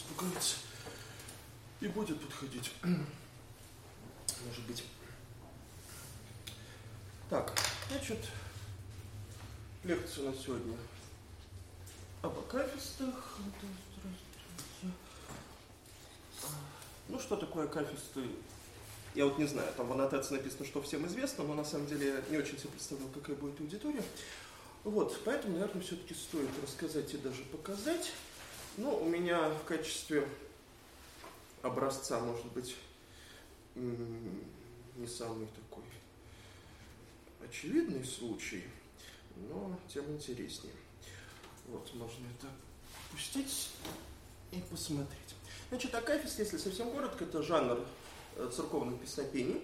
[0.00, 0.56] испугается
[1.80, 2.72] и будет подходить.
[2.82, 4.84] Может быть.
[7.28, 7.52] Так,
[7.88, 8.18] значит,
[9.84, 10.76] лекция на сегодня
[12.22, 13.38] об акафистах.
[17.08, 18.24] Ну, что такое акафисты?
[19.14, 22.22] Я вот не знаю, там в аннотации написано, что всем известно, но на самом деле
[22.30, 24.02] не очень себе представлял, какая будет аудитория.
[24.84, 28.12] Вот, поэтому, наверное, все-таки стоит рассказать и даже показать.
[28.80, 30.26] Ну, у меня в качестве
[31.60, 32.74] образца, может быть,
[33.74, 35.84] не самый такой
[37.46, 38.64] очевидный случай,
[39.36, 40.72] но тем интереснее.
[41.66, 42.46] Вот, можно это
[43.12, 43.68] пустить
[44.50, 45.34] и посмотреть.
[45.68, 47.84] Значит, акафист, если совсем коротко, это жанр
[48.36, 49.62] э, церковных песнопений,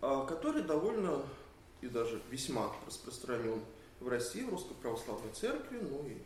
[0.00, 1.22] а, который довольно
[1.82, 3.62] и даже весьма распространен
[4.00, 6.16] в России, в Русской Православной Церкви, ну и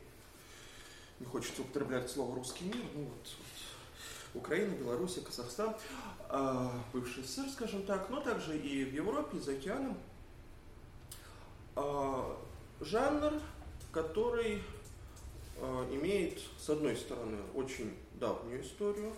[1.20, 5.75] не хочется употреблять слово «русский мир», ну вот, вот Украина, Белоруссия, Казахстан,
[6.28, 9.97] э, бывший СССР, скажем так, но также и в Европе, и за океаном.
[11.77, 12.37] Э,
[12.81, 13.33] жанр,
[13.92, 14.62] который
[15.56, 19.12] э, имеет, с одной стороны, очень давнюю историю,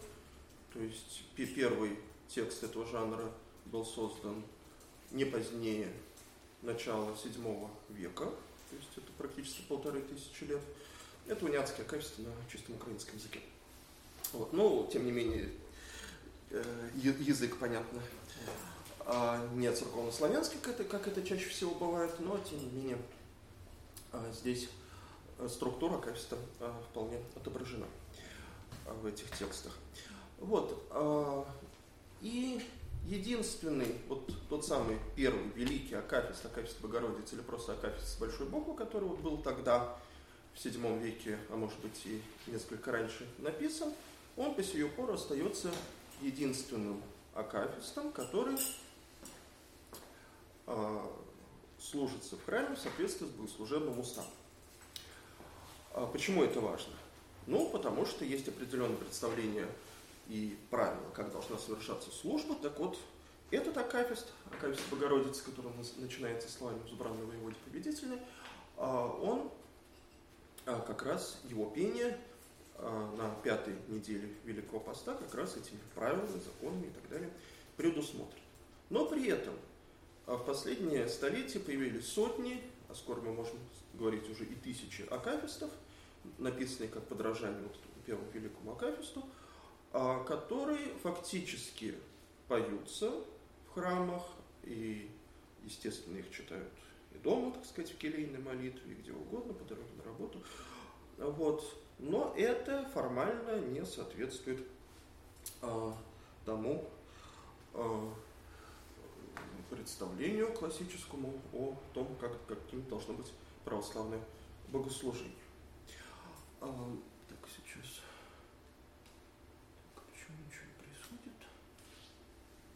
[0.73, 3.33] то есть первый текст этого жанра
[3.67, 4.45] был создан
[5.11, 5.93] не позднее
[6.63, 10.61] начала VII века, то есть это практически полторы тысячи лет.
[11.29, 13.41] Это униатское качество на чистом украинском языке.
[14.33, 14.53] Вот.
[14.53, 15.51] Но, тем не менее,
[16.51, 18.01] э, язык, понятно,
[19.11, 22.99] а, не церковно-славянский, как это, чаще всего бывает, но, тем не менее,
[24.13, 24.69] а, здесь
[25.49, 27.87] структура качества а, вполне отображена
[29.03, 29.73] в этих текстах.
[30.39, 30.83] Вот.
[32.21, 32.61] И
[33.07, 38.75] единственный, вот тот самый первый великий Акафист, Акафист Богородицы или просто Акафист с большой буквы,
[38.75, 39.97] который вот был тогда,
[40.59, 43.93] в VII веке, а может быть и несколько раньше написан,
[44.37, 45.71] он по сию пору остается
[46.21, 47.01] единственным
[47.35, 48.57] Акафистом, который
[50.67, 51.01] э,
[51.81, 54.31] служится в храме в соответствии с богослужебным уставом.
[55.93, 56.93] А почему это важно?
[57.47, 59.69] Ну, потому что есть определенное представление
[60.27, 62.57] и правила, как должна совершаться служба.
[62.57, 62.99] Так вот,
[63.53, 68.19] этот акафист, акафист Богородицы, который начинается славим избранной воеводе победительной,
[68.77, 69.51] а, он
[70.69, 72.19] а, как раз его пение
[72.77, 77.31] а, на пятой неделе Великого Поста как раз этими правилами, законами и так далее
[77.77, 78.43] предусмотрен.
[78.91, 79.55] Но при этом
[80.27, 83.59] в последние столетия появились сотни, а скоро мы можем
[83.95, 85.71] говорить уже и тысячи акафистов,
[86.37, 87.75] написанные как подражание вот
[88.09, 89.25] первому великому акафисту,
[89.93, 91.95] а, которые фактически
[92.49, 93.11] поются
[93.67, 94.23] в храмах,
[94.65, 95.11] и,
[95.65, 96.69] естественно, их читают
[97.13, 100.43] и дома, так сказать, в келейной молитве, где угодно, по дороге на работу.
[101.19, 101.65] Вот.
[101.99, 104.65] Но это формально не соответствует
[105.63, 105.97] а,
[106.45, 106.89] тому
[107.75, 108.15] а,
[109.71, 113.33] представлению классическому о том, как, каким должно быть
[113.65, 114.21] православное
[114.69, 115.33] богослужение.
[116.61, 116.97] А,
[117.29, 118.03] так, сейчас...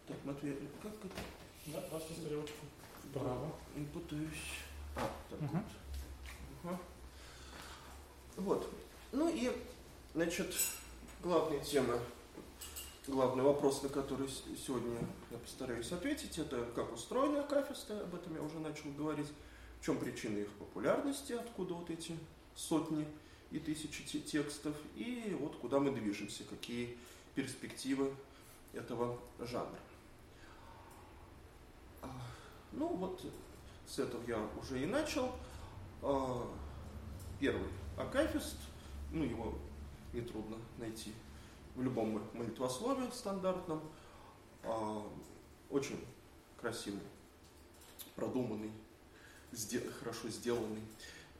[0.07, 1.15] Так, Матвей, как это?
[1.67, 2.67] Да, вашу стрелочку
[3.13, 3.53] вправо.
[3.77, 4.31] Не путаюсь.
[4.97, 5.59] А, так угу.
[6.63, 6.73] вот.
[6.73, 6.79] Угу.
[8.37, 8.71] Вот.
[9.13, 9.51] Ну и,
[10.15, 10.55] значит,
[11.23, 11.99] главная тема,
[13.07, 14.99] главный вопрос, на который сегодня
[15.31, 19.29] я постараюсь ответить, это как устроены акафисты, об этом я уже начал говорить,
[19.81, 22.17] в чем причина их популярности, откуда вот эти
[22.55, 23.07] сотни
[23.51, 26.97] и тысячи текстов, и вот куда мы движемся, какие
[27.35, 28.15] перспективы
[28.73, 29.79] этого жанра.
[32.73, 33.25] А, ну вот
[33.87, 35.33] с этого я уже и начал.
[36.03, 36.49] А,
[37.39, 38.57] первый Акафист,
[39.11, 39.55] ну его
[40.13, 41.13] нетрудно найти
[41.75, 43.83] в любом молитвослове стандартном.
[44.65, 45.07] А,
[45.71, 46.05] очень
[46.61, 47.01] красивый,
[48.15, 48.71] продуманный,
[50.01, 50.83] хорошо сделанный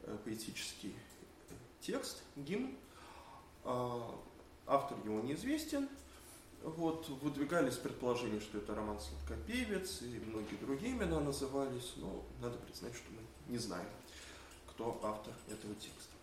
[0.03, 0.93] э, поэтический
[1.81, 2.75] текст, гимн.
[4.65, 5.87] Автор его неизвестен,
[6.63, 12.95] Вот, выдвигались предположения, что это роман «Сладкопевец», и многие другие имена назывались, но надо признать,
[12.95, 13.87] что мы не знаем,
[14.67, 16.13] кто автор этого текста.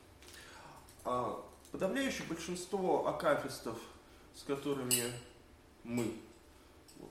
[1.04, 3.78] А подавляющее большинство акафистов,
[4.34, 5.12] с которыми
[5.84, 6.14] мы
[6.98, 7.10] вот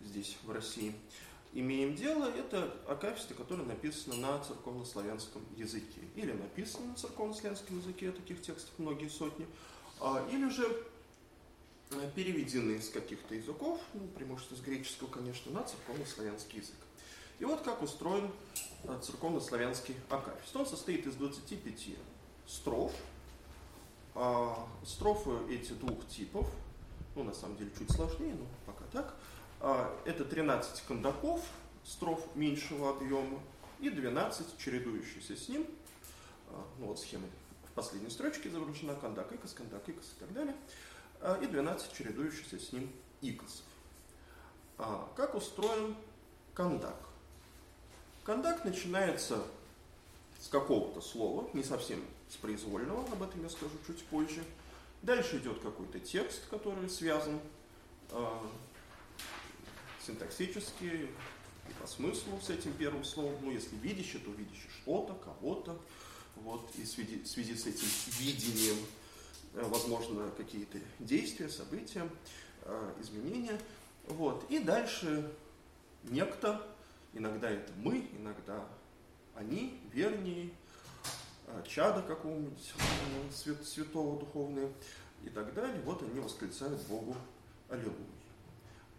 [0.00, 0.94] здесь, в России,
[1.52, 6.02] имеем дело, это акафисты, которые написаны на церковнославянском языке.
[6.14, 9.46] Или написаны на церковнославянском языке, таких текстов многие сотни,
[9.98, 10.86] а, или же
[12.14, 16.76] переведены из каких-то языков, ну, преимущественно с греческого, конечно, на церковно-славянский язык.
[17.38, 18.30] И вот как устроен
[18.84, 20.54] э, церковно-славянский акафист.
[20.56, 21.96] Он состоит из 25
[22.46, 22.92] строф.
[24.14, 26.50] А, строфы эти двух типов,
[27.14, 29.14] ну, на самом деле, чуть сложнее, но пока так.
[29.60, 31.44] А, это 13 кондаков,
[31.84, 33.38] строф меньшего объема,
[33.80, 35.66] и 12 чередующихся с ним.
[36.48, 37.26] А, ну, вот схема
[37.68, 40.56] в последней строчке изображена, кондак, икос, кондак, икос и так далее.
[41.20, 43.64] А, и 12 чередующихся с ним икосов.
[44.78, 45.96] А как устроен
[46.54, 46.96] кондак?
[48.24, 49.42] Кондак начинается
[50.40, 54.44] с какого-то слова, не совсем с произвольного, об этом я скажу чуть позже.
[55.02, 57.40] Дальше идет какой-то текст, который связан
[58.10, 58.38] э,
[60.06, 61.08] синтаксически
[61.68, 63.36] и по смыслу с этим первым словом.
[63.42, 65.80] Ну, если видящее, то видящее что-то, кого-то.
[66.36, 67.88] Вот, и в связи, в связи с этим
[68.18, 68.76] видением
[69.64, 72.08] возможно, какие-то действия, события,
[72.62, 73.58] э, изменения.
[74.06, 74.44] Вот.
[74.50, 75.30] И дальше
[76.04, 76.64] некто,
[77.12, 78.64] иногда это мы, иногда
[79.34, 80.50] они, вернее,
[81.46, 82.72] э, чада какого-нибудь
[83.32, 84.70] свят, святого духовного
[85.24, 85.80] и так далее.
[85.84, 87.16] Вот они восклицают Богу
[87.68, 87.94] Аллилуйя.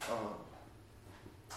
[0.09, 0.37] А,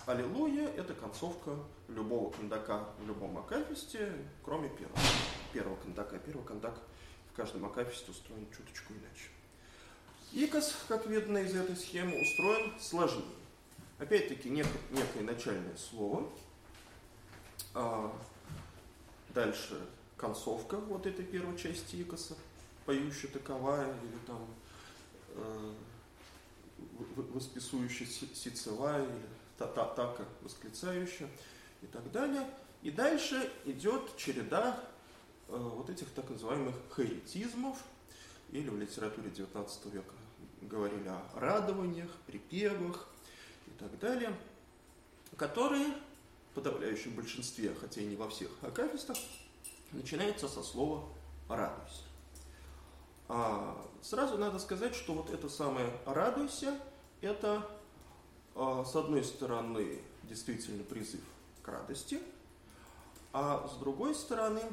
[0.06, 1.56] Аллилуйя– это концовка
[1.88, 4.12] любого кондака в любом акафисте,
[4.44, 4.98] кроме первого.
[5.52, 6.18] Первого кондака.
[6.18, 6.74] Первый кондак–
[7.32, 9.30] в каждом акафисте устроен чуточку иначе.
[10.32, 13.24] Икос, как видно из этой схемы, устроен сложнее.
[13.98, 16.30] Опять-таки нек, некое начальное слово.
[17.74, 18.14] А,
[19.30, 19.80] дальше
[20.16, 22.36] концовка вот этой первой части икоса,
[22.84, 24.46] поющая таковая или там
[25.30, 25.74] э,
[27.32, 31.28] восписующая сицевая или та та така восклицающая
[31.80, 32.46] и так далее.
[32.82, 34.78] И дальше идет череда
[35.58, 37.78] вот этих так называемых харетизмов,
[38.50, 40.14] или в литературе XIX века
[40.60, 43.08] говорили о радованиях, припевах
[43.66, 44.34] и так далее,
[45.36, 45.86] которые
[46.50, 49.16] в подавляющем большинстве, хотя и не во всех акафистах,
[49.92, 51.04] начинается со слова
[51.48, 52.02] «радуйся».
[53.28, 56.78] А сразу надо сказать, что вот это самое «радуйся»–
[57.22, 57.66] это,
[58.54, 61.22] а, с одной стороны, действительно призыв
[61.62, 62.20] к радости,
[63.32, 64.62] а с другой стороны–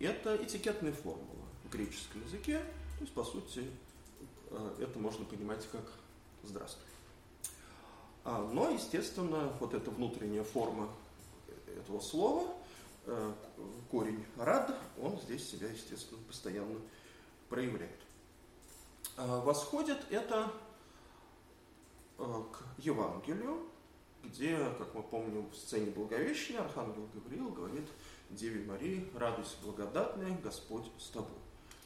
[0.00, 2.58] это этикетная формула в греческом языке.
[2.98, 3.70] То есть, по сути,
[4.50, 5.84] а, это можно понимать как
[6.42, 6.86] «здравствуй».
[8.24, 10.88] А, но, естественно, вот эта внутренняя форма
[11.76, 12.52] этого слова,
[13.90, 16.78] корень «рад», он здесь себя, естественно, постоянно
[17.48, 18.00] проявляет.
[19.16, 20.52] Восходит это
[22.18, 23.66] к Евангелию,
[24.24, 27.86] где, как мы помним, в сцене Благовещения Архангел Гавриил говорит–
[28.30, 31.38] Деве Марии, радуйся, благодатная, Господь с тобой.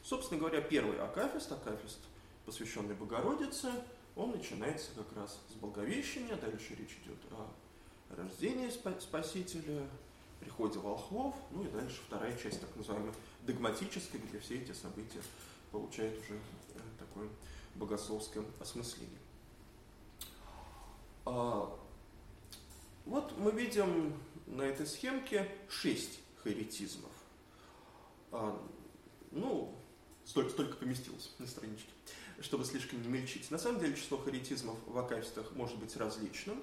[0.02, 2.00] Собственно говоря, первый акафист, акафист,
[2.44, 3.70] посвященный Богородице,
[4.16, 9.86] он начинается как раз с Благовещения, дальше речь идет о рождении Спасителя,
[10.40, 15.22] приходе волхвов, ну и дальше вторая часть, так называемая догматическая, где все эти события
[15.70, 17.28] получают уже э, такое
[17.76, 19.18] богословское осмысление.
[21.24, 21.78] А,
[23.06, 24.14] вот мы видим
[24.46, 27.12] на этой схемке шесть харетизмов.
[28.30, 28.60] А,
[29.30, 29.74] ну,
[30.24, 31.90] столько, столько поместилось на страничке,
[32.40, 33.50] чтобы слишком не мельчить.
[33.50, 36.62] На самом деле число харетизмов в акафистах может быть различным,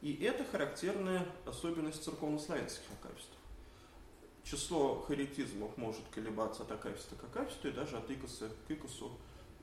[0.00, 3.36] и это характерная особенность церковнославянских акафистов.
[4.44, 9.10] Число харетизмов может колебаться от акафиста к акафисту и даже от икоса к икосу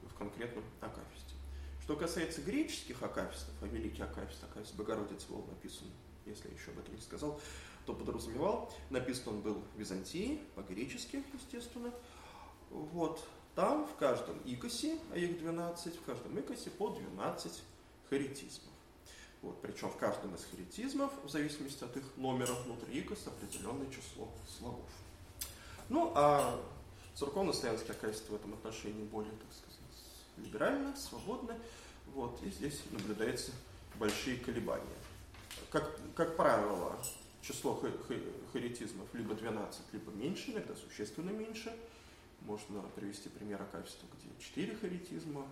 [0.03, 1.33] в конкретном акафисте.
[1.81, 5.88] Что касается греческих акафистов, а великий акафист, акафист Богородицы был написан,
[6.25, 7.39] если я еще об этом не сказал,
[7.86, 8.74] кто подразумевал.
[8.89, 11.92] Написан он был в Византии, по-гречески, естественно.
[12.72, 13.24] Вот.
[13.54, 17.62] Там в каждом икосе, а их 12, в каждом икосе по 12
[18.10, 18.74] харитизмов.
[19.44, 24.27] Вот, причем в каждом из харитизмов, в зависимости от их номера внутри икоса, определенное число
[24.58, 24.89] слогов.
[25.88, 26.60] Ну, а
[27.13, 29.80] церковно-славянские качества в этом отношении более, так сказать,
[30.38, 31.56] либерально, свободно.
[32.15, 33.51] Вот, и здесь наблюдаются
[34.00, 34.98] большие колебания.
[35.70, 36.98] Как, как правило,
[37.45, 37.79] число
[38.51, 41.77] харитизмов либо 12, либо меньше, иногда существенно меньше,
[42.41, 45.47] можно привести пример акафиста, где четыре харитизма,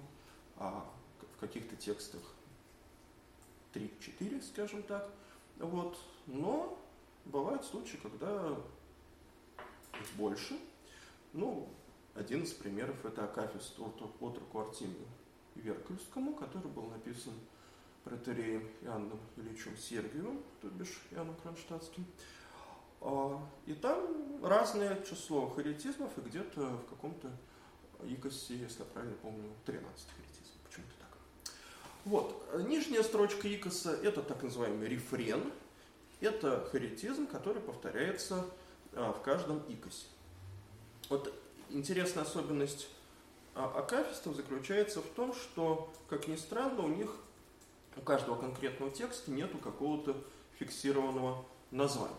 [0.57, 0.89] а
[1.35, 2.21] в каких-то текстах
[3.73, 5.09] 3-4, скажем так.
[5.57, 5.97] Вот.
[6.27, 6.79] Но
[7.25, 8.57] бывают случаи, когда
[9.99, 10.57] их больше.
[11.33, 11.67] Ну,
[12.15, 15.07] один из примеров это Акафист от отроку Артемию
[15.55, 17.33] Веркальскому, который был написан
[18.03, 22.05] протереем Иоанном Ильичем Сергиевым, то бишь Иоанном Кронштадтским.
[23.01, 27.29] А, и там разное число харитизмов, и где-то в каком-то
[28.03, 30.61] икосе, если я правильно помню, 13 харитизмов.
[30.69, 31.17] Почему-то так.
[32.05, 32.65] Вот.
[32.67, 35.51] Нижняя строчка икоса– это так называемый рефрен.
[36.21, 38.45] Это харитизм, который повторяется
[38.93, 40.05] а, в каждом икосе.
[41.09, 41.33] Вот
[41.69, 42.87] интересная особенность
[43.55, 47.09] а, акафистов заключается в том, что, как ни странно, у них
[47.95, 50.15] у каждого конкретного текста нету какого-то
[50.59, 52.15] фиксированного названия.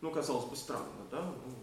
[0.00, 1.22] Ну, казалось бы, странно, да?
[1.22, 1.54] Ну,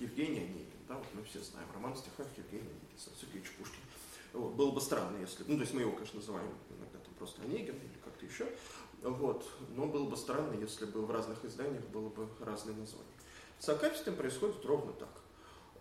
[0.00, 3.80] Евгений Онегин, да, вот мы все знаем, роман стихов Евгения Онегин, Сергеевич Пушкин.
[4.32, 7.42] Вот, было бы странно, если, ну, то есть мы его, конечно, называем иногда там просто
[7.42, 8.48] Онегин или как-то еще,
[9.02, 13.06] вот, но было бы странно, если бы в разных изданиях было бы разные названия.
[13.58, 15.08] С Акафистом происходит ровно так.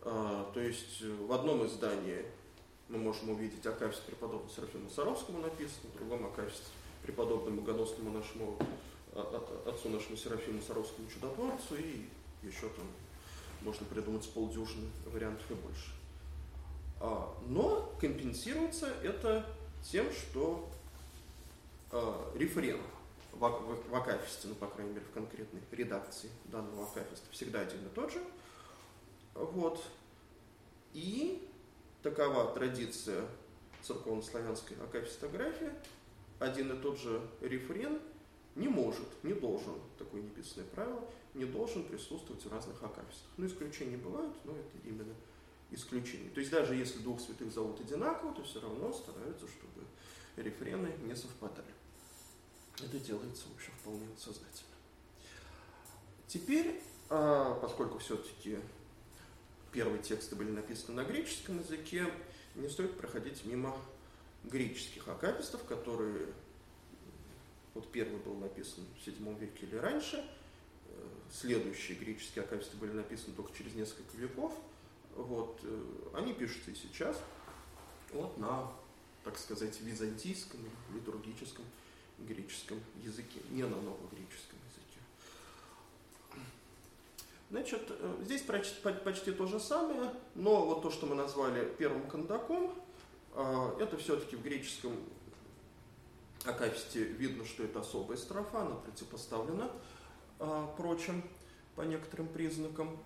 [0.01, 2.25] А, то есть в одном издании
[2.89, 6.63] мы можем увидеть Акафист преподобному Серафиму Саровскому написано, в другом Акафист
[7.03, 8.57] преподобному богоносному нашему
[9.13, 9.21] а,
[9.65, 12.05] а, отцу нашему Серафиму Саровскому чудотворцу, и
[12.41, 12.85] еще там
[13.61, 15.91] можно придумать с полдюжины вариантов и больше.
[17.47, 19.45] Но компенсируется это
[19.83, 20.69] тем, что
[22.35, 22.79] рефрен
[23.33, 27.85] в, в, в Акафисте, ну, по крайней мере, в конкретной редакции данного Акафиста всегда один
[27.85, 28.23] и тот же.
[29.33, 29.83] Вот.
[30.93, 31.47] И
[32.03, 33.25] такова традиция
[33.81, 35.71] церковно-славянской акафистографии.
[36.39, 37.99] Один и тот же рефрен
[38.55, 43.29] не может, не должен, такое неписанное правило, не должен присутствовать в разных акафистах.
[43.37, 45.15] Ну, исключения бывают, но это именно
[45.71, 46.29] исключение.
[46.29, 49.87] То есть даже если двух святых зовут одинаково, то все равно стараются, чтобы
[50.35, 51.73] рефрены не совпадали.
[52.79, 54.69] Это делается, в общем, вполне сознательно.
[56.27, 58.59] Теперь, а, поскольку все-таки
[59.73, 62.05] первые тексты были написаны на греческом языке,
[62.55, 63.75] не стоит проходить мимо
[64.43, 66.27] греческих акапистов, которые,
[67.73, 70.17] вот первый был написан в VII веке или раньше,
[70.87, 74.53] э, следующие греческие акаписты были написаны только через несколько веков,
[75.15, 77.19] вот, э, они пишутся и сейчас,
[78.11, 78.71] вот на,
[79.23, 80.59] так сказать, византийском,
[80.93, 81.65] литургическом
[82.19, 84.59] греческом языке, не на новогреческом.
[87.53, 92.09] Значит, э, здесь почти, почти то же самое, но вот то, что мы назвали первым
[92.09, 92.73] кондаком,
[93.35, 94.93] э, это все-таки в греческом
[96.45, 99.69] акафисте видно, что это особая строфа, она противопоставлена
[100.39, 101.21] э, прочим
[101.75, 102.97] по некоторым признакам.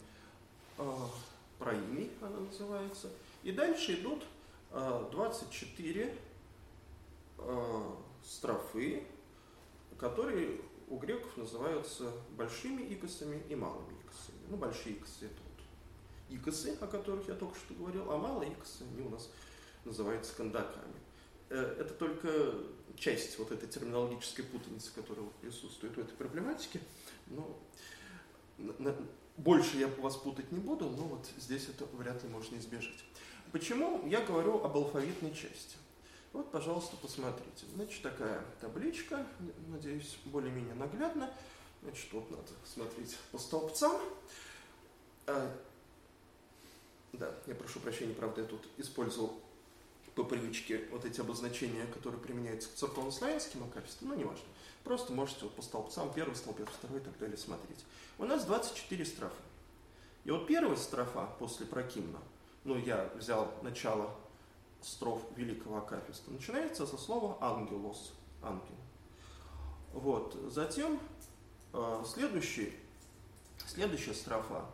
[1.59, 3.09] Проими она называется.
[3.43, 4.23] И дальше идут
[4.71, 6.17] 24
[8.23, 9.03] строфы,
[9.97, 13.96] которые у греков называются большими икосами и малыми.
[14.47, 18.83] Ну, большие икосы это вот икосы, о которых я только что говорил, а малые икосы,
[18.91, 19.29] они у нас
[19.85, 20.95] называются кондаками.
[21.49, 22.55] Э, это только
[22.95, 26.81] часть вот этой терминологической путаницы, которая присутствует в этой проблематике.
[27.27, 27.59] Но
[29.37, 33.03] больше я вас путать не буду, но вот здесь это вряд ли можно избежать.
[33.51, 35.77] Почему я говорю об алфавитной части?
[36.33, 37.65] Вот, пожалуйста, посмотрите.
[37.73, 39.25] Значит, такая табличка,
[39.69, 41.31] надеюсь, более-менее наглядно.
[41.88, 43.94] Значит, вот надо смотреть по столбцам.
[45.25, 45.56] А,
[47.13, 49.39] да, я прошу прощения, правда, я тут использовал
[50.13, 54.44] по привычке вот эти обозначения, которые применяются к церковно-славянским но неважно.
[54.84, 57.86] Просто можете вот по столбцам, первый столбец, второй и так далее смотреть.
[58.20, 59.41] У нас 24 строфы.
[60.25, 62.20] И вот первая строфа после прокимна,
[62.65, 64.13] ну, я взял начало
[64.82, 68.12] строф великого акафиста начинается со слова «ангелос»–
[68.44, 68.75] «ангел».
[69.94, 70.36] Вот.
[70.50, 71.00] Затем
[72.05, 72.74] следующий,
[73.65, 74.65] следующая строфа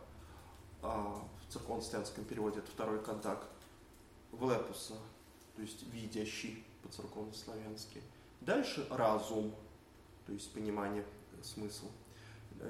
[0.82, 3.48] э, в церковно-славянском переводе это второй контакт
[4.32, 4.94] «влепуса»,
[5.56, 8.02] то есть «видящий» по-церковно-славянски.
[8.40, 9.54] Дальше «разум»,
[10.26, 11.04] то есть понимание,
[11.42, 11.86] смысл.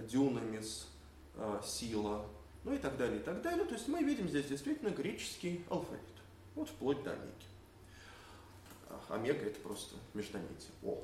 [0.09, 0.89] «Дюнамис»,
[1.37, 2.27] э, «сила»,
[2.65, 3.65] ну и так далее, и так далее.
[3.65, 6.01] То есть мы видим здесь действительно греческий алфавит.
[6.55, 7.47] Вот вплоть до омеги.
[9.09, 10.71] Омега это просто междометие.
[10.83, 10.99] О,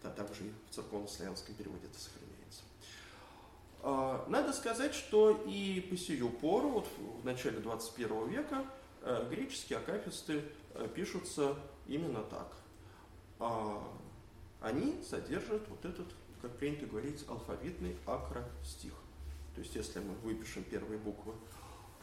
[0.00, 2.27] это также и в церковно-славянском переводе это сохраняется.
[3.80, 8.64] А, надо сказать, что и по сию пору, вот в начале 21 века,
[9.02, 10.42] э, греческие акафисты
[10.74, 11.56] э, пишутся
[11.86, 12.52] именно так.
[13.38, 13.82] А,
[14.60, 16.08] они содержат вот этот,
[16.42, 18.94] как принято говорить, алфавитный акростих.
[19.54, 21.32] То есть, если мы выпишем первые буквы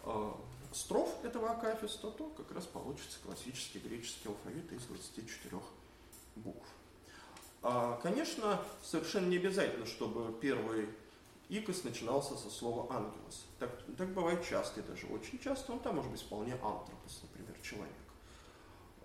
[0.03, 0.37] а,
[0.71, 5.61] строф этого акафиста, то как раз получится классический греческий алфавит из 24
[6.37, 6.67] букв.
[8.03, 10.87] Конечно, совершенно не обязательно, чтобы первый
[11.49, 13.45] икос начинался со слова ангелос.
[13.59, 15.73] Так, так бывает часто, и даже очень часто.
[15.73, 17.93] Он там может быть вполне антропос, например, человек.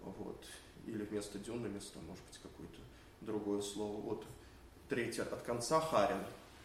[0.00, 0.44] Вот.
[0.86, 2.80] Или вместо дюна, вместо, может быть, какое-то
[3.20, 4.00] другое слово.
[4.00, 4.26] Вот
[4.88, 6.24] третье от конца харин.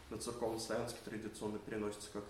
[0.10, 2.24] На церковно-славянский традиционно переносится как,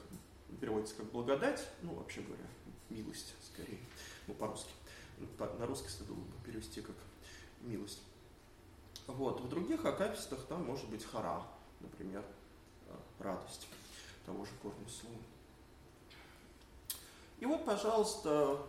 [0.61, 2.45] переводится как благодать, ну, вообще говоря,
[2.89, 3.79] милость, скорее,
[4.27, 4.71] ну, по-русски.
[5.59, 6.95] На русский следовало бы перевести как
[7.61, 8.01] милость.
[9.07, 9.41] Вот.
[9.41, 11.43] В других акафистах там может быть хара,
[11.81, 12.23] например,
[13.19, 13.67] радость
[14.25, 15.17] того же корня слова.
[17.39, 18.59] И вот, пожалуйста,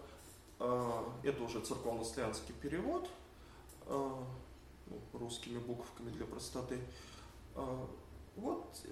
[0.59, 3.09] э, это уже церковно-славянский перевод
[3.87, 4.11] э,
[4.87, 6.79] ну, русскими буквами для простоты.
[8.37, 8.83] Вот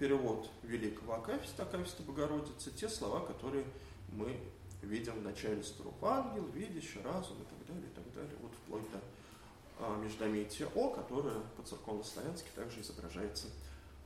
[0.00, 3.64] перевод великого Акафиста, Акафиста Богородицы, те слова, которые
[4.08, 4.36] мы
[4.82, 5.94] видим в начале строф.
[6.02, 11.40] Ангел, видящий, разум и так далее, и так далее, вот вплоть до междометие О, которое
[11.56, 13.46] по церковно-славянски также изображается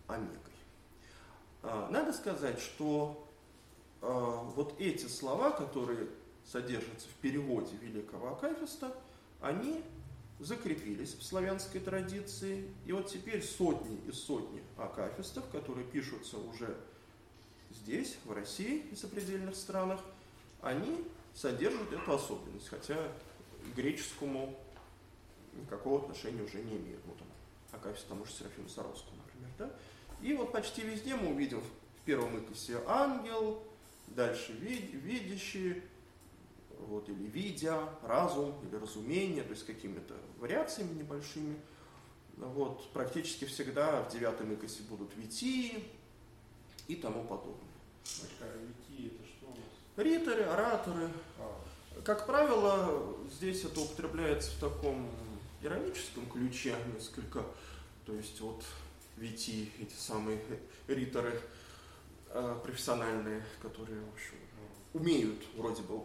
[0.06, 0.53] омегой.
[1.64, 3.26] А, надо сказать, что
[4.02, 6.08] а, вот эти слова, которые
[6.50, 8.94] содержатся в переводе великого Акафиста,
[9.40, 9.82] они
[10.40, 12.68] закрепились в славянской традиции.
[12.84, 16.76] И вот теперь сотни и сотни акафистов, которые пишутся уже
[17.70, 20.00] здесь, в России и сопредельных странах,
[20.60, 21.04] они
[21.34, 22.96] содержат эту особенность, хотя
[23.74, 24.54] греческому
[25.54, 27.00] никакого отношения уже не имеют.
[27.06, 29.50] Вот он, Акафист тому же Серафиму Саровскому, например.
[29.58, 29.70] Да?
[30.24, 33.62] И вот почти везде мы увидим в первом икосе ангел,
[34.06, 35.82] дальше вид, видящий,
[36.78, 41.56] вот, или видя, разум, или разумение, то есть какими-то вариациями небольшими.
[42.38, 45.84] Вот, практически всегда в девятом икосе будут вити
[46.88, 47.60] и тому подобное.
[48.22, 49.58] Мачка, вити это что у нас?
[50.06, 51.10] Риторы, ораторы.
[51.38, 51.60] А.
[52.02, 55.06] Как правило, здесь это употребляется в таком
[55.60, 57.44] ироническом ключе несколько.
[58.06, 58.64] То есть вот
[59.16, 60.38] вити, эти самые
[60.88, 61.40] риторы
[62.28, 64.34] э, профессиональные, которые, в общем,
[64.92, 66.02] умеют вроде бы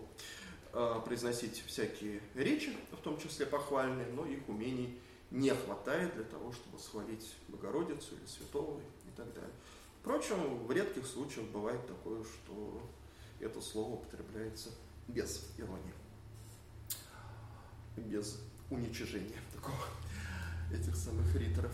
[0.74, 5.00] э, произносить всякие речи, в том числе похвальные, но их умений
[5.32, 9.54] не хватает для того, чтобы схвалить Богородицу или Святого и так далее.
[10.02, 12.82] Впрочем, в редких случаях бывает такое, что
[13.40, 14.70] это слово употребляется
[15.08, 15.94] без иронии,
[17.98, 19.78] без уничижения такого,
[20.72, 21.74] этих самых риторов.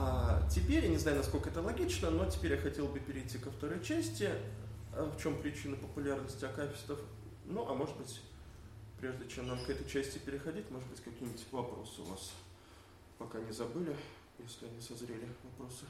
[0.00, 3.50] А теперь, я не знаю, насколько это логично, но теперь я хотел бы перейти ко
[3.50, 4.30] второй части.
[4.92, 7.00] А в чем причина популярности акафистов?
[7.46, 8.20] Ну, а может быть,
[9.00, 12.32] прежде чем нам к этой части переходить, может быть, какие-нибудь вопросы у вас
[13.18, 13.96] пока не забыли,
[14.38, 15.84] если они созрели вопросы.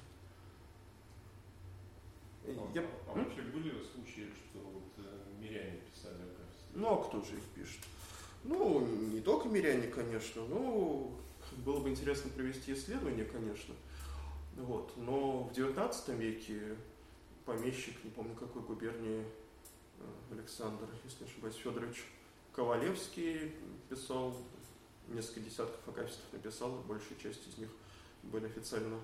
[2.46, 2.86] А, я...
[3.08, 6.72] а вообще были случаи, что вот э, миряне писали акафисты?
[6.72, 7.82] Ну, а кто же их пишет?
[8.44, 11.12] Ну, не только миряне, конечно, но
[11.58, 13.74] было бы интересно провести исследование, конечно.
[14.58, 14.92] Вот.
[14.96, 16.76] Но в XIX веке
[17.44, 19.24] помещик, не помню какой губернии,
[20.00, 22.04] э, Александр, если не ошибаюсь, Федорович
[22.52, 23.52] Ковалевский
[23.88, 24.34] писал,
[25.06, 27.68] несколько десятков акафистов написал, большая часть из них
[28.24, 28.98] были официально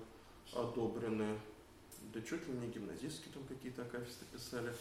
[0.53, 1.39] одобрены.
[2.13, 4.73] Да чуть ли не гимназистские там какие-то акафисты писали.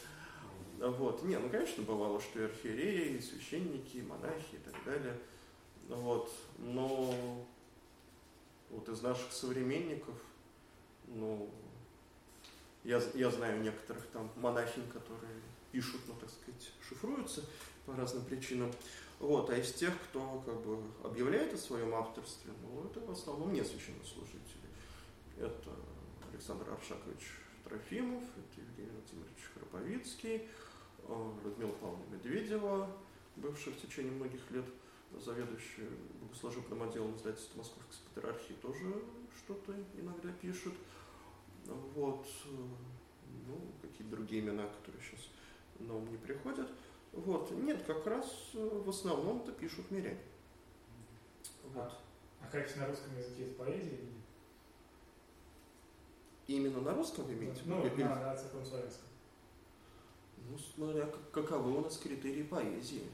[0.80, 1.22] Вот.
[1.22, 5.16] Не, ну, конечно, бывало, что и архиереи, и священники, и монахи и так далее.
[5.88, 6.32] Вот.
[6.58, 7.46] Но
[8.70, 10.16] вот из наших современников,
[11.06, 11.50] ну,
[12.82, 15.40] я, я знаю некоторых там монахинь, которые
[15.72, 17.44] пишут, ну, так сказать, шифруются
[17.86, 18.70] по разным причинам.
[19.18, 23.52] Вот, а из тех, кто как бы объявляет о своем авторстве, ну, это в основном
[23.52, 24.68] не священнослужители.
[25.38, 25.70] Это
[26.30, 27.32] Александр Аршакович
[27.64, 30.48] Трофимов, это Евгений Владимирович Храповицкий,
[31.08, 32.90] э, Людмила Павловна Медведева,
[33.36, 34.66] бывшая в течение многих лет
[35.20, 35.88] заведующая
[36.20, 39.02] богослужебным отделом издательства Московской патриархии, тоже
[39.36, 40.74] что-то иногда пишут.
[41.66, 42.48] Вот, э,
[43.46, 45.30] ну, какие-то другие имена, которые сейчас
[45.78, 46.70] на ум не приходят.
[47.12, 50.18] Вот, нет, как раз э, в основном-то пишут миряне.
[51.64, 51.76] Вот.
[51.76, 51.98] А,
[52.40, 53.98] а как на русском языке это поэзия
[56.46, 57.62] Именно на русском вы имеете?
[57.64, 58.02] Ну, или...
[58.02, 59.08] на, на церковно-славянском.
[60.50, 63.04] Ну, смотря каковы у нас критерии поэзии.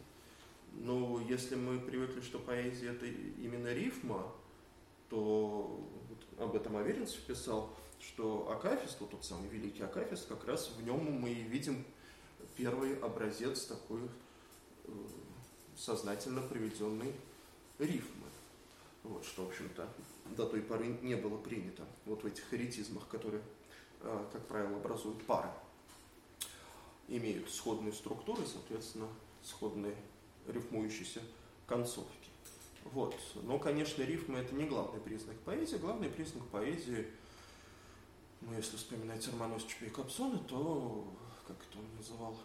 [0.72, 4.32] Но если мы привыкли, что поэзия это именно рифма,
[5.08, 10.70] то вот об этом Аверинцев писал, что Акафист, вот тот самый великий Акафист, как раз
[10.70, 11.84] в нем мы видим
[12.56, 14.00] первый образец такой
[14.84, 14.90] э,
[15.76, 17.12] сознательно приведенной
[17.78, 18.26] рифмы.
[19.02, 19.88] Вот, что, в общем-то,
[20.36, 23.42] до той поры не было принято вот в этих харитизмах, которые,
[24.00, 25.50] э, как правило, образуют пары.
[27.08, 29.08] имеют сходные структуры, соответственно,
[29.42, 29.96] сходные
[30.46, 31.20] рифмующиеся
[31.66, 32.30] концовки.
[32.92, 33.16] Вот.
[33.42, 35.76] Но, конечно, рифмы это не главный признак поэзии.
[35.76, 37.06] Главный признак поэзии,
[38.40, 41.06] ну, если вспоминать Романосича и Капсона, то,
[41.46, 42.36] как это он называл,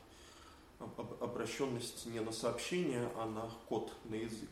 [1.21, 4.49] обращенность не на сообщение, а на код, на язык.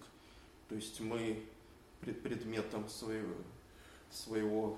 [0.69, 1.43] То есть мы
[2.01, 3.35] предметом своего,
[4.11, 4.77] своего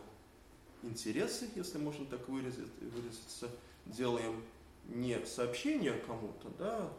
[0.83, 3.49] интереса, если можно так выразить, выразиться,
[3.85, 4.43] делаем
[4.87, 6.91] не сообщение кому-то, да,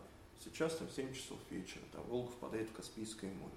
[0.43, 3.55] сейчас там 7 часов вечера, там Волга впадает в Каспийское море.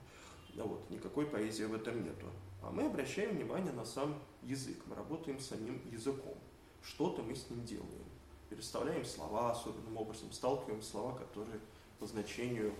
[0.53, 2.27] Да вот, никакой поэзии в этом нету.
[2.61, 6.37] А мы обращаем внимание на сам язык, мы работаем с самим языком.
[6.83, 8.03] Что-то мы с ним делаем.
[8.49, 11.59] Переставляем слова особенным образом, сталкиваем слова, которые
[11.99, 12.73] по значению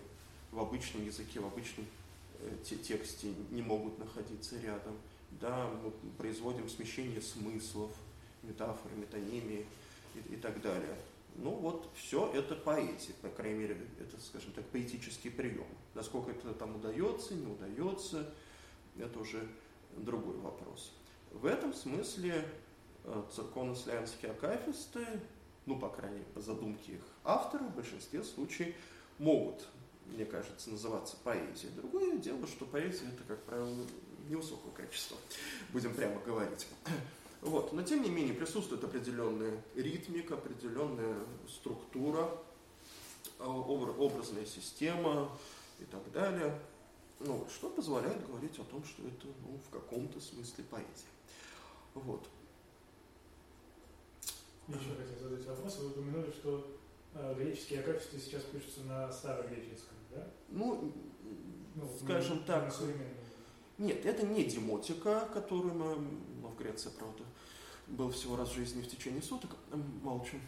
[0.52, 1.86] в обычном языке, в обычном
[2.40, 4.96] э, тексте не могут находиться рядом.
[5.40, 7.92] Да, мы производим смещение смыслов,
[8.42, 9.66] метафоры, метонимии
[10.16, 10.96] и, и так далее.
[11.36, 15.68] Ну вот, все это поэзия, по крайней мере, это, скажем так, поэтический прием.
[15.94, 18.34] Насколько это там удается, не удается,
[18.98, 19.48] это уже
[20.04, 20.94] другой вопрос.
[21.32, 22.46] В этом смысле
[23.04, 25.06] э, церковно-славянские акафисты,
[25.66, 28.76] ну, по крайней мере, по задумке их автора, в большинстве случаев
[29.20, 29.68] могут,
[30.08, 31.72] мне кажется, называться поэзией.
[31.76, 33.76] Другое дело, что поэзия это, как правило,
[34.28, 35.18] невысокого качества,
[35.72, 36.68] будем прямо говорить.
[37.42, 37.72] Вот.
[37.74, 41.16] Но тем не менее присутствует определенная ритмика, определенная
[41.48, 42.30] структура,
[43.40, 45.30] а, образная система
[45.80, 46.60] и так далее,
[47.20, 51.10] ну, что позволяет говорить о том, что это ну, в каком-то смысле поэзия.
[51.94, 52.28] Вот.
[54.68, 55.80] Еще хотел задать вопрос.
[55.80, 56.80] Вы упомянули, что
[57.16, 60.28] э, греческие акафисты сейчас пишутся на старогреческом, да?
[60.50, 60.94] Ну,
[61.76, 62.74] ну скажем так.
[63.78, 65.96] Нет, это не демотика, которую мы
[66.42, 67.24] ну, в Греции, правда,
[67.88, 69.52] был всего раз в жизни в течение суток,
[70.30, 70.42] чем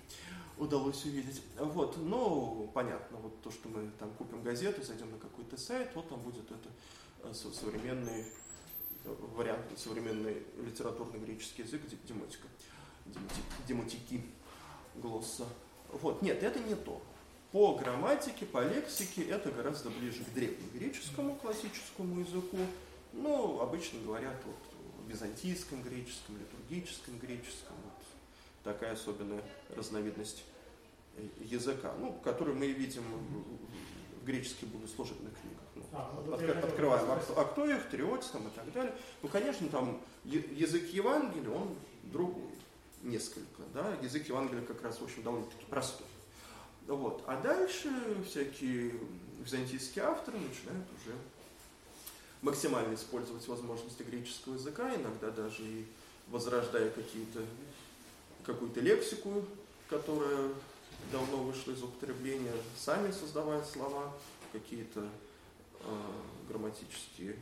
[0.62, 1.42] удалось увидеть.
[1.58, 6.08] Вот, но понятно, вот то, что мы там купим газету, зайдем на какой-то сайт, вот
[6.08, 6.70] там будет это
[7.24, 8.26] э, современный
[9.04, 12.48] э, вариант, современный литературный греческий язык, демотика,
[13.68, 14.24] демотики,
[14.96, 15.48] глосса.
[15.92, 17.02] Вот, нет, это не то.
[17.52, 22.60] По грамматике, по лексике это гораздо ближе к древнегреческому классическому языку,
[23.14, 24.56] ну, обычно говорят вот
[25.04, 27.76] в византийском греческом, литургическом греческом.
[27.84, 28.06] Вот
[28.64, 29.42] такая особенная
[29.76, 30.44] разновидность
[31.40, 33.04] языка, ну, которую мы видим
[34.22, 35.62] в греческих богослужебных книгах.
[35.76, 38.94] Ну, а, ну, от, открываем Актоих, Триотис там, и так далее.
[39.22, 42.52] Ну, конечно, там язык Евангелия, он другой
[43.04, 43.64] несколько.
[43.74, 43.96] Да?
[44.02, 46.08] Язык Евангелия как раз, в общем, довольно-таки простой.
[46.88, 47.24] Вот.
[47.28, 47.90] А дальше
[48.28, 48.94] всякие
[49.40, 51.16] византийские авторы начинают уже
[52.42, 55.86] максимально использовать возможности греческого языка, иногда даже и
[56.28, 57.42] возрождая какие-то,
[58.44, 59.46] какую-то лексику,
[59.90, 60.50] которая
[61.12, 64.14] давно вышла из употребления, сами создавая слова,
[64.52, 65.08] какие-то
[65.80, 66.12] э,
[66.48, 67.38] грамматические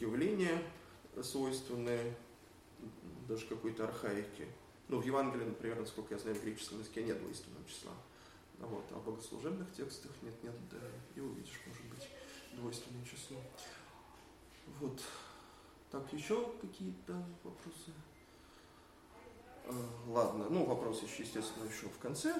[0.00, 0.62] явления,
[1.22, 2.14] свойственные
[3.28, 4.46] даже какой-то архаике.
[4.88, 7.92] Ну, в Евангелии, например, насколько я знаю, в греческом языке нет двойственного числа.
[8.58, 10.78] Вот, а в богослужебных текстах нет, нет, да,
[11.14, 12.08] и увидишь, может быть,
[12.54, 13.36] двойственное число.
[14.80, 15.00] Вот.
[15.90, 17.92] Так, еще какие-то вопросы?
[19.66, 19.74] А,
[20.06, 22.34] ладно, ну вопрос еще, естественно, еще в конце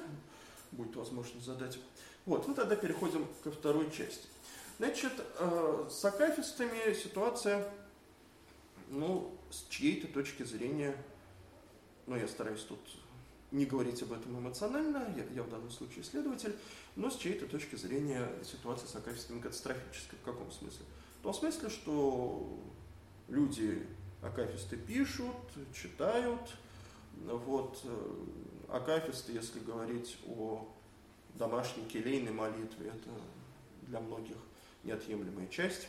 [0.72, 1.78] будет возможность задать.
[2.26, 4.26] Вот, ну тогда переходим ко второй части.
[4.78, 7.68] Значит, э, с акафистами ситуация,
[8.90, 10.96] ну, с чьей-то точки зрения,
[12.06, 12.78] ну, я стараюсь тут
[13.50, 16.54] не говорить об этом эмоционально, я, я в данном случае исследователь,
[16.96, 20.20] но с чьей-то точки зрения ситуация с акафистами катастрофическая.
[20.20, 20.84] В каком смысле?
[21.20, 22.58] В том смысле, что
[23.28, 23.86] люди,
[24.22, 25.34] акафисты пишут,
[25.74, 26.54] читают,
[27.16, 27.84] вот,
[28.68, 30.68] акафисты, если говорить о
[31.34, 33.10] домашней келейной молитве, это
[33.82, 34.36] для многих
[34.84, 35.88] неотъемлемая часть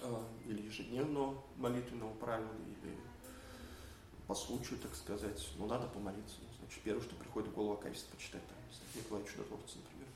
[0.00, 2.94] э, или ежедневного молитвенного правила, или
[4.26, 6.36] по случаю, так сказать, ну, надо помолиться.
[6.40, 8.56] Ну, значит, первое, что приходит в голову, акафист почитать, там,
[8.94, 10.08] Николай Чудотворца, например.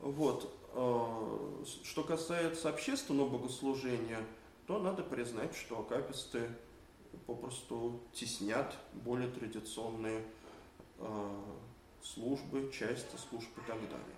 [0.00, 0.54] Вот.
[0.72, 4.24] Э, что касается общественного богослужения,
[4.66, 6.48] то надо признать, что акаписты
[7.26, 10.22] попросту теснят более традиционные
[10.98, 11.42] э,
[12.02, 14.16] службы, части служб и так далее.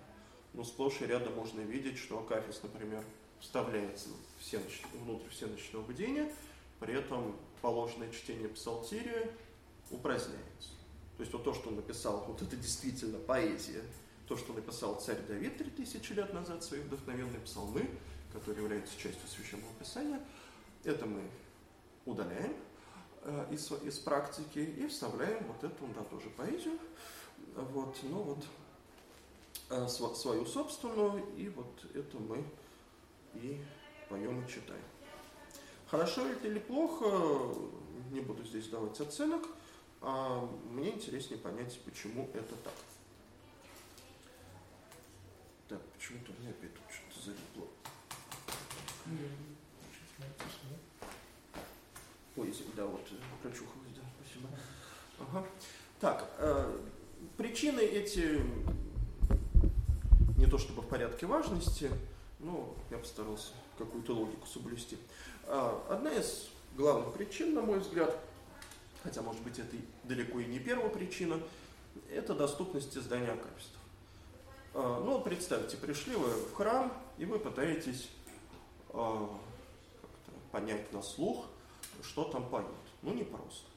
[0.53, 3.03] Но сплошь и рядом можно видеть, что акафист, например,
[3.39, 4.83] вставляется всеноч...
[4.93, 6.31] внутрь всеночного бдения,
[6.79, 9.31] при этом положенное чтение псалтирия
[9.89, 10.69] упраздняется.
[11.17, 13.83] То есть вот то, что он написал, вот это действительно поэзия,
[14.27, 17.87] то, что написал царь Давид 3000 лет назад, свои вдохновенные псалмы,
[18.31, 20.19] которые являются частью Священного Писания,
[20.83, 21.21] это мы
[22.05, 22.55] удаляем
[23.51, 26.79] из, из практики и вставляем вот эту, да, тоже поэзию,
[27.55, 28.43] Вот, ну вот,
[29.69, 32.43] э, свою собственную, и вот это мы
[33.35, 33.61] и
[34.09, 34.83] поем и читаем.
[35.87, 37.05] Хорошо это или плохо,
[38.11, 39.43] не буду здесь давать оценок,
[40.01, 42.73] а мне интереснее понять, почему это так.
[45.69, 47.67] Так, почему-то меня опять тут что-то залипло.
[52.35, 53.01] Ой, да, вот,
[53.41, 54.49] прочухалось, да, спасибо.
[55.19, 55.45] Ага.
[55.99, 56.79] Так, э,
[57.37, 58.41] причины эти
[60.37, 61.89] не то чтобы в порядке важности,
[62.39, 64.97] но я постарался какую-то логику соблюсти.
[65.45, 68.17] Э, одна из главных причин, на мой взгляд,
[69.03, 71.39] хотя, может быть, это далеко и не первая причина,
[72.11, 73.79] это доступность издания акафистов.
[74.73, 78.09] Э, ну, представьте, пришли вы в храм, и вы пытаетесь
[78.89, 79.27] э,
[80.51, 81.45] понять на слух,
[82.03, 82.69] что там поют.
[83.01, 83.67] Ну, не просто.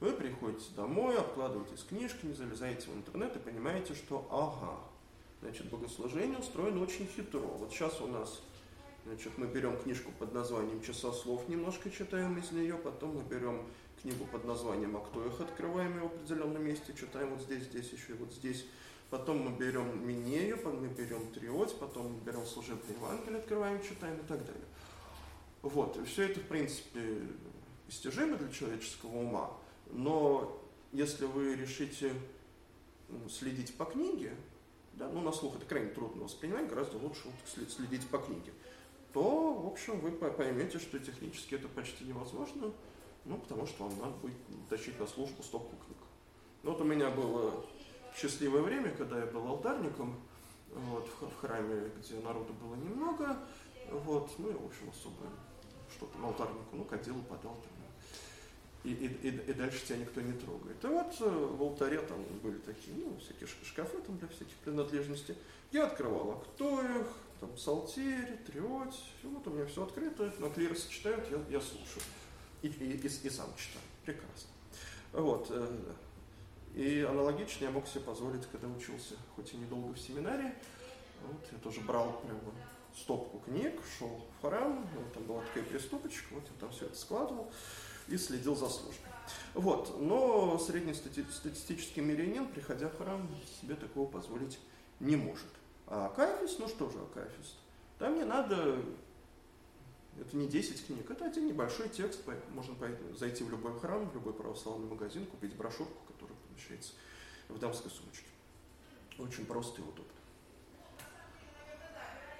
[0.00, 4.78] Вы приходите домой, обкладываетесь книжками, залезаете в интернет и понимаете, что ага,
[5.40, 7.40] значит, богослужение устроено очень хитро.
[7.40, 8.40] Вот сейчас у нас,
[9.04, 13.66] значит, мы берем книжку под названием «Часа слов», немножко читаем из нее, потом мы берем
[14.00, 17.90] книгу под названием «А кто их?» открываем ее в определенном месте, читаем вот здесь, здесь,
[17.90, 18.66] еще и вот здесь.
[19.10, 24.18] Потом мы берем Минею, потом мы берем Триоть, потом мы берем служебное Евангелие, открываем, читаем
[24.18, 24.64] и так далее.
[25.62, 27.22] Вот, все это, в принципе,
[27.88, 29.50] постижимо для человеческого ума,
[29.90, 30.60] но
[30.92, 32.12] если вы решите
[33.30, 34.34] следить по книге,
[34.92, 38.52] да, ну на слух это крайне трудно воспринимать, гораздо лучше вот следить по книге,
[39.14, 42.70] то, в общем, вы поймете, что технически это почти невозможно,
[43.24, 44.36] ну, потому что вам надо будет
[44.68, 45.96] тащить на службу стопку книг.
[46.64, 47.64] Ну, вот у меня было
[48.14, 50.14] счастливое время, когда я был алтарником
[50.74, 53.38] вот, в, храме, где народу было немного,
[53.90, 55.26] вот, ну, и, в общем, особо
[55.96, 57.77] что-то алтарнику, ну, кадилу подал там,
[58.84, 60.82] и, и, и, дальше тебя никто не трогает.
[60.82, 65.36] И вот э, в алтаре там были такие, ну, всякие шкафы там для всяких принадлежностей.
[65.72, 67.06] Я открывал, а кто их,
[67.40, 72.02] там, псалтирь, триоть, вот у меня все открыто, на клиросы читают, я, я слушаю.
[72.62, 73.84] И, и, и, и сам читаю.
[74.04, 74.50] Прекрасно.
[75.12, 75.48] Вот.
[75.50, 75.94] Э,
[76.74, 80.54] и аналогично я мог себе позволить, когда учился, хоть и недолго в семинаре,
[81.26, 82.40] вот, я тоже брал прямо
[82.96, 87.50] стопку книг, шел в храм, там была такая приступочка, вот я там все это складывал
[88.08, 89.08] и следил за службой.
[89.54, 90.00] Вот.
[90.00, 93.28] Но среднестатистический мирянин, приходя в храм,
[93.60, 94.58] себе такого позволить
[95.00, 95.46] не может.
[95.86, 97.56] А Акафист, ну что же Акафист?
[97.98, 98.80] Там не надо,
[100.20, 102.20] это не 10 книг, это один небольшой текст,
[102.54, 102.74] можно
[103.18, 106.92] зайти в любой храм, в любой православный магазин, купить брошюрку, которая помещается
[107.48, 108.26] в дамской сумочке.
[109.18, 110.04] Очень просто и удобно.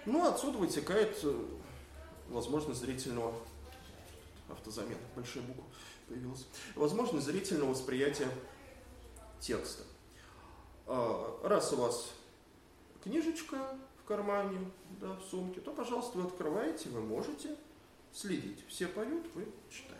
[0.06, 1.44] Ну, отсюда вытекает э,
[2.28, 3.34] возможность зрительного
[4.48, 5.64] автозамена, большая буква
[6.08, 8.28] появилась, возможность зрительного восприятия
[9.40, 9.84] текста.
[10.86, 12.12] А, раз у вас
[13.02, 14.58] книжечка в кармане,
[15.00, 17.56] да, в сумке, то, пожалуйста, вы открываете, вы можете
[18.12, 18.64] следить.
[18.68, 19.98] Все поют, вы читаете.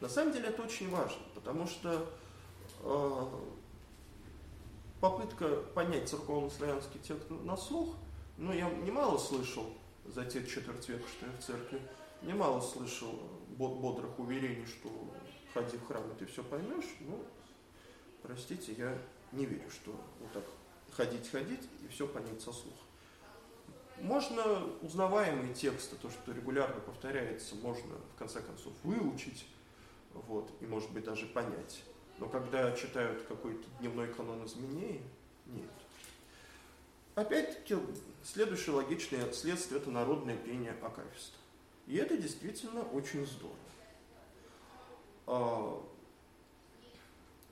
[0.00, 2.08] На самом деле это очень важно, потому что
[2.80, 3.26] э,
[5.00, 7.96] попытка понять церковно-славянский текст на слух,
[8.36, 9.66] ну, я немало слышал
[10.06, 11.80] за те четверть века, что я в церкви,
[12.22, 13.18] немало слышал
[13.68, 14.90] бодрых уверений, что
[15.54, 17.24] ходи в храм, и ты все поймешь, ну,
[18.22, 18.96] простите, я
[19.32, 20.44] не верю, что вот так
[20.92, 22.78] ходить-ходить и все понять со слуха.
[24.00, 29.46] Можно узнаваемые тексты, то, что регулярно повторяется, можно в конце концов выучить,
[30.12, 31.82] вот, и может быть даже понять.
[32.18, 35.02] Но когда читают какой-то дневной канон изменений,
[35.46, 35.70] нет.
[37.14, 37.76] Опять-таки,
[38.24, 41.36] следующее логичное следствие– это народное пение Акафиста.
[41.86, 43.56] И это действительно очень здорово.
[45.26, 45.82] А,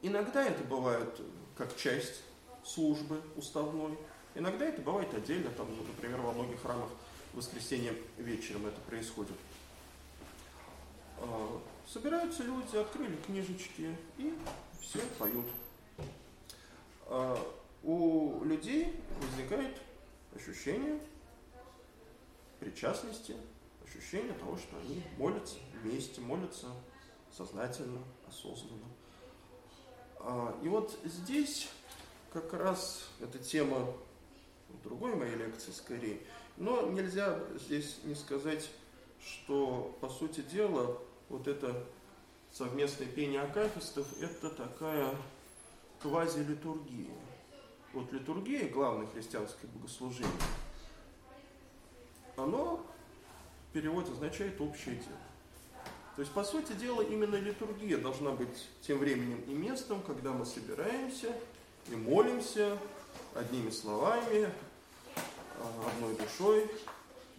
[0.02, 1.20] иногда это бывает
[1.56, 2.22] как часть
[2.64, 3.96] службы уставной,
[4.34, 6.88] иногда это бывает отдельно, там, ну, например, во многих храмах
[7.32, 9.36] в воскресенье вечером это происходит.
[11.18, 14.34] А, собираются люди, открыли книжечки и
[14.80, 15.46] все поют.
[17.06, 17.38] А,
[17.82, 19.76] у людей возникает
[20.34, 21.00] ощущение
[22.58, 23.34] причастности
[23.90, 26.68] ощущение того, что они молятся вместе, молятся
[27.36, 28.86] сознательно, осознанно.
[30.20, 31.68] А, и вот здесь
[32.32, 33.92] как раз эта тема
[34.84, 36.20] другой моей лекции скорее.
[36.56, 38.70] Но нельзя здесь не сказать,
[39.20, 40.98] что по сути дела
[41.28, 41.84] вот это
[42.52, 45.14] совместное пение акафистов это такая
[46.00, 47.14] квази-литургия.
[47.92, 50.30] Вот литургия, главное христианское богослужение,
[52.36, 52.86] оно
[53.72, 55.18] перевод означает общее дело.
[56.16, 60.44] То есть, по сути дела, именно литургия должна быть тем временем и местом, когда мы
[60.44, 61.34] собираемся
[61.88, 62.76] и молимся
[63.34, 64.50] одними словами,
[65.16, 66.70] а, одной душой.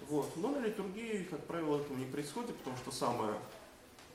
[0.07, 0.35] Вот.
[0.37, 3.35] Но на литургии, как правило, этого не происходит, потому что самое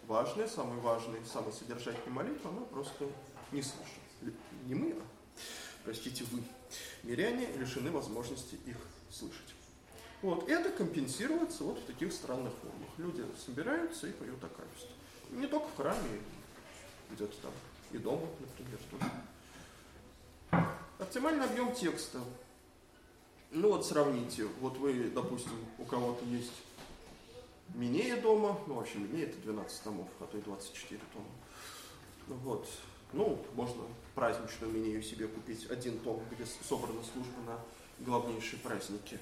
[0.06, 3.06] важное, самый важный, самый содержательный молитва, она просто
[3.52, 4.34] не слышит.
[4.64, 5.02] Не мы, а,
[5.84, 6.42] простите, вы,
[7.02, 8.76] миряне, лишены возможности их
[9.10, 9.55] слышать.
[10.22, 12.88] Вот, это компенсируется вот в таких странных формах.
[12.98, 14.88] Люди собираются и поют акафист.
[15.30, 16.20] Не только в храме,
[17.10, 17.52] где-то там
[17.92, 20.64] и дома, например, тоже.
[20.98, 22.20] Оптимальный объем текста.
[23.50, 26.52] Ну вот сравните, вот вы, допустим, у кого-то есть
[27.74, 32.38] Минея дома, ну вообще Минея это 12 томов, а то и 24 тома.
[32.42, 32.66] Вот.
[33.12, 39.18] Ну, можно праздничную Минею себе купить, один том, где собрана служба на главнейшие праздники.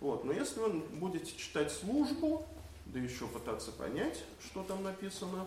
[0.00, 0.24] Вот.
[0.24, 2.46] Но если вы будете читать службу,
[2.86, 5.46] да еще пытаться понять, что там написано,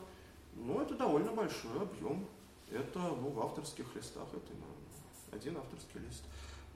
[0.55, 2.25] ну, это довольно большой объем.
[2.71, 6.23] Это, ну, в авторских листах, это ну, один авторский лист,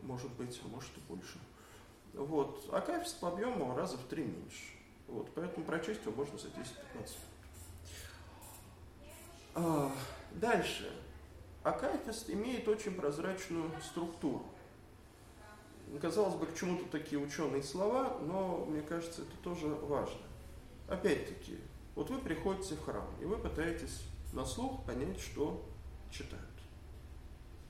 [0.04, 1.40] может быть, а может и больше.
[2.14, 2.68] Вот.
[2.72, 4.74] А кафест по объему раза в три меньше.
[5.08, 5.30] Вот.
[5.36, 7.12] Поэтому прочесть его можно за 10-15
[9.56, 9.92] а,
[10.34, 10.92] Дальше.
[11.64, 14.46] Акафист имеет очень прозрачную структуру.
[16.02, 20.20] Казалось бы, к чему тут такие ученые слова, но мне кажется, это тоже важно.
[20.88, 21.58] Опять-таки,
[21.96, 25.66] вот вы приходите в храм, и вы пытаетесь на слух понять, что
[26.12, 26.46] читают.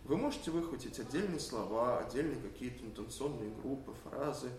[0.03, 4.49] Вы можете выхватить отдельные слова, отдельные какие-то интенционные группы, фразы,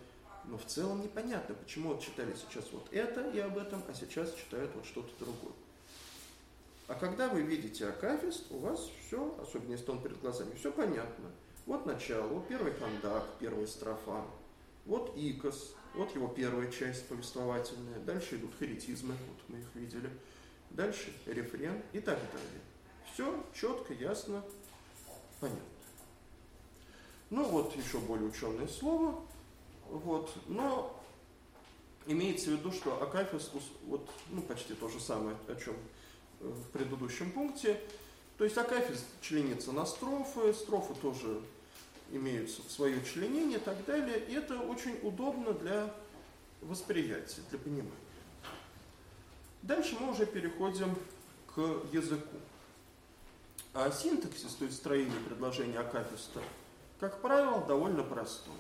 [0.45, 4.33] но в целом непонятно, почему вот читали сейчас вот это и об этом, а сейчас
[4.35, 5.55] читают вот что-то другое.
[6.87, 11.31] А когда вы видите акафист, у вас все, особенно если он перед глазами, все понятно.
[11.69, 14.25] Вот начало, первый кондак, первая строфа,
[14.87, 20.09] вот икос, вот его первая часть повествовательная, дальше идут харитизмы, вот мы их видели,
[20.71, 22.63] дальше рефрен и так далее.
[23.13, 24.43] Все четко, ясно,
[25.41, 25.61] понятно.
[27.29, 29.23] Ну вот еще более ученое слово,
[29.91, 30.99] вот, но
[32.07, 33.53] имеется в виду, что акафист,
[33.83, 35.77] вот, ну почти то же самое, о чем
[36.41, 37.79] в предыдущем пункте,
[38.39, 41.43] то есть акафист членится на строфы, строфы тоже
[42.11, 44.19] имеют свое членение и так далее.
[44.19, 45.93] И это очень удобно для
[46.61, 47.93] восприятия, для понимания.
[49.63, 50.97] Дальше мы уже переходим
[51.55, 51.59] к
[51.93, 52.37] языку.
[53.75, 56.41] А синтаксис, то есть строение предложения акафиста,
[56.99, 58.55] как правило, довольно простой.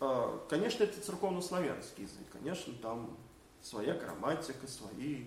[0.00, 2.26] А, конечно, это церковно-славянский язык.
[2.32, 3.16] Конечно, там
[3.62, 5.24] своя грамматика, свои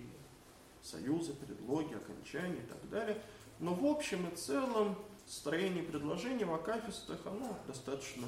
[0.84, 3.22] союзы, предлоги, окончания и так далее.
[3.60, 8.28] Но в общем и целом строение предложения в акафистах, оно достаточно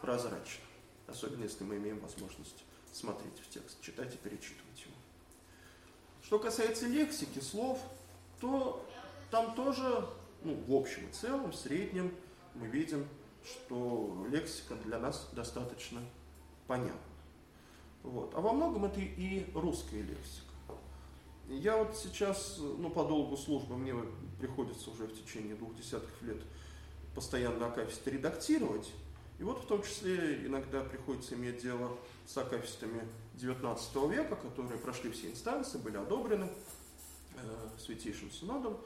[0.00, 0.64] прозрачно.
[1.06, 4.94] Особенно если мы имеем возможность смотреть в текст, читать и перечитывать его.
[6.22, 7.80] Что касается лексики, слов,
[8.40, 8.86] то
[9.30, 10.08] там тоже,
[10.44, 12.14] ну, в общем и целом, в среднем
[12.54, 13.08] мы видим,
[13.44, 16.00] что лексика для нас достаточно
[16.66, 17.00] понятна.
[18.02, 18.34] Вот.
[18.34, 20.41] А во многом это и русская лексика.
[21.48, 23.94] Я вот сейчас, ну, по долгу службы мне
[24.38, 26.38] приходится уже в течение двух десятков лет
[27.14, 28.90] постоянно акафисты редактировать.
[29.38, 35.10] И вот в том числе иногда приходится иметь дело с акафистами 19 века, которые прошли
[35.10, 36.48] все инстанции, были одобрены
[37.36, 38.78] э, Святейшим Синодом.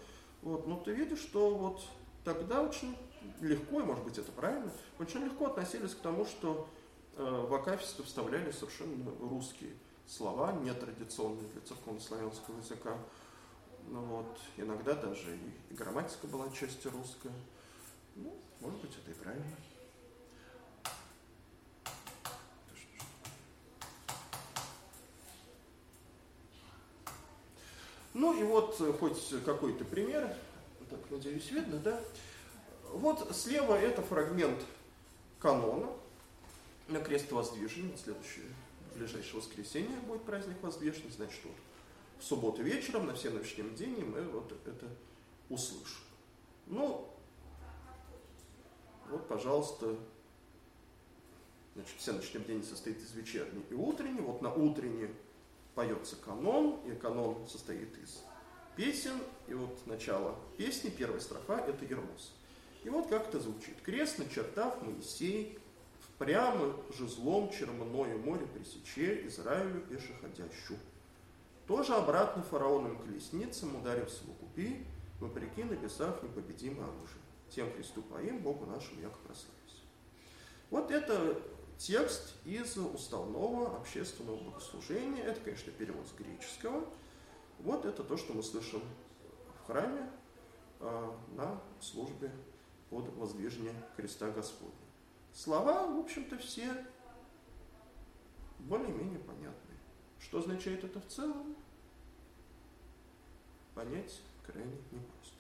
[0.43, 1.83] Вот, но ты видишь, что вот
[2.25, 2.97] тогда очень
[3.41, 6.69] легко, и может быть это правильно, очень легко относились к тому, что
[7.17, 9.73] э, в акафисты вставляли совершенно русские
[10.07, 12.97] слова, нетрадиционные для церковно-славянского языка.
[13.89, 17.33] Ну вот, иногда даже и, грамматика была отчасти русская.
[18.17, 19.45] Ну, может быть, это и правильно.
[28.15, 30.35] Ну и вот э, хоть какой-то пример,
[30.89, 32.01] так, надеюсь, видно, да?
[32.91, 34.59] Вот слева это фрагмент
[35.39, 35.89] канона
[36.89, 38.47] на крест воздвижения, следующее
[38.97, 41.55] в ближайшее воскресенье будет праздник воздвижения, значит, вот
[42.19, 44.89] в субботу вечером, на всеночном день мы вот это
[45.51, 46.03] услышим.
[46.67, 47.09] Ну,
[49.11, 49.97] вот, пожалуйста,
[51.75, 54.21] значит, всеночный день состоит из вечерней и утренней.
[54.21, 55.11] Вот на утренней
[55.75, 58.23] поется канон, и канон состоит из
[58.77, 62.33] песен, и вот начало песни, первая строфа– это Ермос.
[62.83, 63.81] И вот как это звучит.
[63.83, 65.59] «Крест начертав Моисей,
[66.19, 70.77] Прямо же злом чермною море пресече Израилю пешеходящу.
[71.67, 74.87] Тоже обратно фараоном колесницам, ударився в укупи,
[75.21, 77.21] вопреки написав непобедимое оружие.
[77.51, 79.83] Тем Христу поим, Богу нашему, яко прославился.
[80.71, 81.41] Вот это
[81.77, 85.23] текст из уставного общественного богослужения.
[85.23, 86.85] Это, конечно, перевод с греческого.
[87.59, 88.83] Вот это то, что мы слышим
[89.63, 90.09] в храме
[90.81, 92.31] э, на службе
[92.91, 94.86] под воздвижение креста Господня.
[95.37, 96.67] Слова, в общем-то, все
[98.61, 99.77] более-менее понятные.
[100.19, 101.55] Что означает это в целом?
[103.75, 105.37] Понять крайне непросто.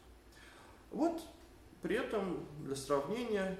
[0.90, 1.22] Вот
[1.80, 3.58] при этом для сравнения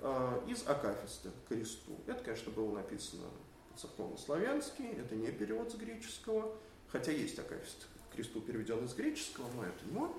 [0.00, 1.96] э, из Акафиста к кресту.
[2.08, 3.28] Это, конечно, было написано
[3.76, 6.52] церковно-славянски, это не перевод с греческого,
[6.88, 10.12] хотя есть Акафист к кресту переведен из греческого, но это не он.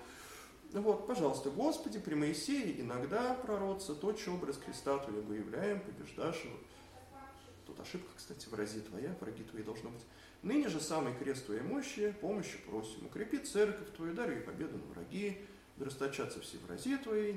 [0.73, 6.57] Вот, пожалуйста, Господи, при Моисее иногда пророца, точь образ креста Твоего являем, побеждашь его.
[7.65, 10.03] Тут ошибка, кстати, в рази Твоя, враги Твои должно быть.
[10.43, 13.05] Ныне же самый крест Твоей мощи, помощи просим.
[13.05, 15.41] Укрепи церковь Твою, даруй победу на враги,
[15.77, 17.35] да расточатся все врази Твои,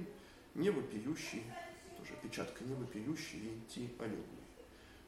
[0.54, 1.42] не вопиющие,
[1.96, 4.24] тоже печатка, не вопиющие, идти аллилуйя.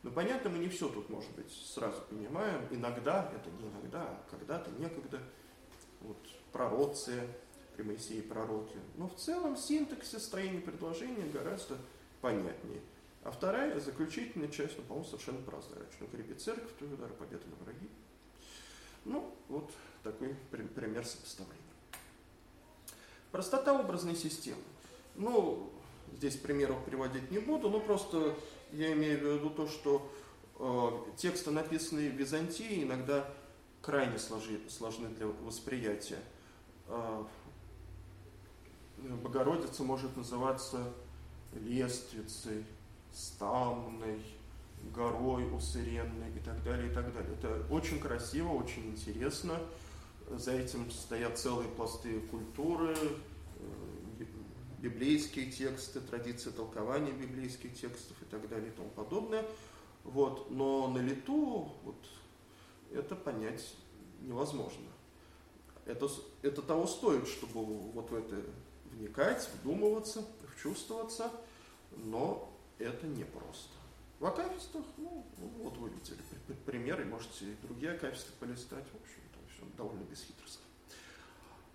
[0.03, 2.67] Но понятно, мы не все тут, может быть, сразу понимаем.
[2.71, 5.21] Иногда, это не иногда, а когда-то, некогда,
[6.01, 6.19] вот,
[6.51, 7.29] пророцы,
[7.77, 8.77] при Моисее пророки.
[8.97, 11.77] Но в целом синтаксис строения предложения гораздо
[12.21, 12.81] понятнее.
[13.25, 16.09] А вторая, заключительная часть, ну, по-моему, совершенно прозрачная.
[16.09, 17.89] Укрепи церковь, твой удар, победа на враги.
[19.05, 19.71] Ну, вот
[20.03, 21.59] такой пример сопоставления.
[23.31, 24.63] Простота образной системы.
[25.15, 25.71] Ну,
[26.17, 28.35] здесь примеров приводить не буду, но просто
[28.73, 30.11] я имею в виду то, что
[30.59, 33.29] э, тексты, написанные в Византии, иногда
[33.81, 36.19] крайне сложи, сложны для восприятия.
[36.89, 37.25] Э,
[39.23, 40.93] Богородица может называться
[41.53, 42.65] лествицей,
[43.13, 44.21] стамной,
[44.95, 47.35] горой усыренной и так далее, и так далее.
[47.35, 49.59] Это очень красиво, очень интересно.
[50.31, 54.25] За этим стоят целые пласты культуры, э,
[54.79, 59.45] библейские тексты, традиции толкования библейских текстов и так далее и тому подобное.
[60.05, 60.51] Вот.
[60.51, 62.09] Но на лету вот,
[62.93, 63.75] это понять
[64.21, 64.87] невозможно.
[65.85, 66.09] Это,
[66.43, 68.43] это того стоит, чтобы вот в это
[69.03, 70.25] вникать, вдумываться,
[70.55, 71.31] вчувствоваться,
[71.97, 73.73] но это непросто.
[74.21, 75.27] В акафистах, ну,
[75.59, 76.21] вот вы видели
[76.67, 80.63] примеры, можете и другие акафисты полистать, в общем, там все довольно бесхитростно.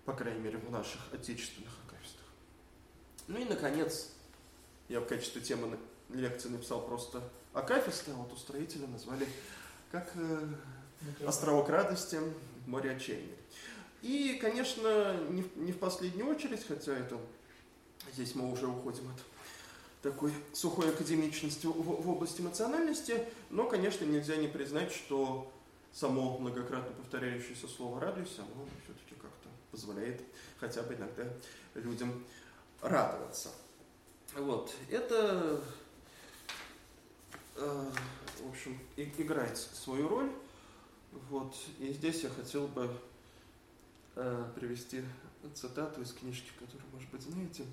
[0.06, 2.24] По крайней мере, в наших отечественных акафистах.
[3.26, 4.12] Ну и, наконец,
[4.88, 7.22] я в качестве темы лекции написал просто
[7.52, 9.28] акафисты, а вот устроители назвали
[9.92, 10.48] как э,
[11.26, 12.18] островок радости,
[12.66, 13.36] море отчаяния.
[14.02, 17.18] И, конечно, не в, не в последнюю очередь, хотя это
[18.12, 19.22] здесь мы уже уходим от
[20.02, 25.50] такой сухой академичности в, в области эмоциональности, но, конечно, нельзя не признать, что
[25.92, 30.22] само многократно повторяющееся слово «радуйся», оно все-таки как-то позволяет
[30.60, 31.24] хотя бы иногда
[31.74, 32.24] людям
[32.80, 33.50] радоваться.
[34.36, 35.60] Вот, это,
[37.56, 37.90] э,
[38.40, 40.30] в общем, и, играет свою роль.
[41.30, 42.94] Вот, и здесь я хотел бы
[44.54, 45.04] привести
[45.54, 47.64] цитату из книжки, которую, может быть, знаете,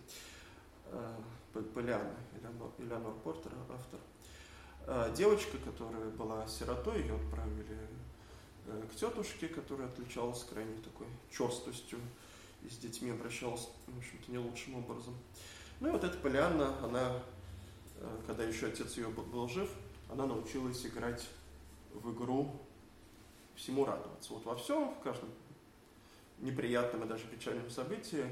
[0.85, 1.21] э,
[1.73, 2.13] Поляна,
[2.77, 3.99] Элеонор, Портер, автор.
[4.87, 7.77] Э, девочка, которая была сиротой, ее отправили
[8.67, 11.99] э, к тетушке, которая отличалась крайне такой черстостью
[12.63, 15.15] и с детьми обращалась, в общем-то, не лучшим образом.
[15.79, 17.19] Ну и вот эта Полианна, она,
[17.97, 19.69] э, когда еще отец ее был жив,
[20.11, 21.27] она научилась играть
[21.93, 22.61] в игру
[23.55, 24.33] всему радоваться.
[24.33, 25.29] Вот во всем, в каждом
[26.39, 28.25] неприятном и даже печальном событии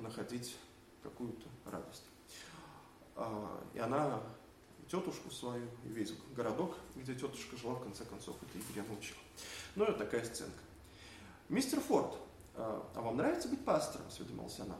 [0.00, 0.56] находить
[1.02, 2.04] какую-то радость.
[3.16, 4.20] А, и она
[4.88, 9.20] тетушку свою, весь городок, где тетушка жила, в конце концов, этой игре научила.
[9.74, 10.58] Ну, и такая сценка.
[11.48, 12.14] «Мистер Форд,
[12.54, 14.76] а, а вам нравится быть пастором?»– осведомилась она.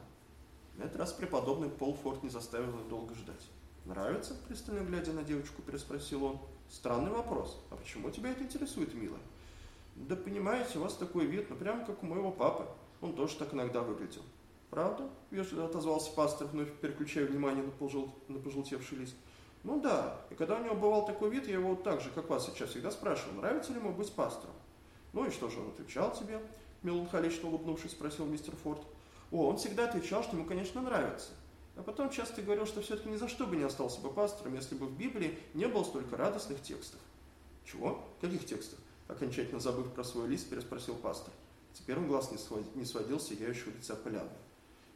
[0.77, 3.43] На этот раз преподобный Пол Форд не заставил ее долго ждать.
[3.85, 6.41] «Нравится?»– пристально глядя на девочку, переспросил он.
[6.71, 7.61] «Странный вопрос.
[7.71, 9.21] А почему тебя это интересует, милая?»
[9.95, 12.67] Да понимаете, у вас такой вид, ну прямо как у моего папы.
[13.01, 14.23] Он тоже так иногда выглядел.
[14.71, 15.09] Правда?
[15.31, 18.15] Вежливо отозвался пастор, вновь переключая внимание на, пожел...
[18.29, 19.15] на пожелтевший лист.
[19.65, 22.29] Ну да, и когда у него бывал такой вид, я его вот так же, как
[22.29, 24.55] вас сейчас всегда спрашивал, нравится ли ему быть пастором.
[25.13, 26.41] Ну и что же он отвечал тебе?
[26.83, 28.81] Меланхолично улыбнувшись, спросил мистер Форд.
[29.31, 31.31] О, он всегда отвечал, что ему, конечно, нравится.
[31.77, 34.75] А потом часто говорил, что все-таки ни за что бы не остался бы пастором, если
[34.75, 37.01] бы в Библии не было столько радостных текстов.
[37.65, 38.05] Чего?
[38.21, 38.79] Каких текстов?
[39.09, 41.33] Окончательно забыв про свой лист, переспросил пастор.
[41.73, 44.31] Теперь он глаз не сводил, не сводил сияющего лица поляны.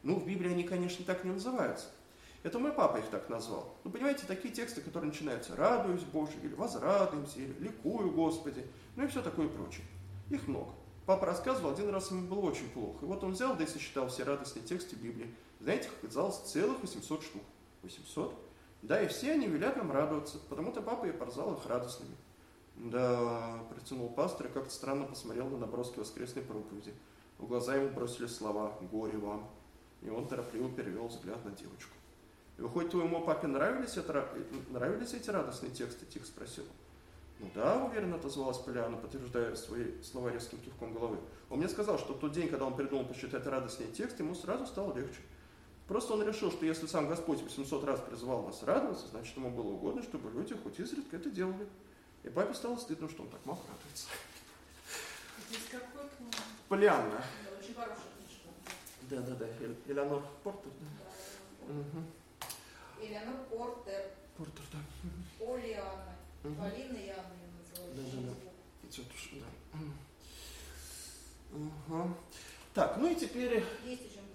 [0.03, 1.87] Ну, в Библии они, конечно, так не называются.
[2.43, 3.77] Это мой папа их так назвал.
[3.83, 9.09] Ну, понимаете, такие тексты, которые начинаются «радуюсь Боже», или «возрадуемся», или «ликую Господи», ну и
[9.09, 9.85] все такое прочее.
[10.31, 10.71] Их много.
[11.07, 12.99] Папа рассказывал, один раз ему было очень плохо.
[13.03, 15.35] И вот он взял, да и сосчитал все радостные тексты Библии.
[15.61, 17.43] Знаете, как оказалось, целых 800 штук.
[17.83, 18.35] 800?
[18.83, 22.15] Да, и все они велят нам радоваться, потому-то папа и порзал их радостными.
[22.77, 26.95] Да, протянул пастор и как-то странно посмотрел на наброски воскресной проповеди.
[27.39, 29.49] В глаза ему бросили слова «Горе вам!»
[30.03, 31.93] И он торопливо перевел взгляд на девочку.
[32.59, 34.29] И выходит, твоему папе нравились, это,
[34.71, 36.07] нравились эти радостные тексты?
[36.07, 36.65] Тихо спросил.
[37.39, 41.19] Ну да, уверенно отозвалась Полиана, подтверждая свои слова резким кивком головы.
[41.51, 44.67] Он мне сказал, что в тот день, когда он придумал посчитать радостные тексты, ему сразу
[44.67, 45.21] стало легче.
[45.87, 49.69] Просто он решил, что если сам Господь 800 раз призывал нас радоваться, значит, ему было
[49.69, 51.67] угодно, чтобы люди хоть изредка это делали.
[52.27, 54.09] И папе стало стыдно, что он так мало радуется.
[55.71, 56.37] Какой книги?
[56.69, 57.23] Полианна.
[57.45, 58.49] Да, очень хорошая книжка.
[59.03, 59.47] Да-да-да,
[59.87, 60.73] Элеонор Портер.
[60.81, 60.87] Да.
[61.69, 61.73] Да.
[61.73, 63.05] Угу.
[63.05, 64.79] Элеонор Портер, Портер, да.
[65.39, 66.55] Полианна, Угу.
[66.55, 68.39] Полина Анна ее называют.
[68.83, 69.79] Идет уж, да.
[71.53, 72.15] Угу.
[72.75, 74.26] Так, ну и теперь Есть о чем задуматься.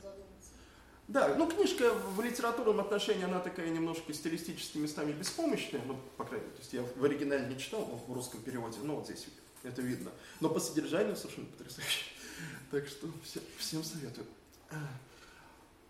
[1.11, 6.45] Да, ну книжка в литературном отношении, она такая немножко стилистически местами беспомощная, ну, по крайней
[6.45, 9.27] мере, то есть я в оригинале не читал, но в русском переводе, ну, вот здесь
[9.63, 10.09] это видно.
[10.39, 12.05] Но по содержанию совершенно потрясающе.
[12.71, 14.25] Так что всем, всем советую.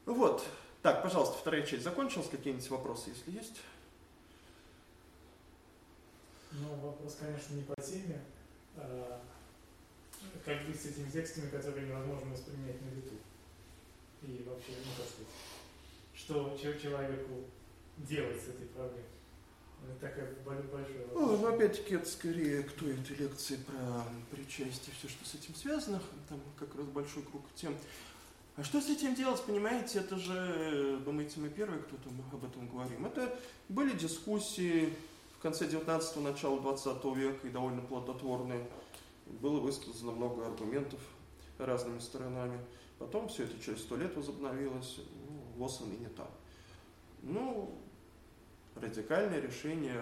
[0.08, 0.44] Вот.
[0.82, 2.28] Так, пожалуйста, вторая часть закончилась.
[2.28, 3.62] Какие-нибудь вопросы, если есть?
[6.52, 8.20] Ну, вопрос, конечно, не по теме.
[8.76, 9.22] А,
[10.44, 13.14] как быть с этими текстами, которые невозможно воспринять на лету?
[14.24, 15.34] И вообще, ну, как сказать,
[16.14, 17.46] что че- человеку
[17.98, 19.06] делать с этой проблемой?
[19.84, 21.40] Это такая бо- большая Ну, вопрос.
[21.40, 26.00] ну, опять-таки, это скорее к той этой лекции про причастие, все, что с этим связано.
[26.30, 27.76] Там как раз большой круг тем.
[28.58, 32.68] А что с этим делать, понимаете, это же, думаете, мы первые, кто там об этом
[32.70, 33.06] говорим.
[33.08, 33.36] Это
[33.70, 34.94] были дискуссии
[35.40, 38.68] в конце 19-го, начала 20 века и довольно плодотворные.
[39.26, 41.00] Было высказано много аргументов
[41.58, 42.60] разными сторонами.
[43.02, 45.00] Потом все это через сто лет возобновилось.
[45.28, 46.30] Ну, ВОЗ и не там.
[47.24, 47.76] Ну,
[48.76, 50.00] радикальное решение,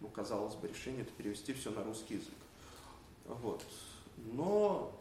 [0.00, 2.32] ну, казалось бы, решение это перевести все на русский язык.
[3.26, 3.62] Вот.
[4.16, 4.98] Но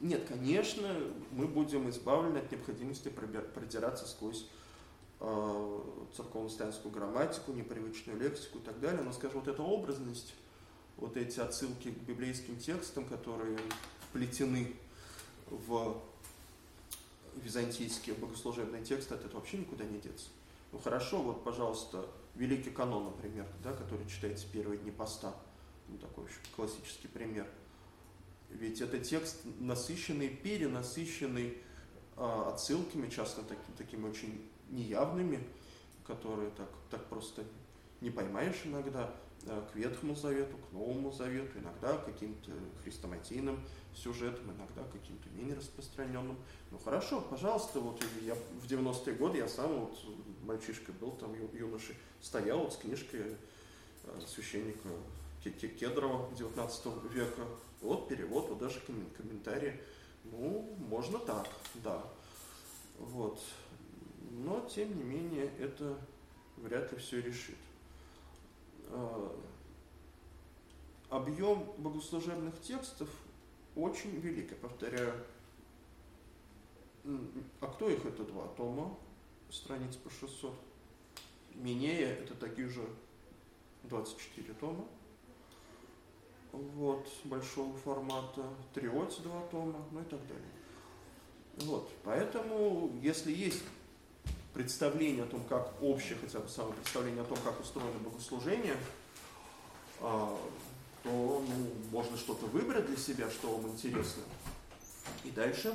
[0.00, 0.88] нет, конечно,
[1.32, 4.46] мы будем избавлены от необходимости продираться сквозь
[5.20, 5.80] э,
[6.16, 9.02] церковно-славянскую грамматику, непривычную лексику и так далее.
[9.02, 10.34] Но, скажем, вот эта образность,
[10.96, 13.58] вот эти отсылки к библейским текстам, которые
[14.08, 14.74] вплетены
[15.50, 16.00] в
[17.42, 20.28] византийские богослужебные тексты, от этого вообще никуда не деться.
[20.72, 25.34] Ну хорошо, вот, пожалуйста, Великий канон, например, да, который читается первые дни поста.
[25.88, 27.48] Ну, такой очень классический пример.
[28.50, 31.58] Ведь это текст насыщенный, перенасыщенный
[32.16, 35.42] а, отсылками, часто таки, такими очень неявными,
[36.06, 37.44] которые так, так просто
[38.00, 39.14] не поймаешь иногда,
[39.46, 43.60] а, к Ветхому Завету, к Новому Завету, иногда к каким-то хрестоматийным
[43.98, 46.36] сюжетам, иногда каким-то менее распространенным.
[46.70, 49.98] Ну хорошо, пожалуйста, вот я в 90-е годы, я сам вот
[50.44, 53.36] мальчишкой был, там ю- юношей, стоял вот с книжкой
[54.04, 54.88] э, священника
[55.42, 57.42] Ке- Ке- Кедрова 19 века.
[57.80, 59.80] Вот перевод, вот даже коммен- комментарии.
[60.24, 61.48] Ну, можно так,
[61.82, 62.02] да.
[62.98, 63.40] Вот.
[64.30, 65.96] Но, тем не менее, это
[66.56, 67.56] вряд ли все решит.
[68.88, 69.30] Э,
[71.10, 73.08] Объем богослужебных текстов
[73.78, 75.14] очень велик, я повторяю.
[77.60, 78.04] А кто их?
[78.04, 78.96] Это два тома,
[79.50, 80.52] страниц по 600.
[81.54, 82.84] Минея это такие же
[83.84, 84.84] 24 тома.
[86.52, 88.42] Вот, большого формата.
[88.74, 90.44] Триоти два тома, ну и так далее.
[91.58, 93.62] Вот, поэтому, если есть
[94.54, 98.76] представление о том, как общее, хотя бы самое представление о том, как устроено богослужение,
[100.00, 100.36] а,
[101.02, 104.22] то ну, можно что-то выбрать для себя, что вам интересно.
[105.24, 105.72] И дальше,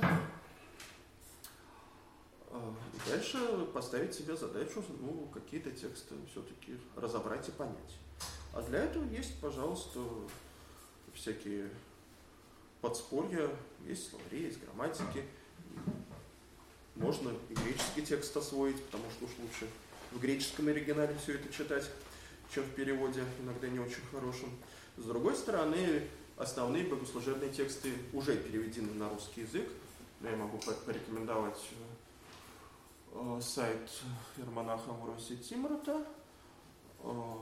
[2.50, 3.38] а, и дальше
[3.72, 7.98] поставить себе задачу, ну, какие-то тексты все-таки разобрать и понять.
[8.52, 10.00] А для этого есть, пожалуйста,
[11.14, 11.68] всякие
[12.80, 13.50] подспорья,
[13.86, 15.24] есть словари, есть грамматики.
[16.94, 19.66] Можно и греческий текст освоить, потому что уж лучше
[20.12, 21.90] в греческом оригинале все это читать,
[22.54, 24.50] чем в переводе, иногда не очень хорошем.
[24.96, 29.68] С другой стороны, основные богослужебные тексты уже переведены на русский язык.
[30.20, 31.60] Я могу по- порекомендовать
[33.12, 33.90] э, сайт
[34.36, 36.04] Ермонаха Амвросия Тимрота,
[37.02, 37.36] э,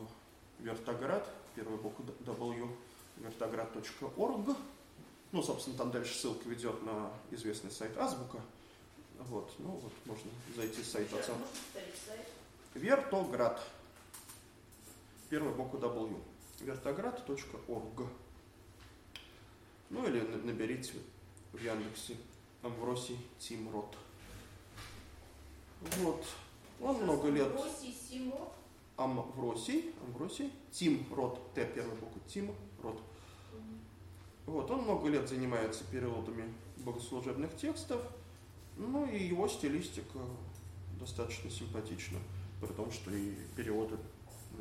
[0.60, 2.68] Вертоград, первая буква W,
[3.18, 4.56] вертоград.орг.
[5.32, 8.38] Ну, собственно, там дальше ссылка ведет на известный сайт Азбука.
[9.18, 11.32] Вот, ну вот, можно зайти с сайта отца.
[12.74, 13.60] Вертоград.
[15.30, 16.20] Первая буква W.
[16.62, 18.08] Вертоград.орг.
[19.90, 20.94] Ну или на- наберите
[21.52, 22.16] в Яндексе
[22.62, 23.96] Амвросий Тимрот.
[25.98, 26.24] Вот.
[26.80, 27.52] Он Сейчас много лет.
[28.96, 33.00] Амвросий, Амвросий, Тим Рот, Т первая буква, Тим Рот.
[34.46, 38.02] Вот, он много лет занимается переводами богослужебных текстов,
[38.76, 40.18] ну и его стилистика
[41.00, 42.18] достаточно симпатична.
[42.60, 43.96] при том, что и переводы,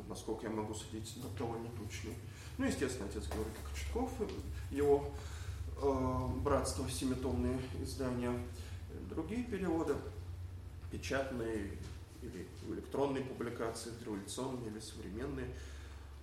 [0.08, 2.16] насколько я могу судить, довольно точные.
[2.58, 4.10] Ну, естественно, отец Георгий Кочетков,
[4.70, 5.10] его
[5.80, 8.32] э, братство, семитомные издания,
[9.08, 9.94] другие переводы,
[10.90, 11.78] печатные
[12.22, 15.48] или электронные публикации, революционные или современные.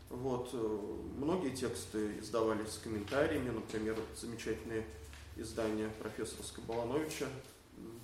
[0.10, 0.50] Вот.
[0.54, 0.80] э,
[1.18, 4.86] Многие тексты издавались с комментариями, например, замечательные
[5.36, 7.28] издания профессора Скобалановича,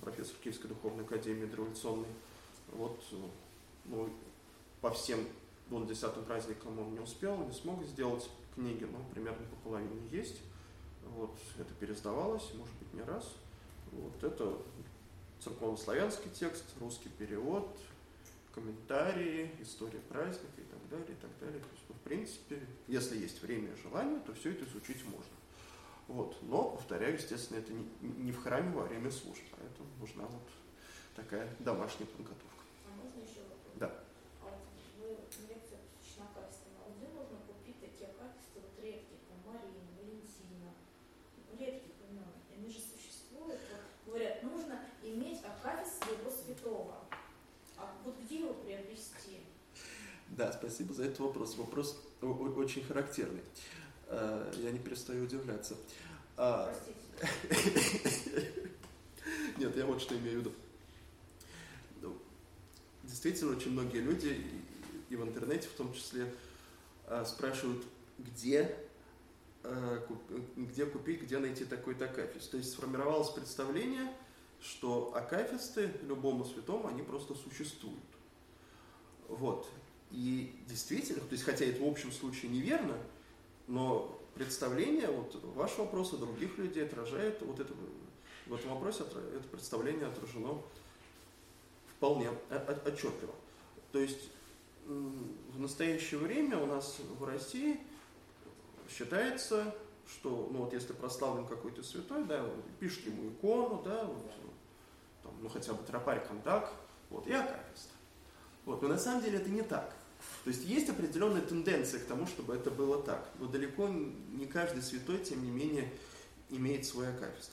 [0.00, 2.08] профессор Киевской духовной академии революционной.
[2.72, 3.16] Вот, э,
[3.86, 4.10] ну,
[4.80, 5.20] по всем
[5.66, 10.40] двум десятым праздникам он не успел, не смог сделать книги, но примерно по половине есть.
[11.02, 13.34] Вот, это переиздавалось, может быть, не раз.
[13.92, 14.58] Вот, это
[15.40, 17.78] церковнославянский текст, русский перевод,
[18.52, 21.60] комментарии, история праздника и так далее, и так далее.
[21.60, 25.36] То есть, ну, в принципе, если есть время и желание, то все это изучить можно.
[26.08, 26.36] Вот.
[26.42, 30.48] Но, повторяю, естественно, это не, не в храме во время служб, поэтому нужна вот
[31.14, 32.64] такая домашняя подготовка.
[32.86, 33.72] А можно еще вопрос?
[33.76, 33.92] Да.
[34.40, 34.60] А вот
[34.98, 35.08] вы
[35.48, 36.72] лекция посвящена качествам.
[36.80, 40.72] А где можно купить такие качества вот редкие, там Марина, Валентина,
[41.58, 42.32] редких имен?
[42.56, 43.60] Они же существуют.
[43.68, 47.04] Вот, говорят, нужно иметь акафист своего святого.
[47.78, 49.40] А вот где его приобрести?
[50.28, 51.56] Да, спасибо за этот вопрос.
[51.56, 53.42] Вопрос очень характерный.
[54.08, 55.76] Э, Я не перестаю удивляться.
[56.36, 56.74] А.
[59.58, 60.52] Нет, я вот что имею в виду.
[62.02, 62.16] Ну,
[63.04, 64.28] Действительно, очень многие люди,
[65.10, 66.32] и- в интернете в том числе,
[67.06, 67.84] а, спрашивают,
[68.18, 68.76] где,
[69.62, 72.50] куп- где купить, где найти такой-то акафист.
[72.50, 74.12] То есть сформировалось представление,
[74.60, 77.98] что акафисты любому святому, они просто существуют.
[79.28, 79.68] Вот.
[80.10, 82.96] И действительно, то есть, хотя это в общем случае неверно,
[83.66, 87.72] но представление, вот ваш вопрос и других людей отражает вот это,
[88.46, 90.60] в этом вопросе это представление отражено
[91.96, 92.30] вполне
[92.84, 93.34] отчетливо.
[93.92, 94.28] То есть
[94.86, 97.80] в настоящее время у нас в России
[98.88, 99.74] считается,
[100.06, 102.48] что, ну вот если прославлен какой-то святой, да,
[102.78, 104.30] пишут ему икону, да, вот,
[105.22, 106.72] там, ну хотя бы тропарь Кондак,
[107.10, 107.90] вот, и акафист.
[108.66, 109.94] Вот, но на самом деле это не так.
[110.44, 113.28] То есть есть определенная тенденция к тому, чтобы это было так.
[113.38, 115.90] Но далеко не каждый святой, тем не менее,
[116.50, 117.52] имеет свой акафист.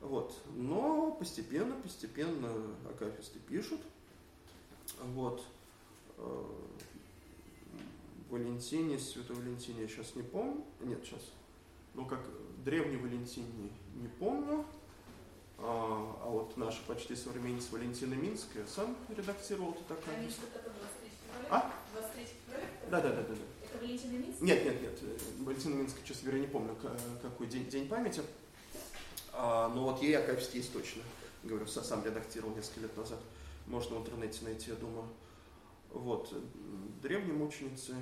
[0.00, 0.34] Вот.
[0.54, 2.50] Но постепенно, постепенно
[2.90, 3.80] акафисты пишут.
[5.14, 5.42] Вот.
[6.16, 6.44] Э,
[8.30, 10.64] Валентине, Святой Валентине я сейчас не помню.
[10.80, 11.22] Нет, сейчас.
[11.94, 12.20] Ну, как
[12.64, 14.64] древний Валентин не, не помню.
[15.60, 20.16] А, а вот наша почти современница Валентина Минская сам редактировал это такая.
[20.16, 21.48] А Минск это 23 февраля?
[21.50, 21.74] А?
[22.00, 22.66] 23 февраля?
[22.90, 23.66] Да, да, да, да, да.
[23.74, 24.40] Это Валентина Минск?
[24.40, 24.98] Нет, нет, нет.
[25.40, 28.22] Валентина Минская, честно говоря, не помню, ка- какой день, день памяти.
[29.32, 31.02] А, но вот ей акафист есть точно.
[31.42, 33.18] Говорю, са- сам редактировал несколько лет назад.
[33.66, 35.08] Можно в интернете найти, я думаю.
[35.90, 36.32] Вот.
[37.02, 37.94] Древней мученицы,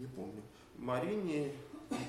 [0.00, 0.42] не помню.
[0.76, 1.52] Марине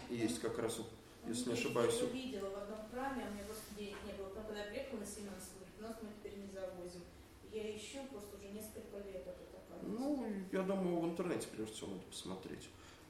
[0.09, 0.79] есть как раз,
[1.27, 1.95] если не ошибаюсь.
[2.01, 4.27] Я видела в одном храме, а у меня просто денег не было.
[4.29, 7.03] Потом, когда приехала Семеновск, говорит, нас мы теперь не завозим.
[7.51, 9.79] Я ищу просто уже несколько лет это такая.
[9.83, 12.67] Ну, я думаю, в интернете прежде всего надо посмотреть.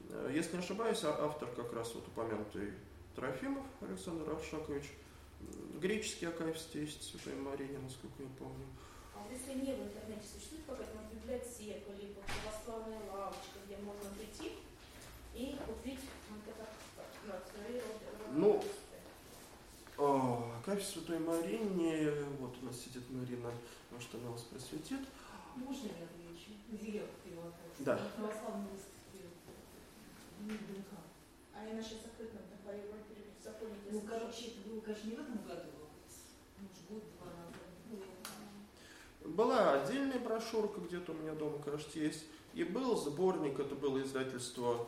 [0.09, 2.73] Э, Если не ошибаюсь, а- автор как раз вот упомянутый
[3.15, 4.85] Трофимов Александр Аршакович.
[5.79, 8.65] Греческий акафист есть, Святой Марине, насколько я помню.
[9.15, 14.57] А если не в интернете, существует какая-то библиотека, либо православная лавочка, где можно прийти
[15.33, 16.67] и купить вот это,
[17.25, 17.79] ну, свои
[20.69, 23.51] Ну, акафист Святой Марине, вот у нас сидит Марина,
[23.89, 24.99] может она вас просветит.
[25.55, 26.51] Можно я отвечу?
[26.69, 27.07] Акафист?
[27.79, 27.99] Да.
[30.41, 30.93] Не ДНК.
[31.55, 33.73] А я сейчас закрыта на по Европе, в законе.
[33.89, 35.71] Ну, короче, это было, конечно, не в этом году,
[36.59, 37.55] может, год-два назад.
[39.25, 42.25] Была отдельная брошюрка где-то у меня дома, кажется, есть.
[42.53, 44.85] И был сборник, это было издательство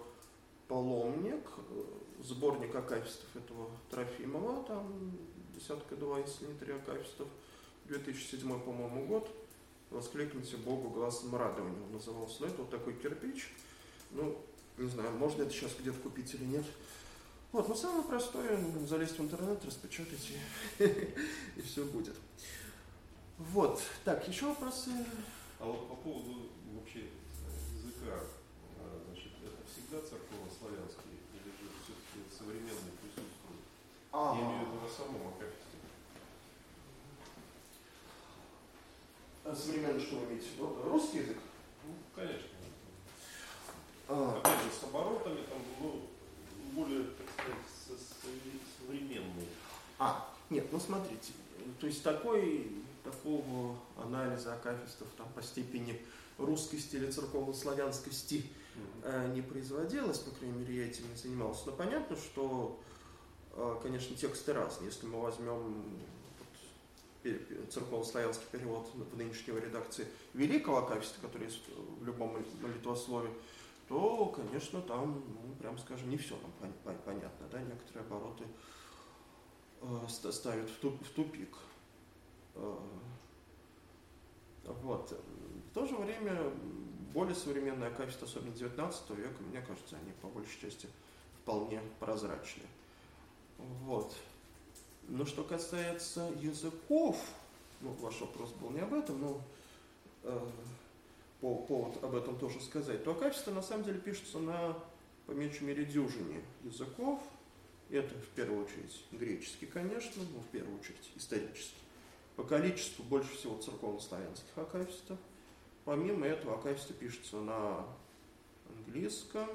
[0.67, 1.83] «Паломник», э,
[2.21, 5.17] сборник акафистов этого Трофимова, там
[5.61, 7.27] десятка два, если не три акафистов,
[7.85, 9.29] 2007, по-моему, год.
[9.89, 12.37] «Воскликните Богу глазом радования» он назывался.
[12.39, 13.51] Ну, это вот такой кирпич.
[14.11, 14.37] Ну,
[14.77, 16.65] не знаю, можно это сейчас где-то купить или нет.
[17.51, 20.31] Вот, но самое простое, ну, залезть в интернет, распечатать
[20.79, 20.83] и,
[21.57, 22.15] и все будет.
[23.37, 24.91] Вот, так, еще вопросы?
[25.59, 27.09] А вот по поводу вообще
[27.75, 28.17] языка,
[28.77, 32.93] э, значит, это всегда церковно-славянский или же все-таки современный
[34.11, 34.13] присутствует?
[34.13, 35.77] А, Я имею в виду на самом акафисте.
[39.45, 40.77] а современно что вы имеете в виду?
[40.85, 41.37] Русский язык?
[41.85, 42.47] Ну, конечно.
[44.07, 46.01] А, Опять же, с оборотами там, ну,
[46.73, 49.47] более, так сказать, со- со- современный.
[49.99, 51.31] а, нет, ну смотрите,
[51.79, 52.71] то есть такой,
[53.03, 55.99] так- никакого анализа акафистов там, по степени
[56.37, 58.45] русскости или церковно-славянскости
[59.03, 61.63] э, не производилось, по крайней мере, я этим не занимался.
[61.67, 62.79] Но понятно, что,
[63.81, 64.89] конечно, тексты разные.
[64.89, 65.83] Если мы возьмем
[67.69, 71.61] церковно-славянский перевод в нынешней редакции Великого Акафиста, который есть
[71.99, 73.29] в любом молитвослове,
[73.87, 78.45] то, конечно, там, ну, прям скажем, не все нам понятно, да, некоторые обороты
[79.81, 81.57] э, ставят в тупик.
[82.55, 82.77] Э,
[84.63, 85.11] вот.
[85.11, 86.51] В то же время
[87.13, 90.87] более современные акафисты, особенно 19 века, мне кажется, они по большей части
[91.41, 92.63] вполне прозрачны.
[93.83, 94.13] Вот.
[95.07, 97.17] Но что касается языков,
[97.81, 99.41] ну, ваш вопрос был не об этом, но
[100.23, 100.39] э,
[101.41, 104.77] по, повод об этом тоже сказать, то акафисты на самом деле пишутся на,
[105.25, 107.19] по меньшей мере, дюжине языков.
[107.89, 111.75] Это в первую очередь греческий, конечно, но в первую очередь исторический.
[112.37, 115.17] По количеству больше всего церковно-славянских акафистов.
[115.83, 117.85] Помимо этого акафисты пишутся на
[118.69, 119.47] английском,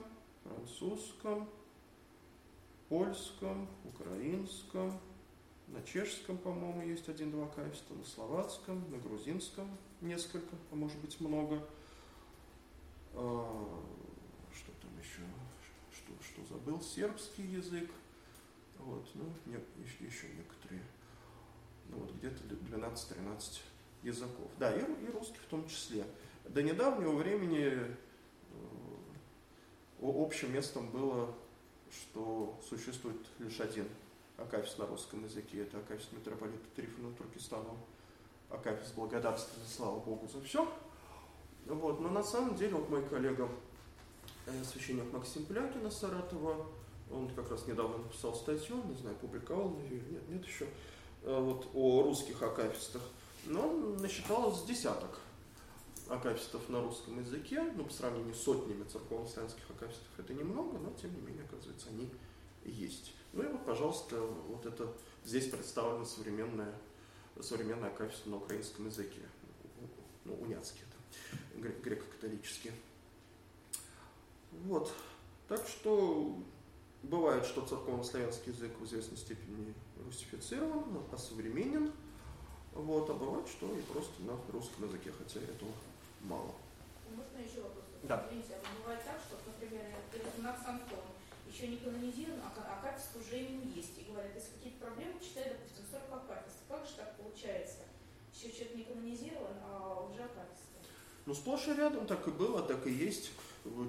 [0.43, 1.49] французском,
[2.89, 5.01] польском, украинском,
[5.69, 9.69] на чешском, по-моему, есть один-два акафиста, на словацком, на грузинском
[10.01, 11.67] несколько, а может быть много.
[13.15, 13.83] А,
[14.55, 15.23] что там еще?
[15.91, 16.81] Что, что забыл?
[16.81, 17.91] Сербский язык.
[18.79, 20.83] Вот, ну, нет, еще, еще некоторые
[21.89, 23.61] ну, вот где-то 12-13
[24.03, 24.51] языков.
[24.59, 26.05] Да, и, и русский в том числе.
[26.45, 27.97] До недавнего времени э,
[30.01, 31.35] общим местом было,
[31.91, 33.89] что существует лишь один
[34.37, 37.77] Акафист на русском языке, это Акафист митрополита Трифона Туркестанова.
[38.51, 40.69] Акафист благодарственный, слава Богу, за все.
[41.67, 43.49] Вот, но на самом деле, вот мой коллега,
[44.47, 46.67] э, священник Максим Плякин Саратова,
[47.11, 50.67] он как раз недавно написал статью, не знаю, публиковал ее, нет, нет еще,
[51.27, 53.03] Э, вот, о русских акафистах,
[53.47, 55.19] но насчитал с десяток
[56.09, 61.15] акафистов на русском языке, ну, по сравнению с сотнями церковно-славянских акафистов это немного, но, тем
[61.15, 62.11] не менее, оказывается, они
[62.65, 63.13] есть.
[63.33, 64.93] Ну и вот, пожалуйста, вот это
[65.25, 66.75] здесь представлено современное,
[67.41, 69.23] современное акафист на украинском языке,
[70.25, 72.73] ну, уняцкий это, греко-католический.
[74.65, 74.93] Вот.
[75.49, 76.37] Так что
[77.03, 81.93] бывает, что церковно-славянский язык в известной степени русифицирован, осовременен,
[82.75, 85.71] вот, а бывает, что и просто на русском языке, хотя этого
[86.23, 86.55] мало.
[87.11, 87.85] Можно еще вопрос?
[88.03, 88.27] Да.
[88.29, 91.07] Извините, а бывает так, что, например, Пересунак Самсон
[91.51, 93.99] еще не канонизирован, а, а качество уже ему есть.
[93.99, 96.57] И говорят, если какие-то проблемы, читай, допустим, 40 акафист.
[96.69, 97.89] Как же так получается?
[98.35, 100.67] Еще человек не канонизирован, а уже акафисты.
[101.25, 103.33] Ну, сплошь и рядом так и было, так и есть.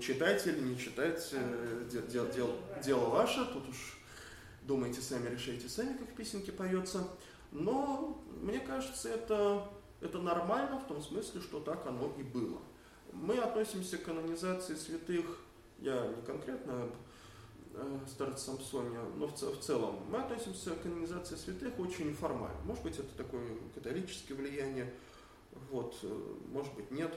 [0.02, 4.00] Читайте или не читать, э, дел, дел, дел, дело ваше, тут уж
[4.64, 7.08] думайте сами, решайте сами, как в песенке поется.
[7.52, 9.70] Но мне кажется, это,
[10.02, 12.60] это нормально в том смысле, что так оно и было.
[13.14, 15.40] Мы относимся к канонизации святых,
[15.80, 16.90] я не конкретно
[17.74, 22.60] э, старце Самсоне, но в, в целом, мы относимся к канонизации святых очень формально.
[22.66, 24.94] Может быть, это такое католическое влияние,
[25.72, 27.14] вот, э, может быть, нет.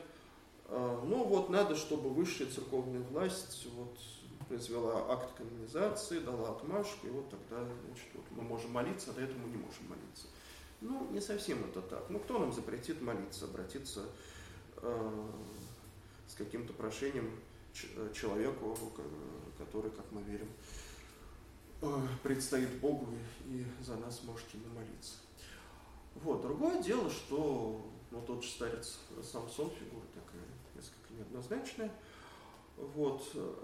[0.68, 3.98] Но вот надо, чтобы высшая церковная власть вот,
[4.50, 9.22] произвела акт канонизации, дала отмашку, и вот тогда значит, вот мы можем молиться, а до
[9.22, 10.26] этого мы не можем молиться.
[10.80, 12.08] Ну, не совсем это так.
[12.08, 14.06] Ну, кто нам запретит молиться, обратиться
[14.76, 15.30] э,
[16.26, 17.38] с каким-то прошением
[17.96, 18.76] э, человеку,
[19.58, 20.48] который, как мы верим,
[21.82, 23.08] э, предстоит Богу
[23.46, 25.16] и за нас можете ему молиться.
[26.14, 26.40] Вот.
[26.40, 31.92] Другое дело, что ну, тот же старец Самсон, фигура такая несколько неоднозначная,
[32.78, 33.54] вот, э,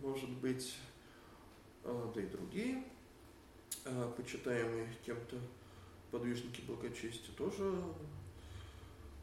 [0.00, 0.74] может быть,
[1.84, 2.84] э, да и другие
[4.16, 5.36] почитаемые кем-то
[6.12, 7.74] подвижники благочестия тоже.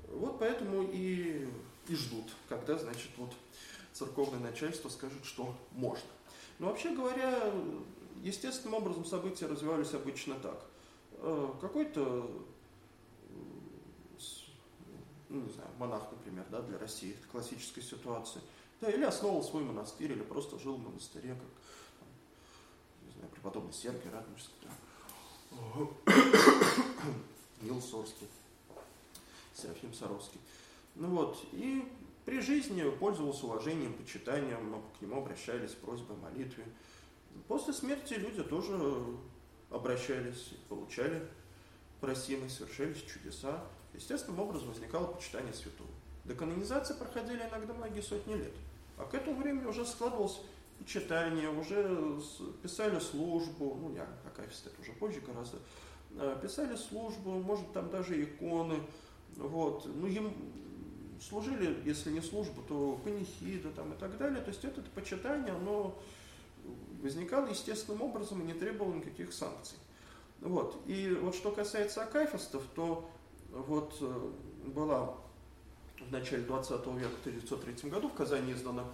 [0.09, 1.47] Вот поэтому и,
[1.87, 3.31] и ждут, когда, значит, вот
[3.93, 6.09] церковное начальство скажет, что можно.
[6.57, 7.53] Но вообще говоря,
[8.21, 10.65] естественным образом события развивались обычно так.
[11.13, 12.29] Э, какой-то
[15.29, 18.41] ну, не знаю, монах, например, да, для России, это классическая ситуация–
[18.81, 21.39] да, или основал свой монастырь, или просто жил в монастыре, как
[21.99, 22.07] там,
[23.05, 24.53] не знаю, преподобный Сергий Радонежский.
[27.61, 28.27] Нил Сорский,
[29.53, 30.39] Серафим Саровский.
[30.95, 31.87] Ну вот, и
[32.25, 36.65] при жизни пользовался уважением, почитанием, к нему обращались с просьбой о.
[37.47, 38.77] После смерти люди тоже
[39.69, 41.27] обращались, получали
[42.01, 43.63] просимые, совершались чудеса.
[43.93, 45.89] Естественным образом возникало почитание святого.
[46.25, 48.53] До канонизации проходили иногда многие сотни лет.
[48.97, 50.41] А к этому времени уже складывалось
[50.86, 52.19] читание, уже
[52.61, 55.57] писали службу, ну я, Акафист, это уже позже гораздо,
[56.11, 58.80] э, писали службу, может там даже иконы,
[59.36, 59.86] Вот.
[59.86, 60.34] Ну, им
[61.21, 64.41] служили, если не службу, то панихида там и так далее.
[64.41, 65.97] То есть это, это почитание, оно
[67.01, 69.77] возникало естественным образом и не требовало никаких санкций.
[70.41, 70.82] Вот.
[70.88, 73.09] И вот что касается акафистов, то
[73.51, 74.32] вот э,
[74.67, 75.15] была
[75.99, 78.86] в начале 20 века, в 1903 году в Казани издана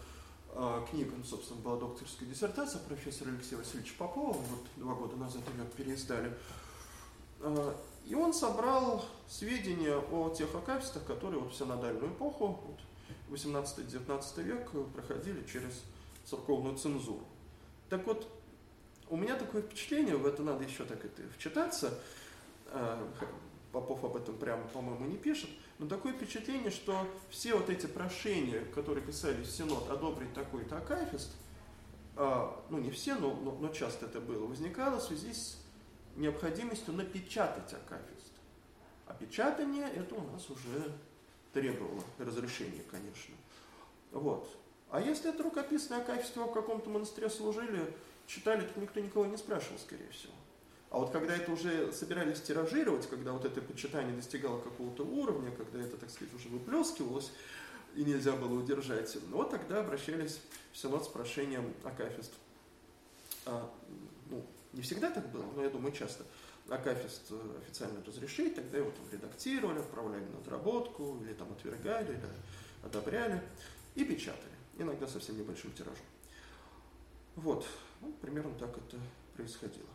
[0.90, 5.66] книга, ну, собственно, была докторская диссертация профессора Алексея Васильевича Попова, вот два года назад ее
[5.76, 6.34] переиздали.
[7.42, 7.74] Э,
[8.06, 14.72] и он собрал сведения о тех акафистах, которые вот в синодальную эпоху, вот, 18-19 век,
[14.94, 15.84] проходили через
[16.26, 17.26] церковную цензуру.
[17.90, 18.28] Так вот,
[19.10, 22.00] у меня такое впечатление, в это надо еще так это вчитаться,
[22.68, 23.08] э,
[23.72, 28.64] Попов об этом прямо, по-моему, не пишет, но такое впечатление, что все вот эти прошения,
[28.74, 31.32] которые писались в Синод одобрить такой-то акафист,
[32.16, 35.58] а, ну не все, но, но, но часто это было, возникало в связи с
[36.16, 38.32] необходимостью напечатать акафист.
[39.06, 40.94] А печатание это у нас уже
[41.54, 43.36] требовало разрешения, конечно.
[44.12, 44.48] Вот.
[44.90, 47.94] А если это рукописное акафист, в каком-то монастыре служили,
[48.28, 50.34] читали, то никто никого не спрашивал, скорее всего.
[50.96, 55.82] А вот когда это уже собирались тиражировать, когда вот это почитание достигало какого-то уровня, когда
[55.82, 57.34] это, так сказать, уже выплескивалось,
[57.96, 60.40] и нельзя было удержать, вот тогда обращались
[60.72, 62.32] в Синод с прошением Акафист.
[63.46, 63.70] А,
[64.30, 66.24] ну, не всегда так было, но я думаю, часто.
[66.70, 72.30] Акафист э, официально разрешить, тогда его там редактировали, отправляли на отработку, или там отвергали, или
[72.86, 73.42] одобряли,
[73.96, 76.06] и печатали, иногда совсем небольшим тиражом.
[77.36, 77.68] Вот,
[78.00, 78.98] ну, примерно так это
[79.36, 79.95] происходило.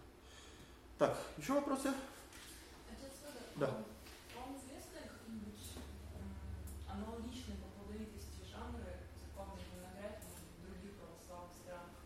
[1.01, 1.89] Так, еще вопросы?
[1.89, 3.67] Отец Федор, Да.
[4.37, 5.81] Вам известны какие-нибудь
[6.13, 8.85] м, аналогичные по плодовитости жанры
[9.17, 11.97] церковной монографии в других православных странах?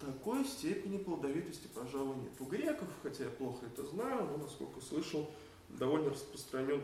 [0.00, 2.32] Такой степени плодовитости, пожалуй, нет.
[2.40, 5.30] У греков, хотя я плохо это знаю, но, насколько слышал,
[5.68, 6.82] довольно распространен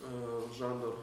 [0.00, 0.96] э, жанр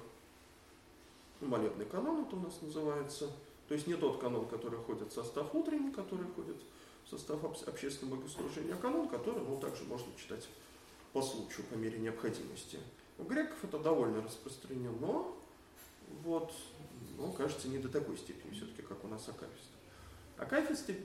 [1.41, 3.29] ну, молебный канон, это у нас называется.
[3.67, 6.74] То есть не тот канон, который ходит в состав утренний, который ходит в
[7.09, 10.47] состав общественного богослужения, а канон, который ну, также можно читать
[11.13, 12.79] по случаю, по мере необходимости.
[13.17, 15.27] У греков это довольно распространено,
[16.23, 16.53] вот,
[17.17, 19.75] но кажется не до такой степени все-таки, как у нас акафисты.
[20.37, 20.97] Акафисты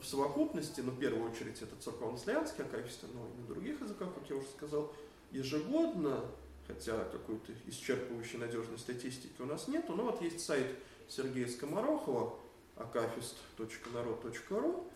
[0.00, 4.28] в совокупности, ну, в первую очередь, это церковно-славянские акафисты, но и на других языках, как
[4.30, 4.92] я уже сказал,
[5.30, 6.24] ежегодно,
[6.66, 10.66] хотя какой-то исчерпывающей надежной статистики у нас нет, но вот есть сайт
[11.08, 12.38] Сергея Скоморохова,
[12.76, 14.90] akafist.народ.ру,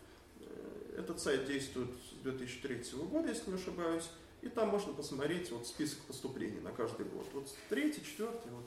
[0.95, 4.09] этот сайт действует с 2003 года, если не ошибаюсь,
[4.43, 7.27] и там можно посмотреть вот список поступлений на каждый год.
[7.33, 8.67] Вот третий, четвертый, вот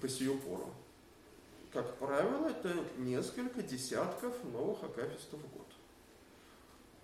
[0.00, 0.72] по сию пору.
[1.72, 5.66] Как правило, это несколько десятков новых акафистов в год.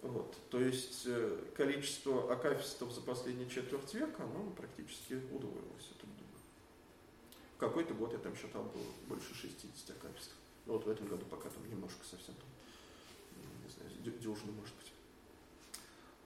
[0.03, 0.36] Вот.
[0.51, 5.91] То есть э, количество акафистов за последние четверть века, оно практически удвоилось.
[5.97, 6.07] Это,
[7.57, 10.36] в какой-то год я там считал было больше 60 акафистов.
[10.66, 12.47] Ну вот в этом году пока там немножко совсем там
[14.11, 14.93] дюжины, может быть.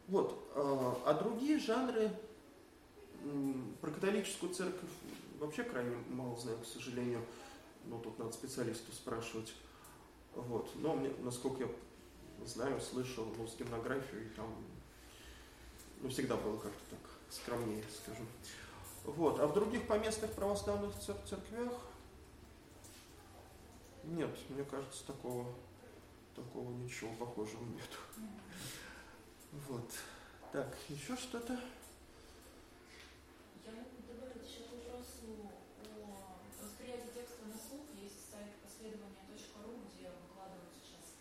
[0.09, 0.51] Вот.
[0.55, 2.11] А, а другие жанры
[3.81, 4.91] про католическую церковь
[5.39, 7.25] вообще крайне мало знаю, к сожалению.
[7.87, 9.53] Ну, тут надо специалистов спрашивать.
[10.35, 10.71] Вот.
[10.77, 11.69] Но мне, насколько я
[12.47, 14.47] знаю, слышал, ну, с гимнографией там
[16.01, 18.27] ну, всегда было как-то так скромнее, скажем.
[19.05, 19.41] Вот.
[19.41, 21.73] А в других поместных православных цер церквях
[24.05, 25.47] нет, мне кажется, такого
[26.35, 27.99] такого ничего похожего нету.
[29.69, 29.91] Вот.
[30.53, 31.53] Так, еще что-то?
[33.65, 35.51] Я могу добавить еще к вопросу
[35.85, 37.85] о восприятии текста на слух.
[38.01, 41.17] Есть сайт последования.ру, где выкладывают сейчас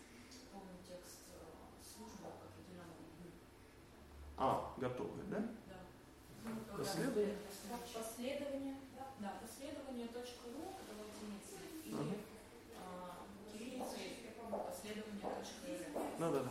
[0.52, 1.44] полный текст э,
[1.84, 3.30] службы к определенному дню.
[4.36, 5.40] А, готовый, да?
[5.68, 5.80] Да.
[6.76, 7.36] Последование?
[7.92, 8.76] Последование.
[9.20, 12.16] Да, последование.ру, это латиница, и Ага.
[12.76, 15.30] а, кириллицей последование.ру.
[16.18, 16.50] Ну да, да.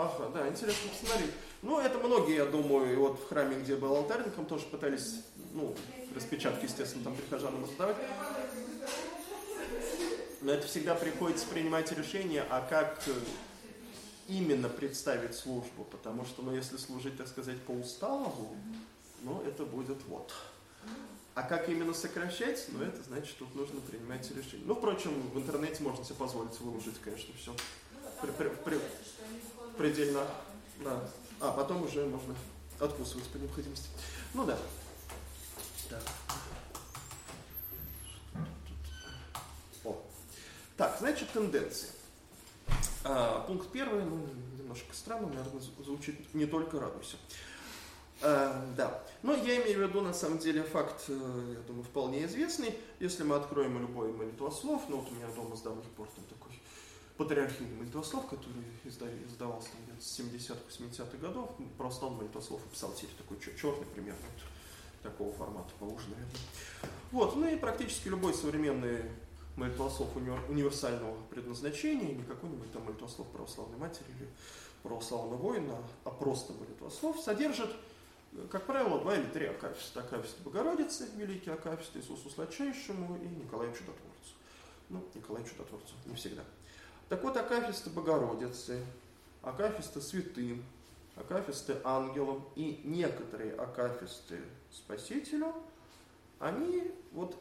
[0.00, 1.30] Ага, да, интересно посмотреть.
[1.60, 5.16] Ну, это многие, я думаю, и вот в храме, где был алтарником, тоже пытались,
[5.52, 5.74] ну,
[6.14, 7.96] распечатки, естественно, там прихожанам раздавать.
[10.40, 13.12] Но это всегда приходится принимать решение, а как э,
[14.26, 18.56] именно представить службу, потому что, ну, если служить, так сказать, по уставу,
[19.20, 20.32] ну, это будет вот.
[21.34, 24.66] А как именно сокращать, ну, это значит, тут нужно принимать решение.
[24.66, 27.54] Ну, впрочем, в интернете можно себе позволить выложить, конечно, все
[28.22, 28.80] При- при- при-
[29.80, 30.26] предельно,
[30.80, 31.00] да.
[31.40, 32.34] А потом уже можно
[32.78, 33.88] откусывать по необходимости.
[34.34, 34.58] Ну да.
[35.88, 36.02] Так.
[39.84, 39.96] О.
[40.76, 41.88] Так, значит, тенденции.
[43.04, 44.28] А, пункт первый, ну,
[44.58, 47.16] немножко странно, наверное, звучит не только радуйся.
[48.20, 49.02] А, да.
[49.22, 52.78] Но я имею в виду, на самом деле, факт, э, я думаю, вполне известный.
[52.98, 56.59] Если мы откроем любой молитвослов, ну вот у меня дома с давних пор там такой
[57.20, 65.02] патриархийный молитвослов, который издавался где-то с 70-80-х годов, православный молитвослов и такой черный примерно, вот,
[65.02, 66.32] такого формата, поуже, наверное.
[67.12, 69.02] Вот, ну и практически любой современный
[69.56, 74.26] молитвослов универсального предназначения, не какой-нибудь там молитвослов православной матери или
[74.82, 77.70] православного воина, а просто молитвослов, содержит,
[78.50, 80.00] как правило, два или три акафиста.
[80.00, 84.32] Акафист Богородицы, великий акафист Иисусу Сладчайшему и Николаю Чудотворцу.
[84.88, 86.44] Ну, Николаю Чудотворцу не всегда.
[87.10, 88.78] Так вот, акафисты Богородицы,
[89.42, 90.64] акафисты святым,
[91.16, 94.38] акафисты ангелам и некоторые акафисты
[94.70, 95.52] Спасителю,
[96.38, 97.36] они, вот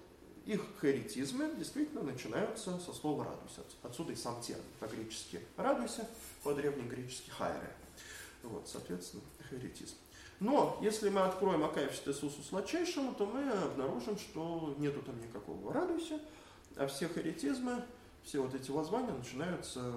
[0.47, 3.61] их харитизмы действительно начинаются со слова «радуйся».
[3.83, 6.09] Отсюда и сам термин по-гречески «радуйся»,
[6.43, 7.71] по-древнегречески «хайре».
[8.41, 9.93] Вот, соответственно, харитизм.
[10.39, 16.19] Но если мы откроем Акафист Иисусу Сладчайшему, то мы обнаружим, что нету там никакого «радуйся»,
[16.75, 17.83] а все харитизмы
[18.23, 19.93] все вот эти воззвания начинаются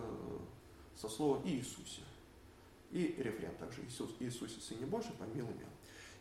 [0.97, 2.03] со слова «Иисусе».
[2.91, 5.66] И рефрен также «Иисус, «Иисусе, Сыне Божий, помилуй меня».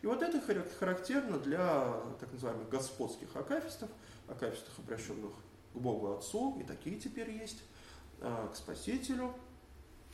[0.02, 0.40] И вот это
[0.78, 3.88] характерно для так называемых господских акафистов,
[4.26, 5.30] акафистов, обращенных
[5.72, 7.62] к Богу Отцу, и такие теперь есть,
[8.20, 9.32] а, к Спасителю,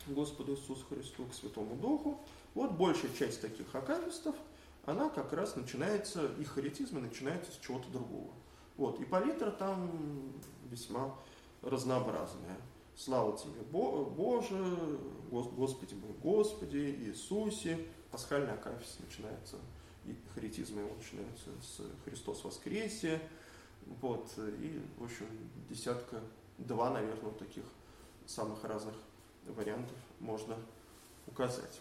[0.07, 2.21] Господу Иисусу Христу, к Святому Духу.
[2.55, 4.37] Вот большая часть таких акафистов,
[4.85, 8.33] она как раз начинается, их харитизмы начинаются с чего-то другого.
[8.77, 10.33] Вот, и палитра там
[10.71, 11.15] весьма
[11.63, 12.57] разнообразное.
[12.97, 14.57] Слава тебе, Боже,
[15.31, 17.87] Господи мой, Господи, Иисусе.
[18.11, 19.57] Пасхальный акафист начинается,
[20.05, 23.21] и харитизм его начинается с Христос воскресе.
[24.01, 25.27] Вот, и, в общем,
[25.69, 26.21] десятка,
[26.59, 27.65] два, наверное, вот таких
[28.27, 28.95] самых разных
[29.47, 30.57] вариантов можно
[31.27, 31.81] указать.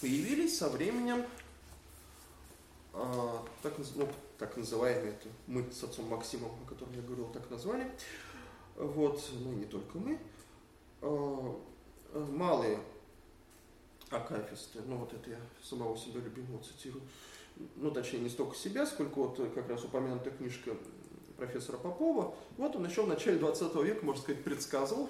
[0.00, 1.24] Появились со временем
[2.92, 4.08] а, так, ну,
[4.38, 7.90] так называемые, это мы с отцом Максимом, о котором я говорил, так назвали.
[8.76, 10.18] Вот, ну и не только мы.
[11.02, 11.60] А,
[12.12, 12.78] малые
[14.10, 17.02] акафисты, ну вот это я самого себя любимого цитирую,
[17.76, 20.76] ну точнее не столько себя, сколько вот как раз упомянутая книжка
[21.36, 25.08] профессора Попова, вот он еще в начале 20 века, можно сказать, предсказывал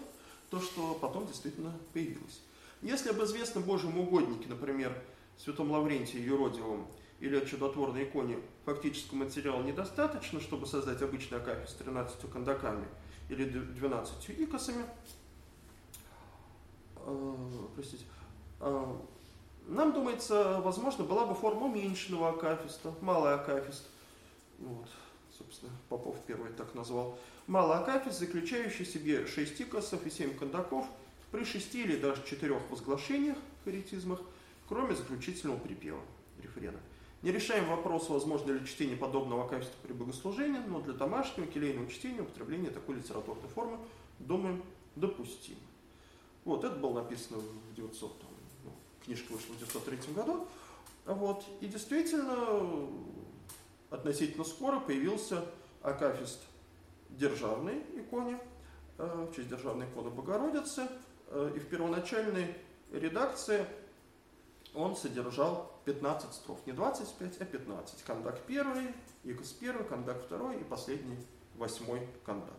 [0.51, 2.41] то, что потом действительно появилось.
[2.83, 4.97] Если об известном Божьем угоднике, например,
[5.39, 6.87] святом Лаврентии Юродивом,
[7.25, 12.87] или о чудотворной иконе фактического материала недостаточно, чтобы создать обычный акафист с 13 кондаками
[13.31, 14.85] или 12 икосами,
[16.97, 17.37] э,
[17.75, 18.05] простите,
[18.61, 18.97] э,
[19.69, 23.85] нам думается, возможно, была бы форма уменьшенного акафиста, малый акафист.
[24.59, 24.89] Вот,
[25.37, 27.19] собственно, Попов первый так назвал.
[27.47, 30.87] Малый акафист, заключающий в себе 6 икосов и 7 кондаков
[31.33, 34.21] при 6 или даже 4 возглашениях, харитизмах,
[34.69, 36.01] кроме заключительного припева,
[36.43, 36.79] рефрена.
[37.25, 42.21] Не решаем вопрос, возможно ли чтение подобного качества при богослужении, но для домашнего келейного чтения
[42.21, 43.79] употребление такой литературной формы,
[44.19, 44.63] думаем,
[44.95, 45.57] допустимо.
[46.45, 48.13] Вот, это было написано в 900,
[48.65, 48.73] ну,
[49.03, 50.47] книжка вышла в 903 году.
[51.07, 52.91] Вот, и действительно,
[53.89, 55.47] относительно скоро появился
[55.81, 56.43] акафист
[57.09, 58.39] державной иконе,
[58.99, 60.89] э, в честь державной иконы Богородицы,
[61.29, 62.55] э, и в первоначальной
[62.93, 63.65] редакции
[64.75, 66.59] он содержал 15 строф.
[66.67, 68.03] Не 25, а 15.
[68.03, 68.89] Кандак первый,
[69.25, 71.19] Икос первый, Кандак второй и последний
[71.57, 72.59] восьмой Кандак.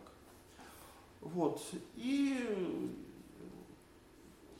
[1.20, 1.62] Вот.
[1.96, 2.94] И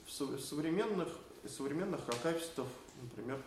[0.07, 1.09] в современных,
[1.47, 2.67] современных акафистов,
[3.03, 3.41] например,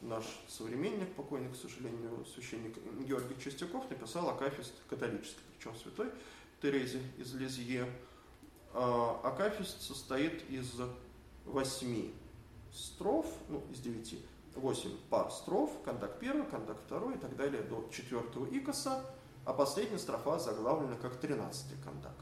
[0.00, 2.76] наш современник, покойный, к сожалению, священник
[3.06, 6.10] Георгий Чистяков, написал акафист католический, причем святой
[6.60, 7.86] Терезе из Лизье.
[8.74, 10.72] А, акафист состоит из
[11.44, 12.14] восьми
[12.72, 14.18] строф, ну, из девяти,
[14.56, 19.04] 8 пар строф, кондак первый, кондак второй и так далее до четвертого икоса,
[19.44, 22.14] а последняя строфа заглавлена как 13 кондак.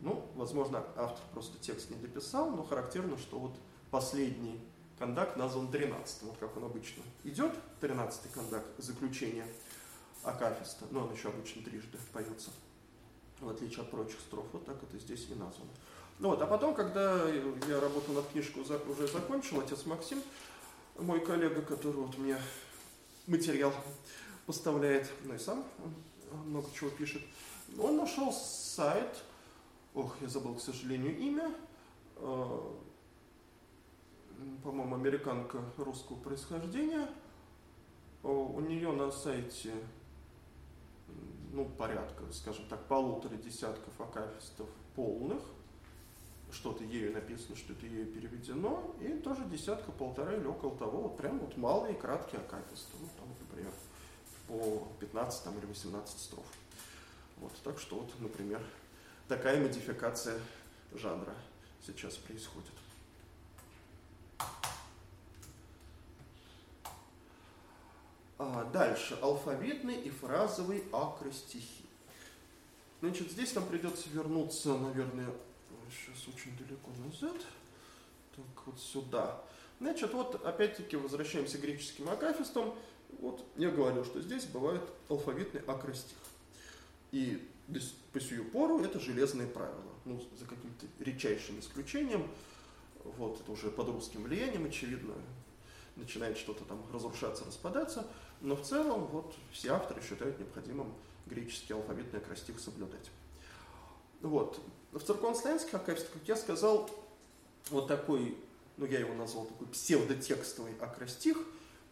[0.00, 3.56] Ну, возможно, автор просто текст не дописал, но характерно, что вот
[3.90, 4.60] последний
[4.98, 9.46] кондак назван 13 вот как он обычно идет, 13 кондак, заключение
[10.24, 12.50] Акафиста, но он еще обычно трижды поется,
[13.40, 15.70] в отличие от прочих строф, вот так это здесь и названо.
[16.18, 20.22] Ну вот, а потом, когда я работал над книжкой, уже закончил, отец Максим
[20.98, 22.36] мой коллега, который вот мне
[23.26, 23.72] материал
[24.46, 25.64] поставляет, ну и сам
[26.44, 27.22] много чего пишет,
[27.78, 29.22] он нашел сайт,
[29.94, 31.54] ох, я забыл, к сожалению, имя,
[32.16, 32.72] э,
[34.62, 37.08] по-моему, американка русского происхождения.
[38.22, 39.72] У нее на сайте,
[41.52, 45.42] ну, порядка, скажем так, полутора десятков акафистов полных,
[46.52, 51.56] что-то ею написано, что-то ею переведено, и тоже десятка-полтора или около того, вот прям вот
[51.56, 53.72] малые краткие акафисты, ну, там, например,
[54.46, 56.44] по 15 там, или 18 строф.
[57.38, 58.62] Вот, так что вот, например,
[59.28, 60.38] такая модификация
[60.92, 61.34] жанра
[61.84, 62.72] сейчас происходит.
[68.38, 69.16] А дальше.
[69.22, 71.84] Алфавитный и фразовый акростихи.
[73.00, 75.32] Значит, здесь нам придется вернуться, наверное,
[75.92, 77.36] сейчас очень далеко назад.
[78.34, 79.42] Так, вот сюда.
[79.80, 82.74] Значит, вот опять-таки возвращаемся к греческим акафистам.
[83.20, 86.16] Вот я говорил, что здесь бывает алфавитный акростих.
[87.10, 87.46] И
[88.12, 89.92] по сию пору это железные правила.
[90.04, 92.28] Ну, за каким-то редчайшим исключением.
[93.04, 95.14] Вот, это уже под русским влиянием, очевидно,
[95.96, 98.06] начинает что-то там разрушаться, распадаться.
[98.40, 100.94] Но в целом вот все авторы считают необходимым
[101.26, 103.10] греческий алфавитный акростих соблюдать.
[104.22, 104.60] Вот.
[104.92, 106.88] В церковнославянских акафистах, как я сказал,
[107.70, 108.36] вот такой,
[108.76, 111.38] ну я его назвал такой псевдотекстовый акростих,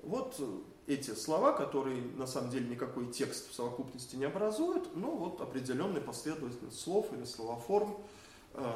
[0.03, 0.41] вот
[0.87, 6.01] эти слова, которые на самом деле никакой текст в совокупности не образуют, но вот определенная
[6.01, 7.97] последовательность слов или словоформ,
[8.55, 8.73] э,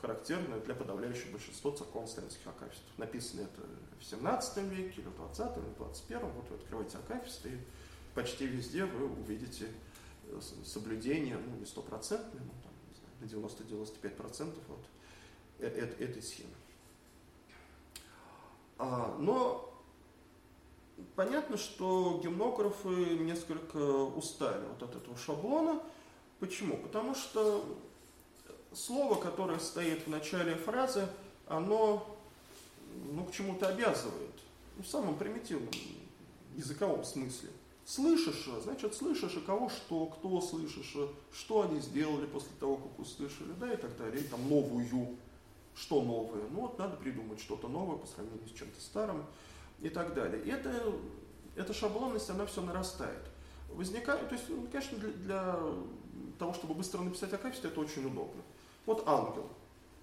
[0.00, 2.86] характерная для подавляющего большинства церковно-славянских акафистов.
[2.98, 3.66] Написано это
[3.98, 7.58] в 17 веке, или в 20 или в 21 вот вы открываете акафисты, и
[8.14, 9.68] почти везде вы увидите
[10.26, 12.63] э, соблюдение, ну не стопроцентное, знаю,
[13.24, 14.84] на 90-95% вот
[15.58, 16.50] э, э, этой схемы.
[18.78, 19.72] А, но
[21.16, 25.82] понятно, что гимнографы несколько устали вот от этого шаблона.
[26.40, 26.76] Почему?
[26.76, 27.64] Потому что
[28.72, 31.06] слово, которое стоит в начале фразы,
[31.46, 32.06] оно
[33.12, 34.34] ну, к чему-то обязывает.
[34.76, 35.72] Ну, в самом примитивном
[36.56, 37.50] языковом смысле.
[37.86, 40.96] Слышишь, значит, слышишь, и кого что, кто слышишь,
[41.32, 44.22] что они сделали после того, как услышали, да, и так далее.
[44.22, 45.18] И там новую,
[45.76, 46.42] что новое.
[46.50, 49.26] Ну вот надо придумать что-то новое по сравнению с чем-то старым
[49.80, 50.42] и так далее.
[50.44, 50.94] И это,
[51.56, 53.22] эта шаблонность, она все нарастает.
[53.70, 55.58] Возникает, то есть, ну, конечно, для, для
[56.38, 58.42] того, чтобы быстро написать акафист, это очень удобно.
[58.86, 59.48] Вот ангел.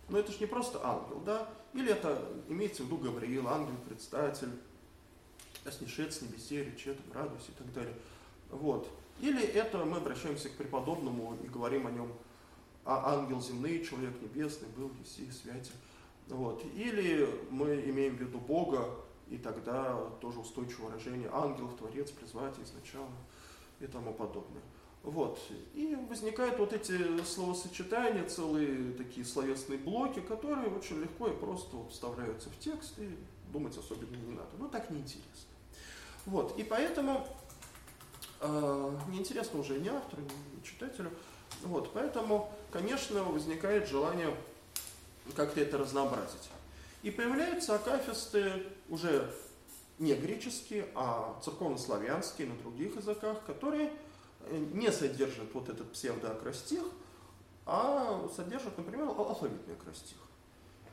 [0.10, 1.50] Но это же не просто ангел, да?
[1.74, 3.74] Или это имеется в виду Гавриил, ангел,
[5.64, 6.68] предстатель, снишет с небесе,
[7.14, 7.96] радуйся и так далее.
[8.50, 8.88] Вот.
[9.20, 12.12] Или это мы обращаемся к преподобному и говорим о нем,
[12.84, 15.72] а ангел земный, человек небесный, был Еси, святя.
[16.28, 16.64] Вот.
[16.76, 18.90] Или мы имеем в виду Бога,
[19.30, 23.16] и тогда тоже устойчивое выражение ангел, творец, призватель изначально
[23.80, 24.62] и тому подобное.
[25.04, 25.40] Вот.
[25.74, 31.92] И возникают вот эти словосочетания, целые такие словесные блоки, которые очень легко и просто вот
[31.92, 33.16] вставляются в текст, и
[33.52, 34.50] думать особенно не надо.
[34.58, 35.52] Ну, так неинтересно.
[36.26, 36.58] Вот.
[36.58, 37.28] И поэтому
[38.40, 41.12] э, неинтересно уже ни автору, ни читателю.
[41.64, 41.94] Вот.
[41.94, 44.36] Поэтому, конечно, возникает желание
[45.36, 46.50] как-то это разнообразить.
[47.04, 49.32] И появляются акафисты уже
[50.00, 53.92] не греческие, а церковнославянские на других языках, которые
[54.50, 56.84] не содержит вот этот псевдоакростих,
[57.66, 60.18] а содержит, например, алфавитный акростих.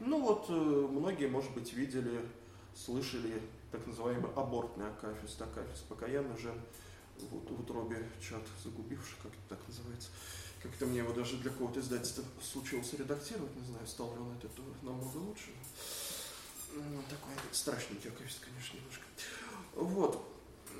[0.00, 2.20] Ну вот, э, многие, может быть, видели,
[2.84, 6.58] слышали так называемый абортный акафист, акафист покаянный жен
[7.30, 10.08] вот, в утробе чат загубивший, как это так называется.
[10.62, 14.44] Как-то мне его даже для какого-то издательства случилось редактировать, не знаю, стал ли он от
[14.44, 15.50] этого намного лучше.
[16.74, 19.04] Ну, такой страшненький акафист, конечно, немножко.
[19.74, 20.24] Вот.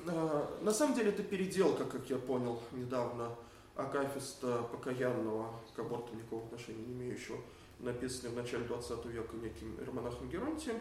[0.07, 3.35] А, на самом деле это переделка, как я понял недавно,
[3.79, 7.39] Акафиста покаянного к аборту никакого отношения не имеющего,
[7.79, 10.81] написанный в начале 20 века неким иеромонахом Геронтием.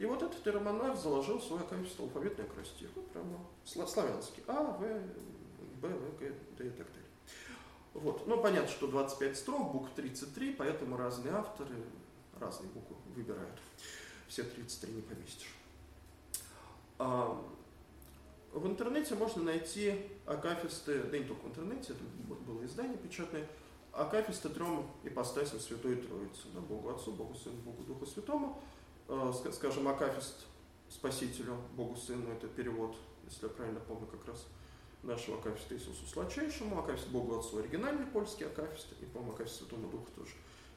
[0.00, 5.88] И вот этот иеромонах заложил свой акафист алфавитный акростих, ну, прямо славянский, А, В, Б,
[5.88, 7.04] В, Г, Д и так далее.
[7.92, 8.26] Вот.
[8.26, 11.74] Ну, понятно, что 25 строк, букв 33, поэтому разные авторы
[12.40, 13.60] разные буквы выбирают.
[14.26, 15.54] Все 33 не поместишь.
[16.98, 17.38] А,
[18.54, 22.02] в интернете можно найти акафисты, да не только в интернете, это
[22.46, 23.46] было издание печатное,
[23.92, 28.62] акафисты трем ипостасям Святой Троицы, да, Богу Отцу, Богу Сыну, Богу Духу Святому.
[29.12, 30.46] Э, скажем, акафист
[30.88, 32.94] Спасителю, Богу Сыну, это перевод,
[33.28, 34.46] если я правильно помню, как раз
[35.02, 40.06] нашего акафиста Иисусу Сладчайшему, акафист Богу Отцу оригинальный польский акафист, и, по-моему, акафист Святому Духу
[40.14, 40.30] тоже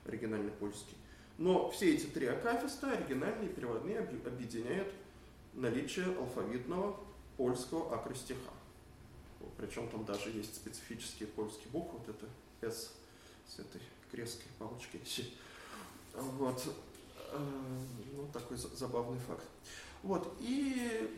[0.06, 0.98] оригинальный польский.
[1.38, 4.92] Но все эти три акафиста, оригинальные, переводные, объединяют
[5.54, 7.00] наличие алфавитного
[7.38, 8.52] польского акростиха.
[9.58, 12.26] Причем там даже есть специфические польские буквы, вот это
[12.68, 12.96] S
[13.48, 13.82] с этой
[14.12, 15.02] крестской палочкой.
[16.16, 16.64] Вот.
[17.34, 17.38] Э,
[18.16, 19.46] ну, такой забавный факт.
[20.04, 20.34] Вот.
[20.40, 21.10] И,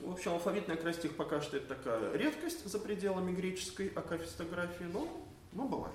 [0.00, 5.08] в общем, алфавитный акростих пока что это такая редкость за пределами греческой акафистографии, но,
[5.52, 5.94] но бывает.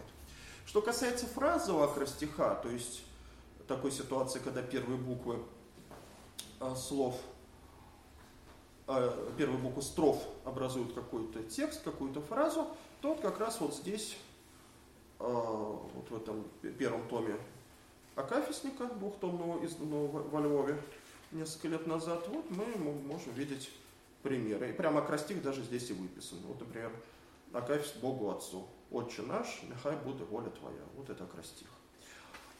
[0.65, 3.03] Что касается фразового акростиха, то есть
[3.67, 5.39] такой ситуации, когда первые буквы
[6.59, 7.19] э, слов,
[8.87, 12.67] э, первые буквы строф образуют какой-то текст, какую-то фразу,
[13.01, 14.17] то вот как раз вот здесь,
[15.19, 16.45] вот в этом
[16.77, 17.35] первом томе
[18.19, 20.81] Акафисника, двухтомного, изданного во Львове
[21.31, 23.71] несколько лет назад, вот мы можем видеть
[24.23, 24.71] примеры.
[24.71, 26.39] И прямо акростих даже здесь и выписан.
[26.41, 26.91] Вот, например,
[27.53, 28.67] Акафис Богу Отцу.
[28.91, 30.83] Отче наш, нехай будет воля Твоя.
[30.97, 31.67] Вот это акростих.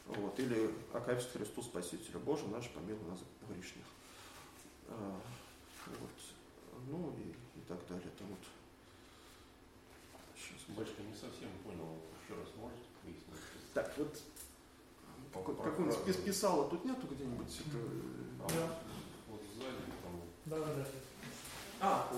[0.06, 0.38] Вот.
[0.38, 2.20] Или Акафис Христу Спасителю.
[2.20, 3.84] Боже наш, помилуй нас грешных.
[4.88, 5.20] А,
[5.86, 6.10] вот.
[6.88, 8.06] Ну и, и так далее.
[8.06, 8.38] Это вот.
[10.34, 10.74] Сейчас.
[10.74, 11.98] Батюшка, не совсем понял.
[12.24, 13.74] Еще раз можете пояснить?
[13.74, 14.18] Так, вот
[15.32, 17.62] как-нибудь писала тут нету где-нибудь?
[18.42, 18.78] А, да.
[19.28, 20.20] Вот сзади там.
[20.46, 20.84] Да, да, да.
[21.80, 22.08] А,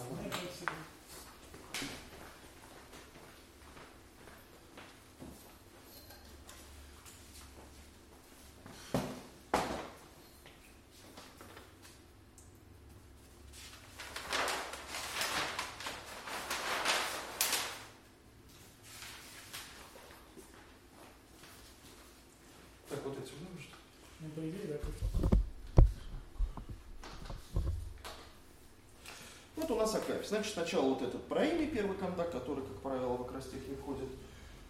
[29.83, 30.27] нас Акафий.
[30.27, 34.09] Значит, сначала вот этот проимий, первый контакт, который, как правило, в акростих не входит.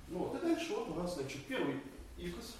[0.08, 1.80] Ну, вот, и дальше вот у нас, значит, первый
[2.18, 2.56] икос.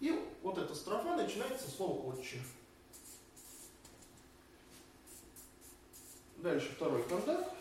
[0.00, 2.40] И вот эта строфа начинается с слова «отче».
[6.36, 7.54] Дальше второй контакт.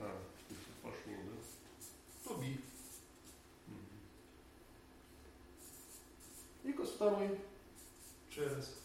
[0.00, 0.18] А,
[0.82, 2.28] пошло, да?
[2.28, 2.60] Туби.
[6.64, 7.38] Икос второй.
[8.30, 8.76] Через.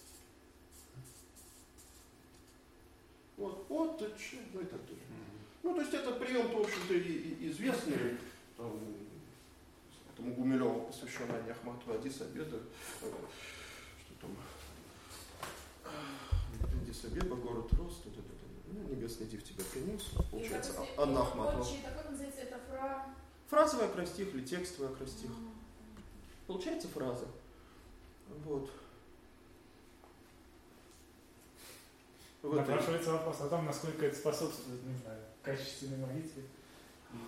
[3.42, 3.66] Вот,
[4.22, 5.06] вот, ну и так далее.
[5.64, 6.98] Ну, то есть это прием, в общем-то,
[7.48, 8.18] известный,
[8.58, 8.80] там,
[10.14, 12.58] этому Гумилеву посвящен Ане Ахматовой, Адис Обеда,
[13.02, 13.12] э,
[14.00, 14.32] что там,
[16.82, 18.32] Адис Обеда, город Рост, да, да,
[18.74, 21.64] ну, небесный див тебя принес, получается, и, Анна Ахматова.
[21.64, 23.06] Это это фра...
[23.50, 25.30] Фразовый акростих или текстовый акростих.
[26.48, 27.28] Получается фраза.
[28.46, 28.72] Вот.
[32.42, 36.44] Вот Напрашивается вопрос о том, насколько это способствует, не знаю, качественной молитве.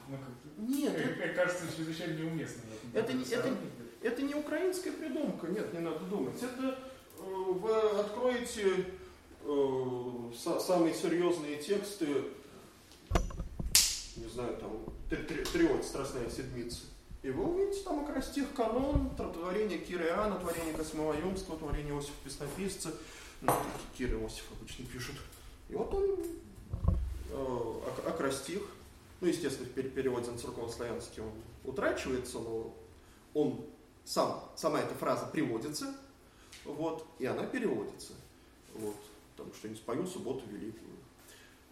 [0.08, 2.62] Ну, как, нет, как, это, кажется, чрезвычайно неуместно.
[2.94, 3.56] Это, не, это,
[4.02, 6.42] это не украинская придумка, нет, не надо думать.
[6.42, 6.80] Это
[7.20, 8.86] э, вы откроете
[9.44, 12.08] э, са, самые серьезные тексты,
[14.16, 16.82] не знаю, там, триот «Страстная седмица».
[17.22, 22.92] И вы увидите там акростих канон, творение Кира Иоанна, творение Космова Юмского, творение Иосифа Песнописца–
[23.44, 23.52] ну,
[23.98, 25.16] Кир Иосиф обычно пишут.
[25.70, 26.18] И вот он
[27.30, 28.62] э, акростих,
[29.22, 31.32] ну, естественно, в переводе на церковнославянский он
[31.64, 32.74] утрачивается, но
[33.34, 33.66] он
[34.06, 35.94] сам, сама эта фраза приводится,
[36.66, 38.14] вот, и она переводится.
[38.76, 38.96] Вот,
[39.38, 40.92] там что-нибудь спою субботу великую,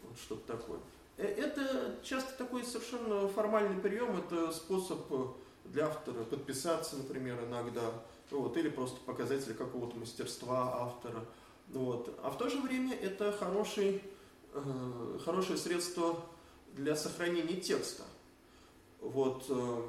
[0.03, 0.79] вот что-то такое.
[1.17, 4.99] Э, это часто такой совершенно формальный прием, это способ
[5.65, 7.91] для автора подписаться, например, иногда,
[8.29, 11.23] вот, или просто показатель какого-то мастерства автора–
[11.69, 12.19] вот.
[12.23, 14.01] А в то же время это хороший,
[14.53, 16.23] э, хорошее средство
[16.75, 18.03] для сохранения текста.
[18.99, 19.81] Вот, э,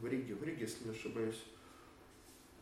[0.00, 1.42] в Риге, в Риге, если не ошибаюсь,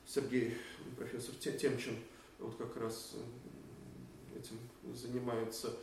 [0.06, 0.56] Сергей,
[0.96, 1.96] профессор Темчин,
[2.38, 4.58] вот как раз э, этим
[4.94, 5.74] занимается,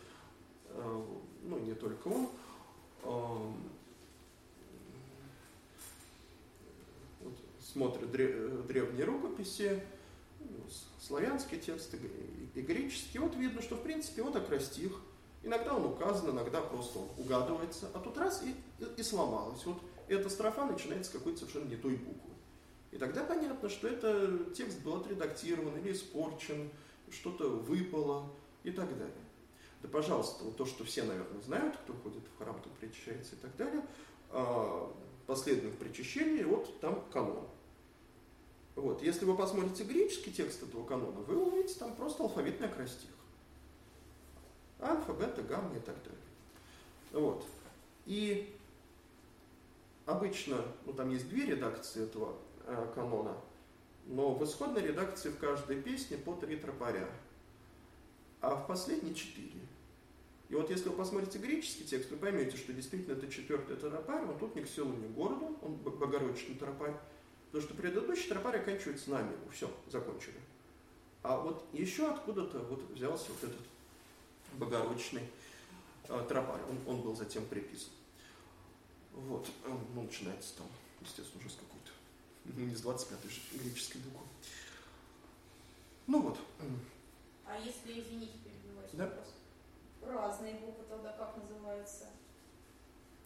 [0.69, 1.03] э,
[1.43, 2.29] ну, не только он,
[3.03, 3.51] э,
[7.21, 9.81] вот, смотрит древние рукописи,
[10.99, 11.97] славянские тексты
[12.53, 13.21] и греческие.
[13.21, 15.01] Вот видно, что в принципе вот акростих.
[15.43, 18.51] Иногда он указан, иногда просто он угадывается, а тут раз и,
[18.83, 19.65] и, и сломалось.
[19.65, 22.31] Вот эта строфа начинается с какой-то совершенно не той буквы.
[22.91, 26.69] И тогда понятно, что это текст был отредактирован или испорчен,
[27.09, 28.31] что-то выпало
[28.63, 29.15] и так далее.
[29.81, 33.39] Да, пожалуйста, вот то, что все, наверное, знают, кто ходит в храм, кто причащается и
[33.39, 33.83] так далее,
[34.29, 34.93] а,
[35.25, 37.47] последовательных причащений, вот там канон.
[38.75, 39.01] Вот.
[39.03, 43.09] Если вы посмотрите греческий текст этого канона, вы увидите там просто алфавитный акростих.
[44.79, 46.19] Альфа, бета, гамма и так далее.
[47.11, 47.45] Вот.
[48.05, 48.55] И
[50.05, 53.37] обычно, ну там есть две редакции этого э, канона,
[54.07, 57.07] но в исходной редакции в каждой песне по три тропаря,
[58.39, 59.59] а в последней четыре.
[60.49, 64.33] И вот если вы посмотрите греческий текст, вы поймете, что действительно это четвертый тропарь, но
[64.33, 66.95] тут ни к селу, ни к городу, он богородичный тропарь.
[67.51, 69.41] Потому что предыдущий тропарь оканчивается на миру.
[69.51, 70.39] Все, закончили.
[71.21, 73.59] А вот еще откуда-то вот взялся вот этот
[74.53, 75.23] богородичный
[76.07, 77.91] э, тропарь, он, он был затем приписан.
[79.11, 80.67] Вот, э, ну, начинается там,
[81.01, 81.91] естественно, уже с какой-то,
[82.45, 84.25] ну, не с 25-й же греческой буквы.
[86.07, 86.39] Ну вот.
[87.45, 89.05] А если, извините, перебиваюсь, Да.
[89.05, 89.27] вопрос.
[90.01, 92.05] Разные буквы тогда как называются?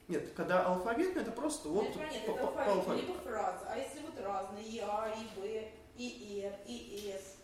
[0.07, 3.07] Нет, когда алфавитный, это просто вот это понятно, по, это по- по алфавит, алфавиту.
[3.07, 3.65] либо фраза.
[3.68, 7.36] А если вот разные, и А, и Б, и Р, и С,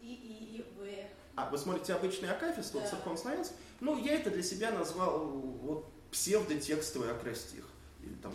[0.00, 1.08] и И, и В.
[1.36, 2.88] А, вы смотрите обычный акафист, вот Да.
[2.90, 3.56] церковнославянский?
[3.80, 7.64] Ну, я это для себя назвал вот псевдотекстовый акростих.
[8.02, 8.32] Или там,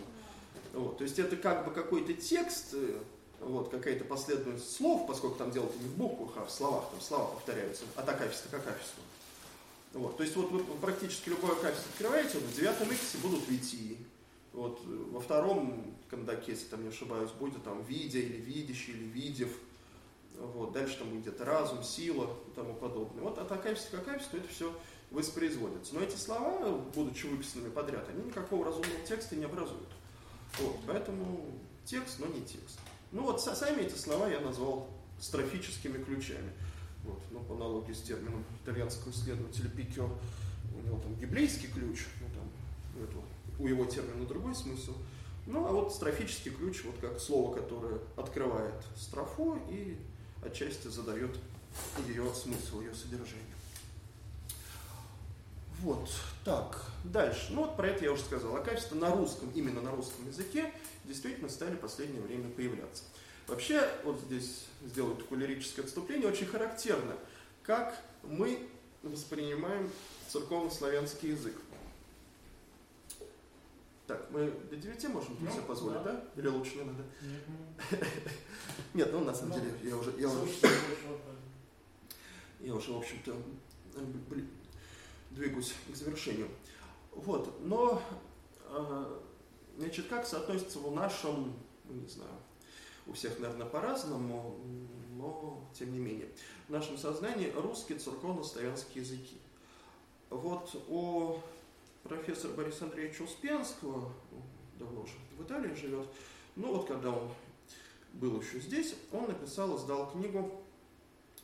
[0.72, 2.98] вот, то есть это как бы какой-то текст, э,
[3.40, 7.26] вот, какая-то последовательность слов, поскольку там дело не в буквах, а в словах, там слова
[7.34, 9.00] повторяются, от акафиста к акафисту.
[9.94, 13.96] Вот, то есть вот вы практически любой акафист открываете, вот в девятом иксе будут витии.
[14.52, 19.04] Вот, э, во втором кандаке, если там не ошибаюсь, будет там видя или видящий, или
[19.04, 19.56] видев.
[20.36, 23.22] Вот, дальше там будет разум, сила и тому подобное.
[23.22, 24.76] Вот от акафиста к акафисту это все
[25.12, 25.94] воспроизводится.
[25.94, 29.88] Но эти слова, будучи выписанными подряд, они никакого разумного текста не образуют.
[30.58, 31.52] Вот, поэтому
[31.84, 32.80] текст, но не текст.
[33.12, 34.88] Ну вот са- сами эти слова я назвал
[35.20, 36.50] строфическими ключами.
[37.04, 40.10] Вот, ну, по аналогии с термином итальянского исследователя Пикё,
[40.74, 42.50] у него там гиблейский ключ, ну, там,
[43.00, 43.24] у, этого-
[43.58, 44.94] у его термина другой смысл.
[45.46, 49.98] Ну, а вот строфический ключ, вот как слово, которое открывает строфу и
[50.42, 51.36] отчасти задает
[52.08, 53.44] ее смысл, ее содержание.
[55.82, 56.08] Вот,
[56.44, 57.48] так, дальше.
[57.50, 58.56] Ну вот про это я уже сказал.
[58.56, 60.72] Акафисты на русском, именно на русском языке
[61.04, 63.02] действительно стали в последнее время появляться.
[63.46, 67.16] Вообще, вот здесь сделаю такое лирическое отступление, очень характерно,
[67.62, 68.68] как мы
[69.02, 69.90] воспринимаем
[70.28, 71.54] церковно-славянский язык.
[74.06, 76.12] Так, мы до 9 можем Ну, себе позволить, да.
[76.12, 76.24] да?
[76.36, 77.04] Или лучше не надо?
[77.22, 77.98] Нет, ну,
[78.94, 80.46] Нет, ну на самом Ну, деле я уже, я уже,
[82.60, 83.34] я уже, в общем-то,
[85.30, 86.48] двигаюсь к завершению.
[87.12, 88.02] Вот, но,
[88.68, 89.20] э,
[89.78, 91.54] значит, как соотносится в нашем,
[91.84, 92.30] ну, не знаю,
[93.06, 94.56] у всех, наверное, по-разному,
[95.16, 96.28] но тем не менее,
[96.68, 99.38] в нашем сознании русский церковно-славянские языки.
[100.30, 101.38] Вот у
[102.02, 104.12] профессора Бориса Андреевича Успенского,
[104.78, 106.06] давно уже в Италии живет,
[106.56, 107.30] ну вот когда он
[108.14, 110.62] был еще здесь, он написал, издал книгу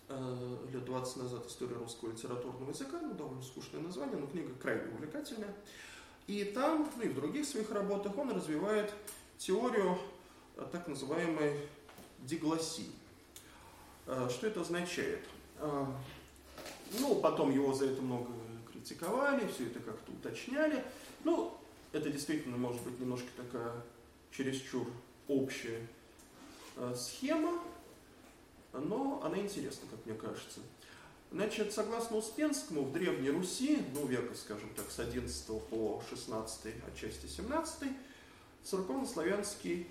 [0.08, 4.92] э, лет 20 назад «История русского литературного языка», ну, довольно скучное название, но книга крайне
[4.92, 5.54] увлекательная.
[6.26, 8.92] И там, ну и в других своих работах он развивает
[9.38, 9.98] теорию
[10.72, 11.56] так называемой
[12.20, 12.90] диглоссии.
[14.06, 15.20] Э, Что это означает?
[15.58, 15.86] Э,
[16.98, 18.30] Ну, потом его за это много
[18.72, 20.84] критиковали, все это как-то уточняли.
[21.22, 21.56] Ну,
[21.92, 23.72] это действительно может быть немножко такая
[24.32, 24.86] чересчур
[25.28, 25.86] общая
[26.76, 27.62] э, схема,
[28.72, 30.60] но она интересна, как мне кажется.
[31.32, 37.26] Значит, согласно Успенскому, в Древней Руси, ну, века, скажем так, с 11 по 16, отчасти
[37.26, 37.88] 17,
[38.64, 39.86] церковнославянский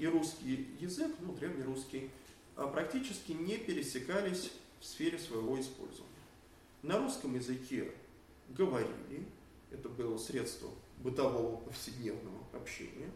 [0.00, 2.10] и русский язык, ну, древнерусский,
[2.56, 4.50] а, практически не пересекались
[4.80, 6.08] в сфере своего использования.
[6.82, 7.92] На русском языке
[8.48, 9.26] говорили,
[9.70, 10.70] это было средство
[11.00, 13.10] бытового повседневного общения,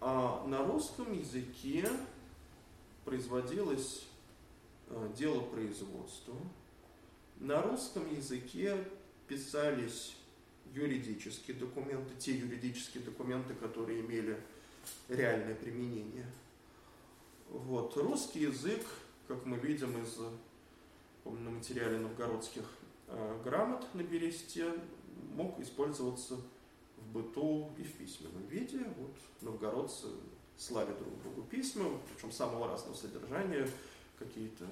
[0.00, 1.86] а на русском языке
[3.04, 4.06] производилось
[4.88, 6.34] э, дело производства.
[7.40, 8.82] На русском языке
[9.28, 10.16] писались
[10.72, 14.40] юридические документы, те юридические документы, которые имели
[15.08, 16.26] реальное применение.
[17.48, 17.96] Вот.
[17.96, 18.84] Русский язык,
[19.28, 20.18] как мы видим из
[21.24, 22.64] на материале новгородских
[23.08, 24.74] э, грамот на бересте,
[25.34, 26.36] мог использоваться
[26.96, 28.80] в быту и в письменном виде.
[28.98, 30.08] Вот новгородцы
[30.56, 31.84] славят друг другу письма,
[32.14, 33.68] причем самого разного содержания,
[34.18, 34.66] какие-то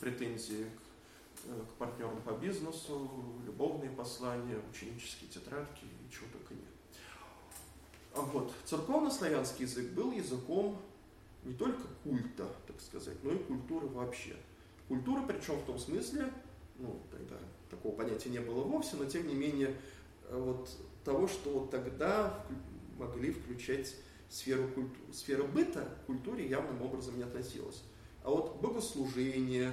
[0.00, 3.10] претензии к, э, к партнерам по бизнесу,
[3.46, 6.69] любовные послания, ученические тетрадки и чего только нет.
[8.14, 10.80] А вот церковно-славянский язык был языком
[11.44, 14.36] не только культа, так сказать, но и культуры вообще.
[14.88, 16.32] Культура, причем в том смысле,
[16.78, 17.36] ну, тогда
[17.70, 19.76] такого понятия не было вовсе, но тем не менее,
[20.28, 20.68] э, вот
[21.04, 22.44] того, что вот тогда
[22.98, 23.94] могли включать
[24.28, 25.12] сферу культуры.
[25.12, 27.82] Сфера быта к культуре явным образом не относилась.
[28.22, 29.72] А вот богослужение,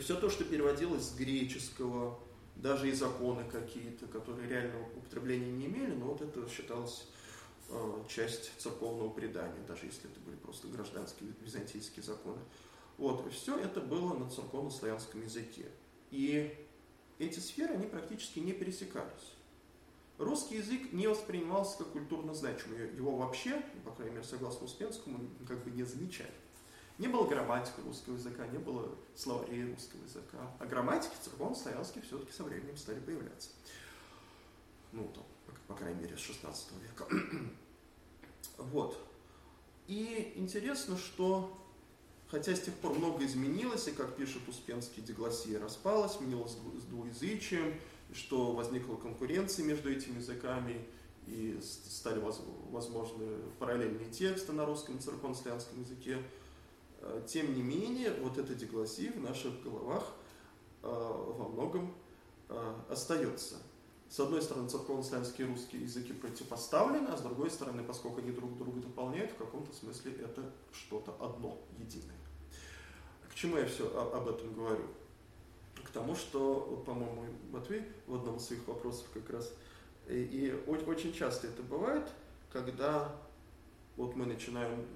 [0.00, 2.18] все то, что переводилось с греческого,
[2.56, 7.06] даже и законы какие-то, которые реального употребления не имели, но вот это считалось
[7.68, 12.40] э, часть церковного предания, даже если это были просто гражданские византийские законы.
[12.98, 15.66] Вот, все это было на церковно-славянском языке.
[16.10, 16.54] И
[17.18, 19.34] эти сферы, они практически не пересекались.
[20.18, 22.94] Русский язык не воспринимался как культурно значимый.
[22.96, 26.32] Его вообще, по крайней мере, согласно Успенскому, как бы не замечали.
[26.98, 30.38] Не было грамматики русского языка, не было словарей русского языка.
[30.58, 33.50] А грамматики церковно-славянские все-таки со временем стали появляться.
[34.92, 35.24] Ну, там,
[35.68, 37.06] по крайней мере, с 16 века.
[38.58, 38.96] вот.
[39.88, 41.56] И интересно, что
[42.28, 47.74] хотя с тех пор много изменилось, и, как пишет Успенский, дигласия распалась, сменилась с двуязычием,
[48.14, 50.86] что возникла конкуренция между этими языками,
[51.26, 52.20] и стали
[52.70, 53.26] возможны
[53.58, 56.22] параллельные тексты на русском и церковно-славянском языке.
[57.08, 60.04] Э, тем не менее, вот эта дигласия в наших головах
[60.82, 61.94] э, во многом
[62.48, 63.56] э, остается.
[64.08, 68.56] С одной стороны, церковно-славянские и русские языки противопоставлены, а с другой стороны, поскольку они друг
[68.56, 72.16] друга дополняют, в каком-то смысле это что-то одно, единое.
[73.28, 74.84] К чему я все об этом говорю?
[75.84, 79.52] К тому, что, по-моему, Матвей в одном из своих вопросов как раз,
[80.08, 82.08] и, и очень часто это бывает,
[82.52, 83.12] когда
[83.96, 84.86] вот мы начинаем,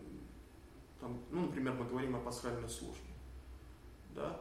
[1.00, 3.10] там, ну, например, мы говорим о пасхальной службе,
[4.14, 4.40] да,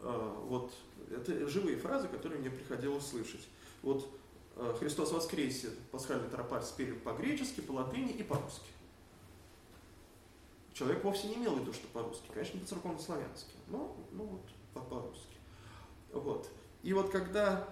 [0.00, 0.72] а, вот
[1.10, 3.46] это живые фразы, которые мне приходилось слышать.
[3.82, 4.08] Вот
[4.56, 8.66] э, Христос воскресе, пасхальный тропарь спели по-гречески, по-латыни и по-русски.
[10.72, 15.36] Человек вовсе не имел в виду, что по-русски, конечно, по-церковно-славянски, но ну вот по-русски.
[16.12, 16.48] Вот.
[16.82, 17.68] И вот когда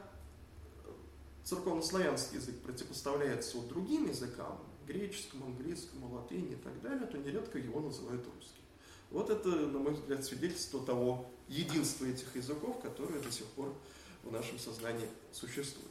[1.45, 7.81] церковно-славянский язык противопоставляется вот другим языкам, греческому, английскому, латыни и так далее, то нередко его
[7.81, 8.63] называют русским.
[9.11, 13.75] Вот это, на мой взгляд, свидетельство того единства этих языков, которые до сих пор
[14.23, 15.91] в нашем сознании существуют.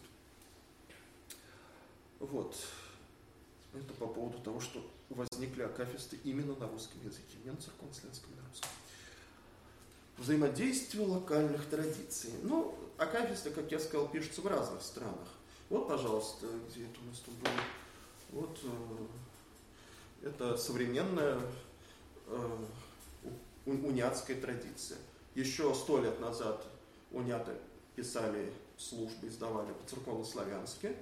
[2.20, 2.56] Вот.
[3.74, 8.48] Это по поводу того, что возникли акафисты именно на русском языке, не на церковно-славянском, на
[8.48, 8.70] русском.
[10.18, 12.32] Взаимодействие локальных традиций.
[12.44, 15.28] Ну, акафисты, как я сказал, пишутся в разных странах.
[15.70, 17.54] Вот, пожалуйста, где это у нас тут было.
[18.32, 21.40] Вот э, это современная
[22.28, 22.58] э,
[23.66, 24.98] уняцкая традиция.
[25.36, 26.66] Еще сто лет назад
[27.12, 27.52] уняты
[27.96, 30.96] писали службы, издавали по-церковно-славянски.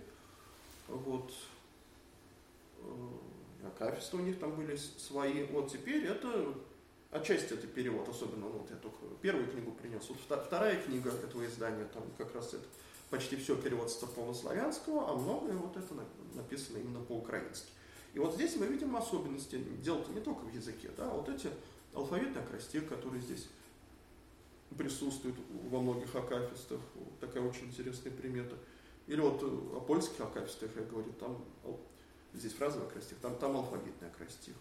[0.88, 1.32] Вот.
[2.80, 5.46] Э, акафисты у них там были свои.
[5.46, 6.54] Вот теперь это
[7.12, 10.08] отчасти это перевод, особенно ну, вот я только первую книгу принес.
[10.10, 12.66] Вот вторая книга этого издания, там как раз это
[13.10, 15.94] почти все перевод с церковно-славянского, а многое вот это
[16.36, 17.70] написано именно по-украински.
[18.14, 19.58] И вот здесь мы видим особенности.
[19.84, 21.50] Дело-то не только в языке, да, вот эти
[21.94, 23.48] алфавитные акростих, которые здесь
[24.78, 25.36] присутствуют
[25.70, 28.56] во многих акафистах, вот такая очень интересная примета.
[29.08, 31.44] Или вот э, о польских акафистах я говорю, там
[32.34, 34.54] здесь фразовый акростих, там, там алфавитный акростих.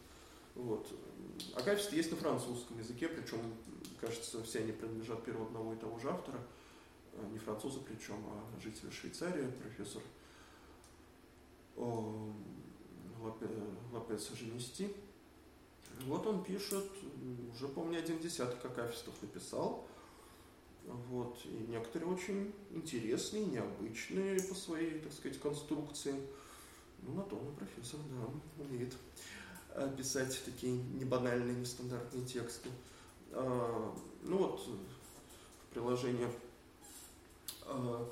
[0.54, 0.88] Вот.
[1.54, 3.38] Акафисты есть на французском языке, причем,
[4.00, 6.40] кажется, все они принадлежат перу одного и того же автора,
[7.32, 10.02] не француза причем, а жителя Швейцарии, профессор
[13.92, 14.94] Лапес Женести.
[16.06, 16.90] Вот он пишет,
[17.52, 19.86] уже, помню, один десяток акафистов написал,
[20.84, 21.38] вот.
[21.44, 26.14] И некоторые очень интересные, необычные по своей, так сказать, конструкции.
[27.02, 28.94] Ну, на то он профессор, да, умеет
[29.74, 32.70] э, писать такие небанальные, нестандартные тексты.
[33.32, 36.28] А, ну вот, в приложении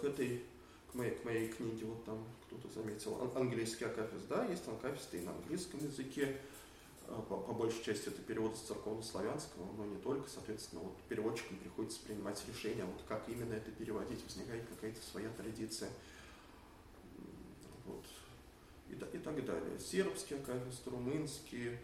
[0.01, 0.45] к этой,
[0.91, 5.21] к моей, к моей книге, вот там кто-то заметил, английский акафист, да, есть акафисты и
[5.23, 6.37] на английском языке,
[7.09, 11.57] Э, по, по большей части это перевод с церковно-славянского, но не только, соответственно, вот переводчикам
[11.59, 15.91] приходится принимать решение, вот как именно это переводить, возникает какая-то своя традиция.
[17.85, 18.05] Вот.
[18.89, 19.79] И, и так далее.
[19.79, 21.81] Сербские акафисты, румынские.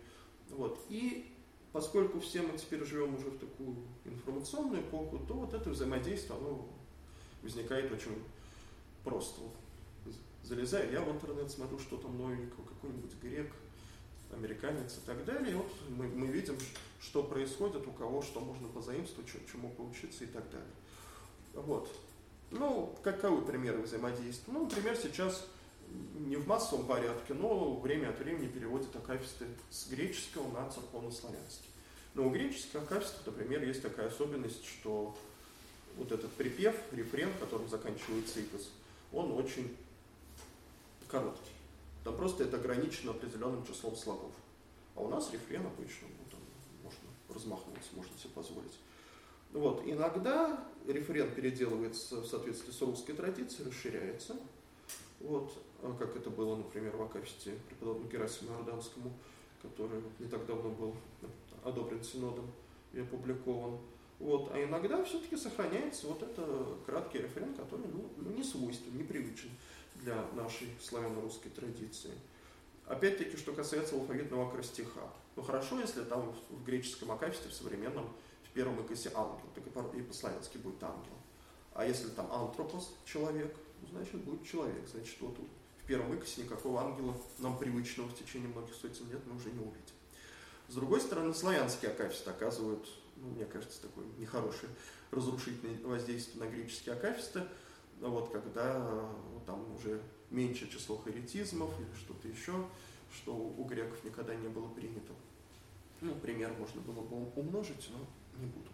[0.51, 0.81] Вот.
[0.89, 1.33] И
[1.73, 6.69] поскольку все мы теперь живем уже в такую информационную эпоху, то вот это взаимодействие, оно
[7.43, 8.23] возникает очень
[9.05, 9.41] просто.
[10.43, 13.53] Залезаю я в интернет, смотрю, что там новенького, какой-нибудь грек,
[14.33, 15.53] американец и так далее.
[15.53, 16.57] И вот мы, мы видим,
[17.01, 20.75] что происходит, у кого что можно позаимствовать, чему поучиться и так далее.
[21.55, 21.89] Вот.
[22.51, 24.53] Ну, каковы примеры взаимодействия?
[24.53, 25.47] Ну, например, сейчас
[26.15, 31.69] не в массовом порядке, но время от времени переводят акафисты с греческого на церковно-славянский.
[32.15, 35.17] Но у греческих акафистов, например, есть такая особенность, что
[35.97, 38.71] вот этот припев, рефрен, которым заканчивается ипос,
[39.13, 39.77] он очень
[41.09, 41.53] короткий.
[42.05, 44.33] Там просто это ограничено определенным числом слогов.
[44.97, 46.41] А у нас рефрен обычно, ну, там
[46.83, 48.79] можно размахнуться, можно себе позволить.
[49.53, 49.83] Вот.
[49.87, 54.37] Иногда рефрен переделывается в соответствии с русской традицией, расширяется.
[55.21, 55.53] Вот.
[55.83, 59.13] А как это было, например, в Акафисте преподобному Герасиму Иорданскому,
[59.61, 60.97] который не так давно был
[61.65, 62.51] одобрен Синодом
[62.93, 63.79] и опубликован.
[64.23, 64.53] Вот.
[64.55, 69.51] А иногда все-таки сохраняется вот это краткий рефрен, который ну, ну не свойственен, непривычен
[69.97, 72.13] для нашей славяно-русской традиции.
[72.87, 75.11] Опять-таки, что касается алфавитного акростиха.
[75.35, 78.09] Ну хорошо, если там в греческом акафисте, в современном,
[78.45, 81.19] в первом икосе ангел, так и по-славянски будет ангел.
[81.75, 84.87] А если там антропос, человек, ну, значит будет человек.
[84.89, 85.37] Значит, вот
[85.83, 89.59] в первом икосе никакого ангела нам привычного в течение многих сотен лет мы уже не
[89.59, 89.97] увидим.
[90.69, 92.87] С другой стороны, славянский акафист оказывают,
[93.23, 94.71] ну, мне кажется, такое нехорошее
[95.13, 97.43] разрушительное воздействие на греческие акафисты,
[98.01, 98.79] вот когда
[99.33, 102.53] ну, там уже меньше число харитизмов или что-то еще,
[103.15, 105.13] что у греков никогда не было принято.
[106.01, 107.99] Ну, пример можно было бы умножить, но
[108.41, 108.69] не буду.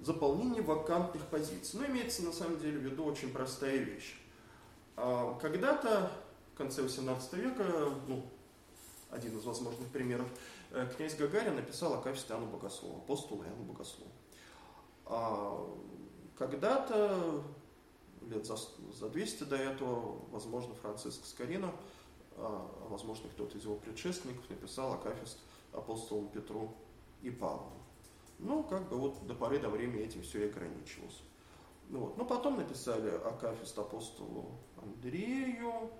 [0.00, 1.78] Заполнение вакантных позиций.
[1.78, 4.16] Ну, имеется на самом деле в виду очень простая вещь.
[4.96, 6.10] А, когда-то,
[6.54, 7.64] в конце 18 века,
[8.08, 8.28] ну,
[9.10, 10.34] один из возможных примеров, э,
[10.96, 14.10] князь Гагарин написал Акафист Иоанну Богослову, апостолу Иоанну Богослову.
[15.06, 15.66] А
[16.36, 17.42] когда-то,
[18.22, 18.56] лет за,
[18.92, 21.72] за 200 до этого, возможно, Франциск Скорина,
[22.36, 25.38] а, возможно, кто-то из его предшественников написал Акафист
[25.72, 26.74] апостолам Петру
[27.22, 27.72] и Павлу.
[28.38, 31.22] Ну, как бы вот до поры до времени этим все и ограничивалось.
[31.88, 32.16] Ну, вот.
[32.18, 35.90] Но потом написали Акафист апостолу Андрею,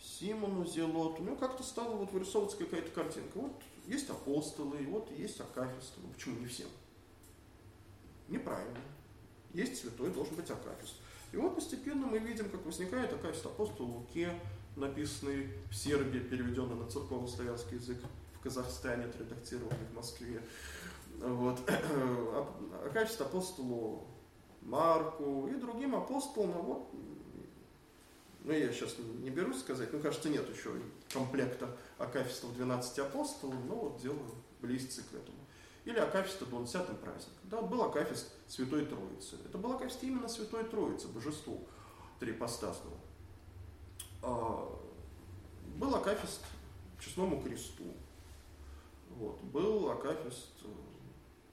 [0.00, 1.22] Симону Зелоту.
[1.22, 3.38] Ну, как-то стало вот вырисовываться какая-то картинка.
[3.38, 3.52] Вот
[3.86, 5.94] есть апостолы, и вот есть Акафист.
[5.98, 6.68] Ну, почему не всем?
[8.28, 8.80] Неправильно.
[9.52, 10.96] Есть святой, должен быть Акафист.
[11.32, 14.40] И вот постепенно мы видим, как возникает Акафист апостол Луке,
[14.76, 17.98] написанный в Сербии, переведенный на церковно-славянский язык,
[18.34, 20.40] в Казахстане, отредактированный в Москве.
[21.18, 21.60] Вот.
[22.86, 24.06] Акафист апостолу
[24.62, 26.90] Марку и другим апостолам, а вот,
[28.44, 30.70] ну я сейчас не берусь сказать, ну кажется нет еще
[31.12, 34.30] комплекта Акафистов 12 апостолов, но вот делаю
[34.60, 35.38] близится к этому.
[35.84, 37.34] Или Акафиста 20 праздник.
[37.44, 39.36] Да, был Акафист Святой Троицы.
[39.44, 41.66] Это был Акафист именно Святой Троицы, Божеству
[42.20, 42.96] Трипостасного.
[44.22, 44.80] А,
[45.76, 46.42] был Акафист
[46.98, 47.84] Честному Кресту.
[49.10, 49.40] Вот.
[49.42, 50.68] Был Акафист э,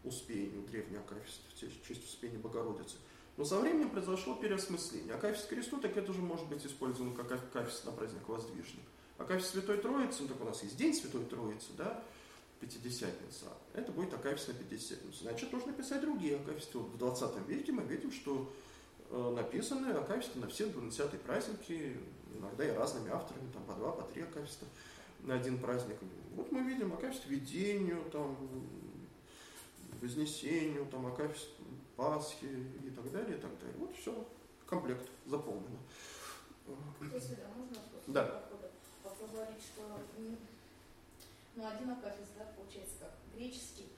[0.07, 2.95] Успению, древний Акафист в честь Успения Богородицы.
[3.41, 5.15] Но со временем произошло переосмысление.
[5.15, 8.84] Акафист Кресту, так это же может быть использовано как Акафист на праздник Воздвижник.
[9.18, 12.03] Акафист Святой Троицы, ну так у нас есть День Святой Троицы, да,
[12.59, 13.45] Пятидесятница.
[13.73, 15.23] Это будет Акафист на Пятидесятницу.
[15.23, 16.77] Значит, нужно писать другие Акафисты.
[16.77, 18.53] Вот в 20 веке мы видим, что
[19.09, 21.97] э, написаны Акафисты на все 20 праздники,
[22.38, 24.68] иногда и разными авторами, там по два, по три Акафиста
[25.22, 25.97] на один праздник.
[26.35, 28.38] Вот мы видим Акафист Видению, там,
[29.99, 31.49] Вознесению, там, Акафист
[32.02, 32.45] Пасхи
[32.84, 33.76] и так далее, и так далее.
[33.78, 34.11] Вот все,
[34.65, 35.78] комплект заполнено.
[37.14, 38.44] Если, да, можно да.
[39.03, 39.99] поговорить, что
[41.56, 43.90] ну, один акафист, да, получается, как греческий,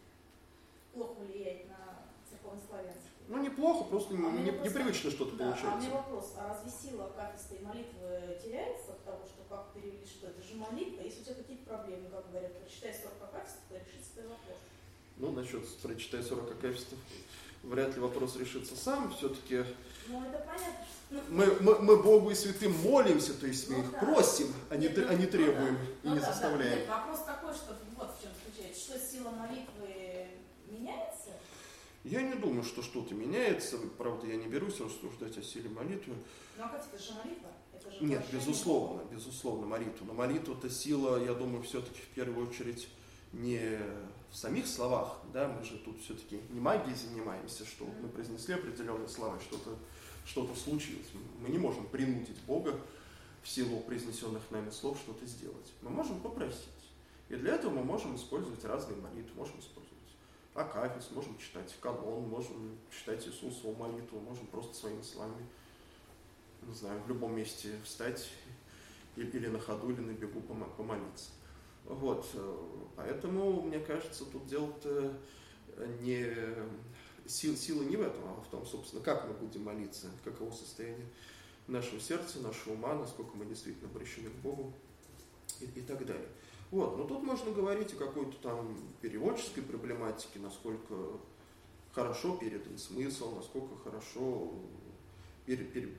[0.94, 3.24] плохо влияет на церковнославянский.
[3.30, 5.72] Ну, неплохо, просто а не, вопрос, непривычно что-то да, получается.
[5.72, 10.06] А мне вопрос, а разве сила акафиста и молитвы теряется от того, что как перевели,
[10.06, 11.04] что это же молитва?
[11.04, 14.58] Если у тебя какие-то проблемы, как говорят, прочитай 40 акафистов, то решится твой вопрос.
[15.18, 16.98] Ну, насчет прочитай 40 акафистов,
[17.64, 19.64] вряд ли вопрос решится сам, все-таки...
[20.08, 20.86] Ну, это понятно.
[21.10, 24.00] Ну, мы, мы, мы Богу и святым молимся, то есть мы ну, их да.
[24.00, 26.74] просим, а не, ну, а не требуем ну, и ну, не да, заставляем.
[26.74, 30.28] Да, нет, вопрос такой, что вот в чем заключается, что сила молитвы
[30.68, 31.30] меняется?
[32.04, 33.78] Я не думаю, что что-то меняется.
[33.98, 36.16] Правда, я не берусь рассуждать о силе молитвы.
[36.58, 37.50] Ну, а как это же молитва?
[37.74, 40.06] Это же Нет, безусловно, безусловно, молитва.
[40.06, 42.90] Но молитва-то сила, я думаю, все-таки в первую очередь
[43.34, 43.80] не
[44.32, 49.08] в самих словах, да, мы же тут все-таки не магией занимаемся, что мы произнесли определенные
[49.08, 49.78] слова, что-то
[50.26, 51.08] что-то случилось.
[51.42, 52.80] Мы не можем принудить Бога
[53.42, 55.74] в силу произнесенных нами слов что-то сделать.
[55.82, 56.70] Мы можем попросить.
[57.30, 59.36] И для этого мы можем использовать разные молитвы.
[59.36, 59.94] Можем использовать
[60.54, 65.46] Акафис, можем читать канон, можем читать Иисусову молитву, можем просто своими словами,
[66.62, 68.30] не знаю, в любом месте встать
[69.16, 71.32] или на ходу, или на бегу помолиться.
[71.86, 72.26] Вот,
[72.96, 75.14] поэтому, мне кажется, тут дело-то
[76.02, 76.34] не
[77.26, 81.08] сил, сила не в этом, а в том, собственно, как мы будем молиться, каково состояние
[81.68, 84.74] нашего сердца, нашего ума, насколько мы действительно обращены к Богу
[85.60, 86.28] и, и так далее.
[86.72, 90.96] Вот, но тут можно говорить о какой-то там переводческой проблематике, насколько
[91.92, 94.52] хорошо передан смысл, насколько хорошо
[95.46, 95.94] пере, пере,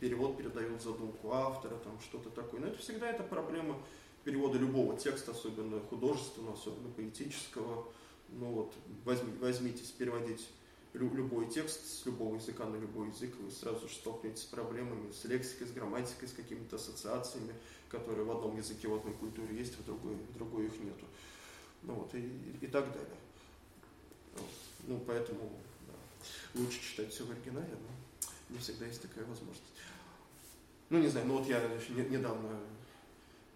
[0.00, 2.60] перевод передает задумку автора, там что-то такое.
[2.60, 3.80] Но это всегда это проблема
[4.24, 7.86] перевода любого текста, особенно художественного, особенно поэтического.
[8.30, 8.74] Ну вот,
[9.04, 10.48] возьми, возьмитесь переводить
[10.94, 15.24] любой текст с любого языка на любой язык, вы сразу же столкнетесь с проблемами, с
[15.24, 17.52] лексикой, с грамматикой, с какими-то ассоциациями,
[17.88, 21.04] которые в одном языке, в одной культуре есть, в другой, в другой их нету.
[21.82, 22.30] Ну вот, и,
[22.60, 23.16] и так далее.
[24.86, 25.50] Ну, поэтому
[25.86, 29.62] да, лучше читать все в оригинале, но не всегда есть такая возможность.
[30.90, 31.60] Ну, не знаю, ну вот я
[32.08, 32.60] недавно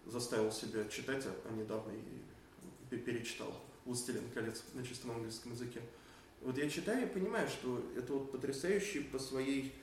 [0.08, 1.92] заставил себя читать, а, а недавно
[2.90, 3.52] и перечитал
[3.84, 5.82] «Властелин колец» на чистом английском языке.
[6.42, 9.74] Вот я читаю и понимаю, что это вот потрясающий по своей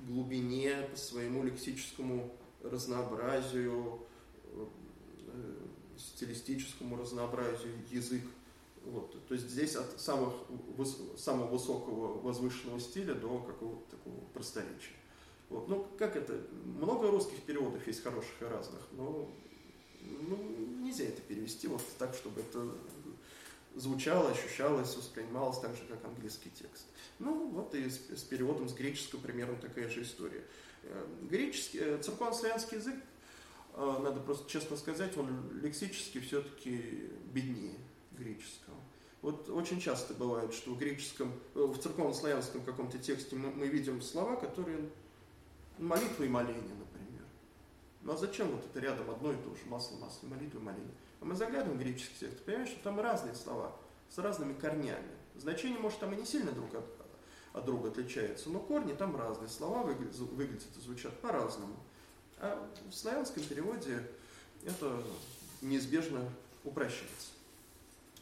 [0.00, 4.00] глубине, по своему лексическому разнообразию,
[4.44, 4.66] э,
[5.98, 8.22] стилистическому разнообразию язык.
[8.84, 9.26] Вот.
[9.26, 10.32] То есть здесь от самых,
[11.16, 14.94] самого высокого возвышенного стиля до какого-то такого просторечия.
[15.48, 15.68] Вот.
[15.68, 16.40] Ну, как это?
[16.78, 19.30] Много русских переводов есть хороших и разных, но
[20.02, 20.38] ну,
[20.80, 22.68] нельзя это перевести вот так, чтобы это
[23.74, 26.86] звучало, ощущалось, воспринималось так же, как английский текст.
[27.18, 30.44] Ну, вот и с, с переводом с греческого примерно такая же история.
[30.82, 32.96] Э, греческий, э, церковно-славянский язык,
[33.74, 37.74] э, надо просто честно сказать, он лексически все-таки беднее
[38.12, 38.76] греческого.
[39.22, 44.36] Вот очень часто бывает, что в греческом, в церковно-славянском каком-то тексте мы, мы видим слова,
[44.36, 44.88] которые
[45.78, 47.22] молитва и моление, например.
[48.02, 50.94] Ну а зачем вот это рядом одно и то же, масло, масло, молитва и моление?
[51.20, 53.74] А мы заглядываем в греческий текст, понимаешь, что там разные слова
[54.08, 55.10] с разными корнями.
[55.36, 56.84] Значение, может, там и не сильно друг от,
[57.52, 61.76] от друга отличается, но корни там разные, слова выглядят, выглядят и звучат по-разному.
[62.38, 64.06] А в славянском переводе
[64.64, 65.02] это
[65.62, 66.28] неизбежно
[66.64, 67.28] упрощается.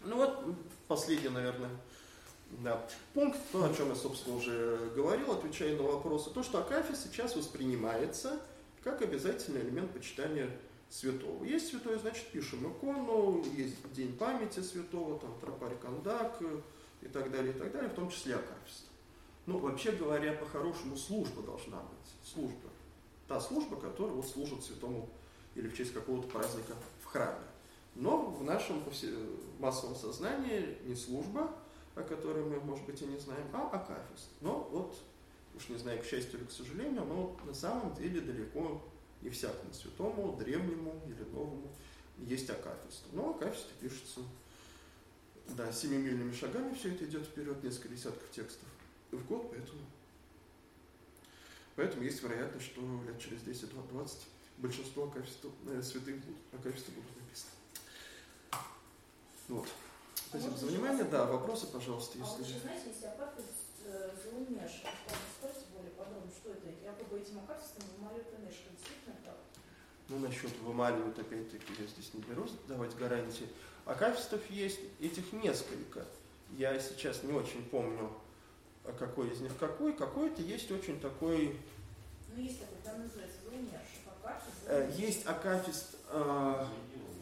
[0.03, 0.45] Ну вот,
[0.87, 1.71] последний, наверное,
[2.63, 2.87] да.
[3.13, 7.37] пункт, то, о чем я, собственно, уже говорил, отвечая на вопросы, то, что Акафия сейчас
[7.37, 8.41] воспринимается
[8.83, 10.51] как обязательный элемент почитания
[10.91, 11.45] святого.
[11.45, 16.41] Есть святой, значит, пишем икону, есть день памяти святого, там, тропарь кандак
[17.03, 18.85] и так далее, и так далее, в том числе Акафист.
[19.47, 22.33] Ну, вообще говоря, по-хорошему, служба должна быть.
[22.33, 22.71] Служба.
[23.27, 25.09] Та служба, которая вот служит святому
[25.55, 27.45] или в честь какого-то праздника в храме.
[27.95, 28.83] Но в нашем
[29.59, 31.51] массовом сознании не служба,
[31.95, 34.29] о которой мы, может быть, и не знаем, а акафист.
[34.41, 34.97] Но вот,
[35.55, 38.83] уж не знаю, к счастью или к сожалению, но на самом деле далеко
[39.23, 41.71] не всякому святому, древнему или новому
[42.19, 43.05] есть акафист.
[43.13, 44.21] Но акафист пишется
[45.49, 48.69] да, семимильными шагами все это идет вперед, несколько десятков текстов
[49.11, 49.81] в год, поэтому,
[51.77, 54.11] поэтому есть вероятность, что лет через 10-20
[54.59, 57.53] большинство акафистов, э, святых будут, акафисты будут написаны.
[59.49, 59.69] Вот.
[60.35, 61.05] Спасибо за внимание.
[61.05, 62.33] Да, вопросы, пожалуйста, если...
[62.33, 63.47] А вот еще, знаете, если акафист
[63.87, 66.67] э, расскажите более подробно, что это?
[66.83, 68.71] Якобы этим акафистом вымаливают энергию.
[68.75, 69.37] Действительно так?
[70.09, 73.49] Ну, насчет вымаливают, опять-таки, я здесь не берусь давать гарантии.
[73.85, 76.05] Акафистов есть, этих несколько.
[76.59, 78.11] Я сейчас не очень помню,
[78.85, 79.93] а какой из них какой.
[79.93, 81.57] Какой-то есть очень такой...
[82.35, 83.39] Ну, есть такой, там называется.
[84.25, 84.57] Акафист.
[84.67, 85.95] Э, есть акафист...
[86.09, 86.67] Э,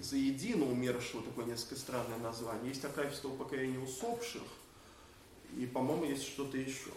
[0.03, 2.69] заедино умершего, такое несколько странное название.
[2.69, 4.43] Есть Акафиста упокоения усопших,
[5.57, 6.91] и, по-моему, есть что-то еще.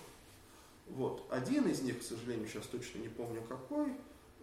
[0.87, 1.25] Вот.
[1.29, 3.93] Один из них, к сожалению, сейчас точно не помню какой, э,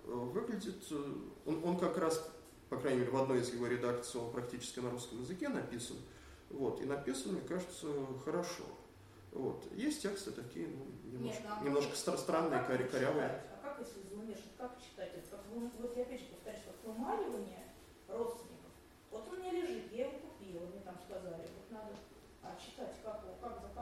[0.04, 1.14] выглядит, э,
[1.46, 2.28] он, он как раз,
[2.68, 5.96] по крайней мере, в одной из его редакций, он практически на русском языке написан.
[6.50, 6.80] Вот.
[6.80, 7.86] И написан, мне кажется,
[8.24, 8.64] хорошо.
[9.30, 9.64] Вот.
[9.74, 13.42] Есть тексты такие, ну, немножко, Нет, ну, а немножко как, странные, коря, корявые.
[13.50, 15.30] А как если замешать, как читать это?
[15.30, 15.40] Как,
[15.78, 17.72] вот я опять же повторяю, что вымаливание
[18.08, 18.52] родственников
[19.12, 21.92] вот у меня лежит, я его купила, мне там сказали, вот надо
[22.42, 23.22] а, читать, как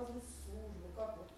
[0.08, 1.28] службу, как вот.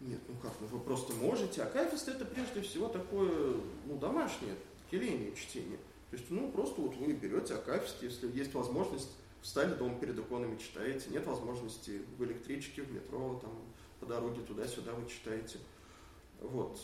[0.00, 1.62] Нет, ну как, ну вы просто можете.
[1.62, 3.56] Акафист это прежде всего такое,
[3.86, 4.54] ну, домашнее,
[4.90, 5.78] келение чтение.
[6.10, 9.10] То есть, ну, просто вот вы берете акафист, если есть возможность,
[9.42, 11.10] встали дома перед иконами, читаете.
[11.10, 13.52] Нет возможности в электричке, в метро, там,
[14.00, 15.58] по дороге туда-сюда вы читаете.
[16.40, 16.80] Вот.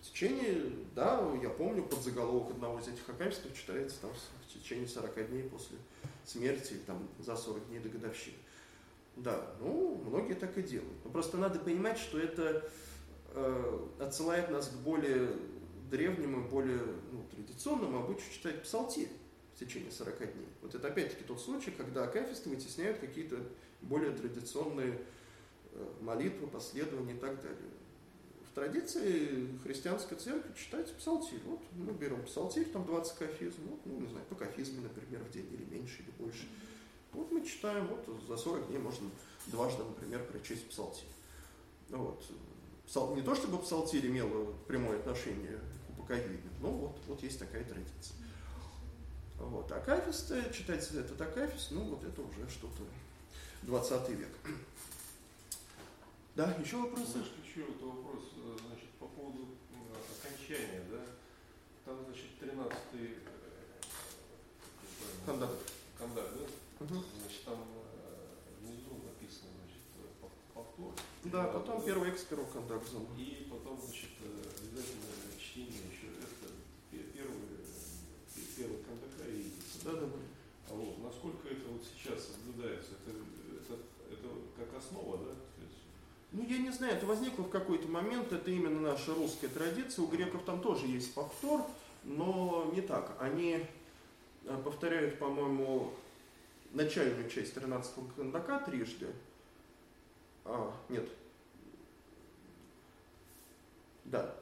[0.00, 4.88] В течение, да, я помню, под заголовок одного из этих акафистов читается там в течение
[4.88, 5.76] 40 дней после
[6.24, 8.36] смерти, там, за 40 дней до годовщины.
[9.22, 11.04] Да, ну, многие так и делают.
[11.04, 12.68] Но просто надо понимать, что это
[13.34, 15.30] э, отсылает нас к более
[15.90, 16.80] древнему, более
[17.12, 19.10] ну, традиционному обычаю читать псалтирь
[19.54, 20.48] в течение 40 дней.
[20.62, 23.38] Вот это опять-таки тот случай, когда акафисты вытесняют какие-то
[23.82, 25.00] более традиционные
[25.72, 27.70] э, молитвы, последования и так далее
[28.50, 31.40] в традиции христианской церкви читать псалтирь.
[31.46, 35.30] Вот мы берем псалтирь, там 20 кафизм, вот, ну, не знаю, по кафизме, например, в
[35.30, 36.48] день, или меньше, или больше.
[37.12, 39.10] Вот мы читаем, вот за 40 дней можно
[39.46, 41.08] дважды, например, прочесть псалтирь.
[41.88, 42.24] Вот.
[42.86, 47.64] Псал, не то, чтобы псалтирь имел прямое отношение к упокоению, но вот, вот есть такая
[47.64, 48.16] традиция.
[49.38, 49.70] Вот.
[49.72, 52.82] А кафисты, читать этот акафист, ну вот это уже что-то
[53.62, 54.28] 20 век.
[56.36, 57.12] Да, еще вопросы?
[57.12, 59.48] Знаешь, еще вот вопрос, э, значит, по поводу
[60.22, 61.00] окончания, да?
[61.84, 63.18] Там, значит, 13-й
[65.26, 65.50] кондак.
[65.98, 66.69] Кондак, да?
[66.80, 66.88] Угу.
[66.88, 69.84] Значит, там э, внизу написано, значит,
[70.54, 70.92] повтор.
[71.24, 73.06] Да, потом первый экспер кондак зал.
[73.16, 76.52] И потом, значит, э, обязательно чтение еще это
[76.90, 77.36] первый,
[78.56, 79.50] первый кондака и
[81.80, 83.16] вот сейчас соблюдается, это,
[83.56, 83.80] это,
[84.10, 85.32] это как основа, да?
[86.32, 90.04] Ну, я не знаю, это возникло в какой-то момент, это именно наша русская традиция.
[90.04, 91.62] У греков там тоже есть повтор,
[92.04, 93.16] но не так.
[93.18, 93.66] Они
[94.44, 95.92] э, повторяют, по-моему,
[96.72, 99.08] начальную часть 13-го кандака трижды.
[100.44, 101.08] А, нет.
[104.04, 104.36] Да,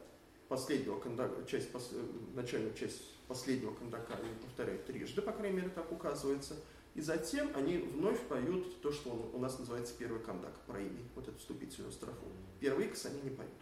[0.49, 1.93] последнего кандака, часть, пос,
[2.35, 6.57] начальную часть последнего кандака они повторяют трижды, по крайней мере, так указывается.
[6.95, 11.29] И затем они вновь поют то, что у нас называется первый кандак, про имя, вот
[11.29, 12.27] эту вступительную строфу.
[12.59, 13.53] Первый икс они не поют.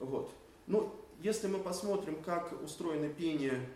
[0.00, 0.32] Вот.
[0.66, 3.68] Ну, если мы посмотрим, как устроено пение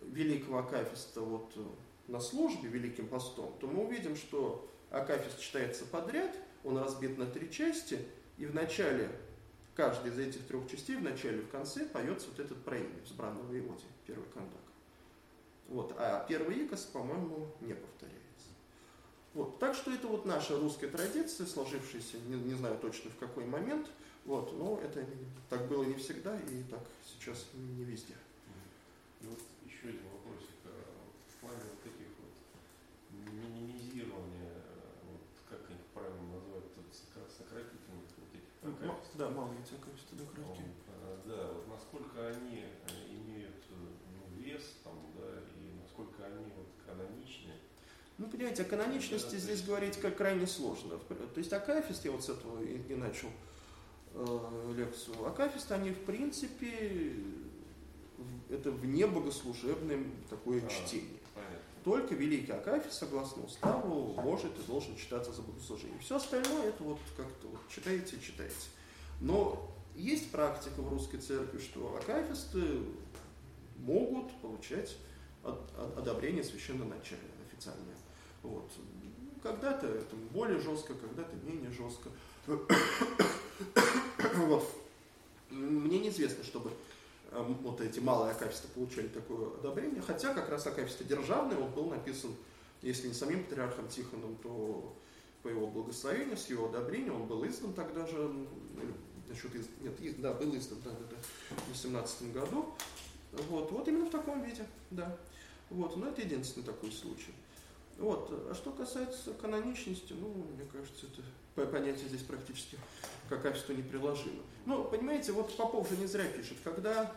[0.00, 1.52] великого акафиста вот
[2.08, 7.50] на службе Великим постом, то мы увидим, что акафист читается подряд, он разбит на три
[7.50, 7.98] части,
[8.38, 9.10] и в начале,
[9.74, 13.46] каждой из этих трех частей, в начале и в конце поется вот этот проимя взбранного
[13.46, 14.60] воеводе, первый кандак.
[15.68, 18.20] Вот, а первый икос, по-моему, не повторяется.
[19.32, 23.44] Вот, так что это вот наша русская традиция, сложившаяся, не, не знаю точно в какой
[23.44, 23.88] момент,
[24.26, 25.04] вот, но это
[25.50, 28.14] так было не всегда и так сейчас не везде.
[29.22, 30.50] Вот еще один вопросик.
[31.28, 32.32] В плане вот таких вот
[33.10, 34.62] минимизирования,
[35.10, 35.20] вот
[35.50, 36.86] как их правильно назвать, тут
[37.36, 38.96] сократительных вот этих акафистов.
[39.14, 40.66] Да, малые эти акафисты, да, краткие.
[41.26, 42.64] Да, вот насколько они
[43.10, 45.40] имеют ну, вес, там, да,
[45.82, 47.52] насколько они вот каноничны.
[48.18, 49.66] Ну, понимаете, о каноничности да, здесь есть...
[49.66, 50.98] говорить как крайне сложно.
[50.98, 53.28] То есть Акафист, я вот с этого и, и начал
[54.14, 57.14] э, лекцию, Акафист, они в принципе,
[58.50, 61.20] это вне богослужебное такое а, чтение.
[61.34, 61.58] Понятно.
[61.84, 65.98] Только великий Акафист, согласно уставу, может и должен читаться за богослужение.
[66.00, 68.54] Все остальное это вот как-то вот читаете, читаете.
[69.24, 72.60] Но есть практика в русской церкви, что акафисты
[73.78, 74.96] могут получать
[75.96, 77.96] одобрение священноначалия официальное.
[78.42, 78.70] Вот.
[79.42, 82.10] Когда-то это более жестко, когда-то менее жестко.
[84.46, 84.68] вот.
[85.50, 86.70] Мне неизвестно, чтобы
[87.32, 91.86] эм, вот эти малые акафисты получали такое одобрение, хотя как раз акафисты державный, он был
[91.86, 92.34] написан,
[92.82, 94.94] если не самим патриархом Тихоном, то
[95.42, 98.30] по его благословению, с его одобрением, он был издан тогда же,
[99.28, 102.74] насчет из, нет, из, да, был издан, да, да, да, в 18 году.
[103.48, 105.16] Вот, вот именно в таком виде, да.
[105.70, 107.34] Вот, но это единственный такой случай.
[107.98, 108.28] Вот.
[108.50, 112.78] А что касается каноничности, ну, мне кажется, это понятие здесь практически
[113.28, 114.42] к качеству неприложимо.
[114.66, 117.14] Ну, понимаете, вот Попов же не зря пишет, когда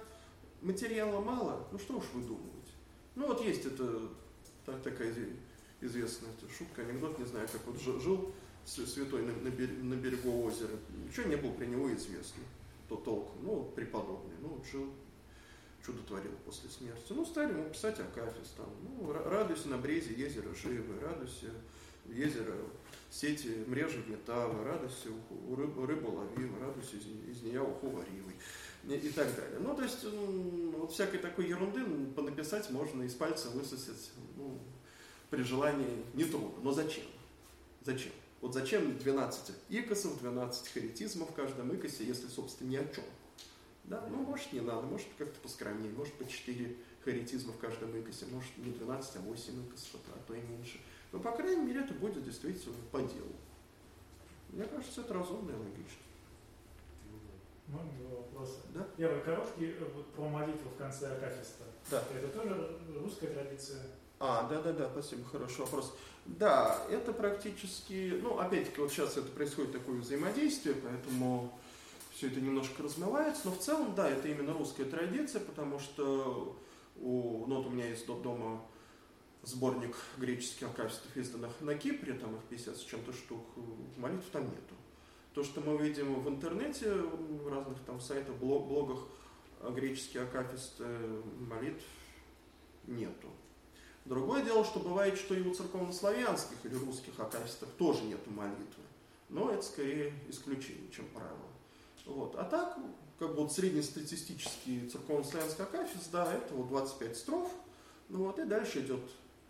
[0.62, 2.48] материала мало, ну что уж выдумывать.
[3.16, 4.02] Ну вот есть это
[4.66, 5.14] так, такая
[5.82, 8.34] известная эта шутка, анекдот, не знаю, как вот жил
[8.68, 10.72] святой на, берегу, озера,
[11.06, 12.44] ничего не было при него известно,
[12.90, 14.88] то толком, ну, преподобный, ну, жил
[15.86, 17.06] чудо творил после смерти.
[17.12, 21.52] Ну, стали ему писать Акафист, там, ну, радуйся на брезе езера живы, радуйся
[22.06, 22.56] езера
[23.10, 25.10] сети мрежи металла, радуйся
[25.48, 28.36] у рыбу, рыбу лови, радуйся из, из нее уху варивый
[28.84, 29.60] и, так далее.
[29.60, 31.84] Ну, то есть, вот всякой такой ерунды
[32.14, 34.60] понаписать можно из пальца высосать, ну,
[35.30, 36.62] при желании не трудно.
[36.64, 37.06] Но зачем?
[37.84, 38.12] Зачем?
[38.42, 43.04] Вот зачем 12 икосов, 12 харитизмов в каждом икосе, если, собственно, ни о чем?
[43.86, 44.06] Да?
[44.10, 48.56] Ну, может, не надо, может, как-то поскромнее, может, по 4 харитизма в каждом икосе, может,
[48.58, 50.80] не 12, а 8 икосов, а то и меньше.
[51.12, 53.34] Но, по крайней мере, это будет действительно по делу.
[54.50, 56.04] Мне кажется, это разумно и логично.
[57.68, 58.60] Можно два вопроса?
[58.74, 58.88] Да?
[58.96, 61.66] Первый короткий, э, вот про молитву в конце Акафиста.
[61.92, 62.04] Да.
[62.16, 63.82] Это тоже русская традиция?
[64.20, 65.96] А, да, да, да, спасибо, хороший вопрос.
[66.26, 71.58] Да, это практически, ну, опять-таки, вот сейчас это происходит такое взаимодействие, поэтому
[72.12, 76.58] все это немножко размывается, но в целом, да, это именно русская традиция, потому что
[76.98, 78.62] у, ну, вот у меня есть дома
[79.44, 83.46] сборник греческих акафистов, изданных на Кипре, там их 50 с чем-то штук,
[83.96, 84.76] молитв там нету.
[85.34, 89.00] То, что мы видим в интернете, в разных там сайтах, блог, блогах,
[89.70, 90.86] греческие акафисты,
[91.40, 91.84] молитв
[92.88, 93.30] нету.
[94.08, 98.84] Другое дело, что бывает, что и у церковнославянских или русских акафистов тоже нету молитвы.
[99.28, 101.36] Но это скорее исключение, чем правило.
[102.06, 102.36] Вот.
[102.36, 102.78] А так,
[103.20, 107.52] как бы вот среднестатистический церковно-славянский акафист, да, это вот 25 строф,
[108.08, 109.02] ну вот, и дальше идет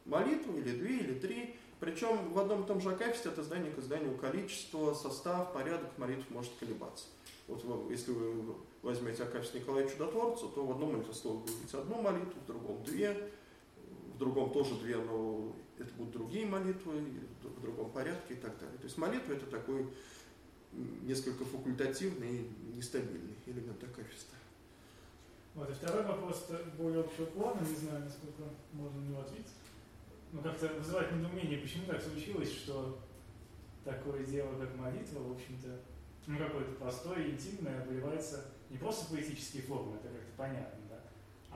[0.05, 1.55] молитва, или две, или три.
[1.79, 6.27] Причем в одном и том же акафисте от издания к изданию количество, состав, порядок молитв
[6.31, 7.05] может колебаться.
[7.47, 12.33] Вот если вы возьмете акафист Николая Чудотворца, то в одном молитвословии будет быть одну молитву,
[12.43, 13.29] в другом две,
[14.17, 17.03] в другом тоже две, но это будут другие молитвы,
[17.43, 18.77] в другом порядке и так далее.
[18.79, 19.87] То есть молитва это такой
[21.03, 24.35] несколько факультативный и нестабильный элемент акафиста.
[25.53, 29.53] Вот, и второй вопрос более общего плана, не знаю, насколько можно на него ответить.
[30.31, 32.99] ну, как-то вызывает недоумение, почему так случилось, что
[33.85, 35.79] такое дело, как молитва, в общем-то,
[36.25, 40.79] ну, какое-то простое, интимное, выливается не просто поэтические формы, это как-то понятно,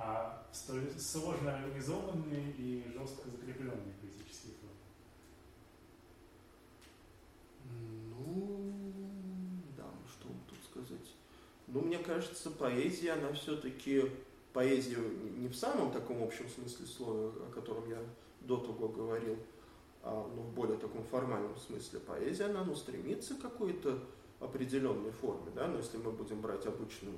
[0.03, 4.75] а сложно организованные и жестко закрепленные поэтические формы.
[8.09, 8.73] Ну,
[9.77, 11.15] да, ну что тут сказать.
[11.67, 14.11] Ну, мне кажется, поэзия, она все-таки,
[14.53, 17.99] поэзия не в самом таком общем смысле слова, о котором я
[18.41, 19.37] до того говорил,
[20.01, 23.99] а ну, в более таком формальном смысле поэзия, она ну, стремится к какой-то
[24.39, 27.15] определенной форме, да, но если мы будем брать обычную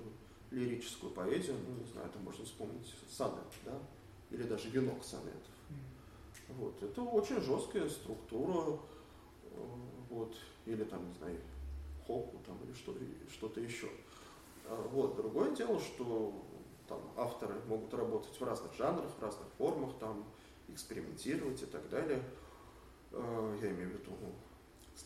[0.54, 3.78] лирическую поэзию, ну, не знаю, это можно вспомнить сонет, да,
[4.30, 5.52] или даже венок сонетов.
[6.50, 8.78] Вот, это очень жесткая структура,
[9.44, 9.58] э,
[10.10, 10.36] вот,
[10.66, 11.40] или там, не знаю,
[12.06, 12.96] хопу там, или что,
[13.32, 13.90] что-то еще.
[14.66, 16.34] А, вот, другое дело, что
[16.88, 20.26] там авторы могут работать в разных жанрах, в разных формах, там,
[20.68, 22.24] экспериментировать и так далее.
[23.12, 24.34] А, я имею в виду, ну,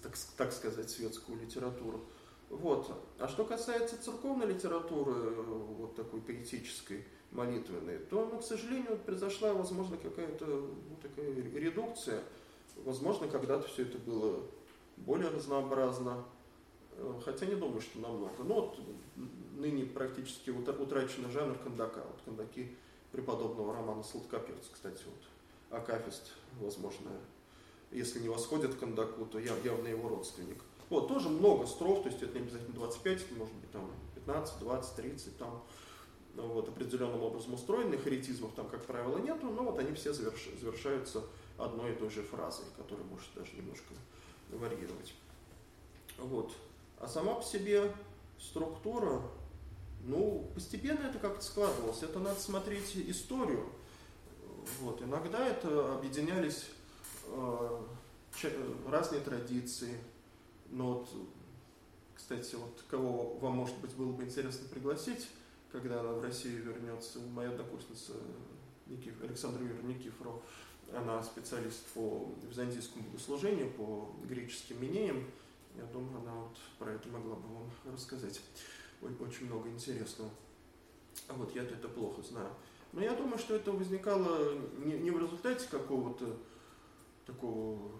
[0.03, 2.01] так, так сказать, светскую литературу.
[2.49, 2.89] Вот.
[3.19, 9.97] А что касается церковной литературы, вот такой поэтической, молитвенной, то, ну, к сожалению, произошла, возможно,
[9.97, 12.23] какая-то ну, такая редукция.
[12.77, 14.41] Возможно, когда-то все это было
[14.97, 16.23] более разнообразно,
[16.91, 18.43] э, хотя не думаю, что намного.
[18.43, 18.79] Но вот
[19.57, 22.01] ныне практически утраченный жанр кандака.
[22.01, 22.75] Вот кандаки
[23.11, 27.11] преподобного Романа Сладкоперца, кстати, вот Акафист, возможно,
[27.91, 30.61] если не восходит к кандаку, то явно его родственник.
[30.89, 34.59] Вот, тоже много строф, то есть это не обязательно 25, это может быть там 15,
[34.59, 35.63] 20, 30, там
[36.35, 41.23] вот, определенным образом устроены, харитизмов там, как правило, нету, но вот они все заверш, завершаются
[41.57, 43.93] одной и той же фразой, которая может даже немножко
[44.51, 45.13] варьировать.
[46.17, 46.53] Вот.
[46.99, 47.91] А сама по себе
[48.39, 49.21] структура,
[50.05, 52.03] ну, постепенно это как-то складывалось.
[52.03, 53.65] Это надо смотреть историю.
[54.81, 55.01] Вот.
[55.01, 56.65] Иногда это объединялись
[57.25, 57.81] э,
[58.89, 59.97] разные традиции.
[60.69, 61.09] Но вот,
[62.15, 65.27] кстати, вот кого вам, может быть, было бы интересно пригласить,
[65.71, 68.13] когда она в Россию вернется, моя однокурсница
[68.87, 70.41] Никиф, Александра Юрьевна Никифорова,
[70.93, 75.23] она специалист по византийскому богослужению, по греческим минеям.
[75.75, 78.41] Я думаю, она вот про это могла бы вам рассказать.
[79.01, 80.31] Очень много интересного.
[81.27, 82.51] А вот я-то это плохо знаю.
[82.93, 86.37] Но я думаю, что это возникало не, в результате какого-то
[87.25, 87.91] такого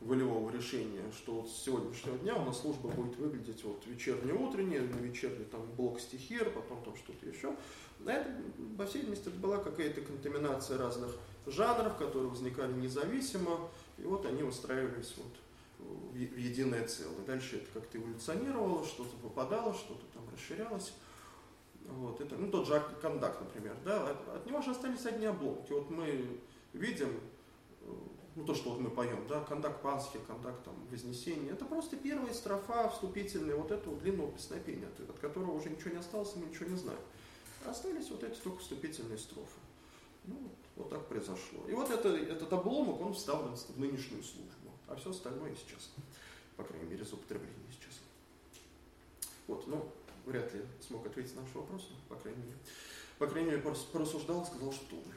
[0.00, 4.96] волевого решения, что вот с сегодняшнего дня у нас служба будет выглядеть вот вечерне-утренняя, на
[4.96, 7.54] вечерний там блок стихир, потом там что-то еще.
[7.98, 8.30] На это,
[8.76, 11.16] во всей видимости, это была какая-то контаминация разных
[11.46, 13.68] жанров, которые возникали независимо,
[13.98, 15.32] и вот они устраивались вот
[16.12, 17.24] в единое целое.
[17.26, 20.92] Дальше это как-то эволюционировало, что-то попадало, что-то там расширялось.
[21.86, 25.72] Вот, это, ну, тот же кондакт, например, да, от, от него же остались одни обломки.
[25.72, 26.38] Вот мы
[26.72, 27.08] видим,
[28.38, 32.32] ну, то, что вот мы поем, да, кондак Пасхи, кондак там Вознесения, это просто первая
[32.32, 36.76] строфа вступительная вот этого длинного песнопения, от которого уже ничего не осталось, мы ничего не
[36.76, 37.00] знаем.
[37.66, 39.58] Остались вот эти только вступительные строфы.
[40.22, 41.66] Ну, вот, вот так произошло.
[41.68, 45.90] И вот это, этот обломок, он вставлен в нынешнюю службу, а все остальное сейчас,
[46.56, 47.98] по крайней мере, из употребления сейчас.
[49.48, 49.90] Вот, ну,
[50.26, 52.58] вряд ли смог ответить на ваш вопрос, но, по крайней мере,
[53.18, 55.16] по крайней мере, порассуждал, сказал, что умер.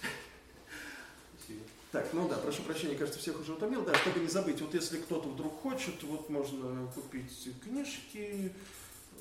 [1.38, 1.60] Спасибо.
[1.96, 3.82] Так, ну да, прошу прощения, кажется, всех уже утомил.
[3.82, 8.52] Да, чтобы не забыть, вот если кто-то вдруг хочет, вот можно купить книжки,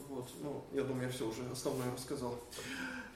[0.09, 2.37] вот, ну, я думаю, я все уже основное рассказал.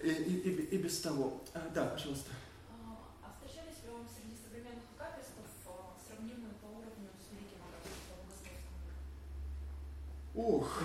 [0.01, 1.41] И, и, и, и без того.
[1.53, 2.31] А, да, пожалуйста.
[2.71, 8.15] А, а встречались ли вам среди современных акафистов а, сравнимые по уровню с великим акафистом
[10.35, 10.83] Ух.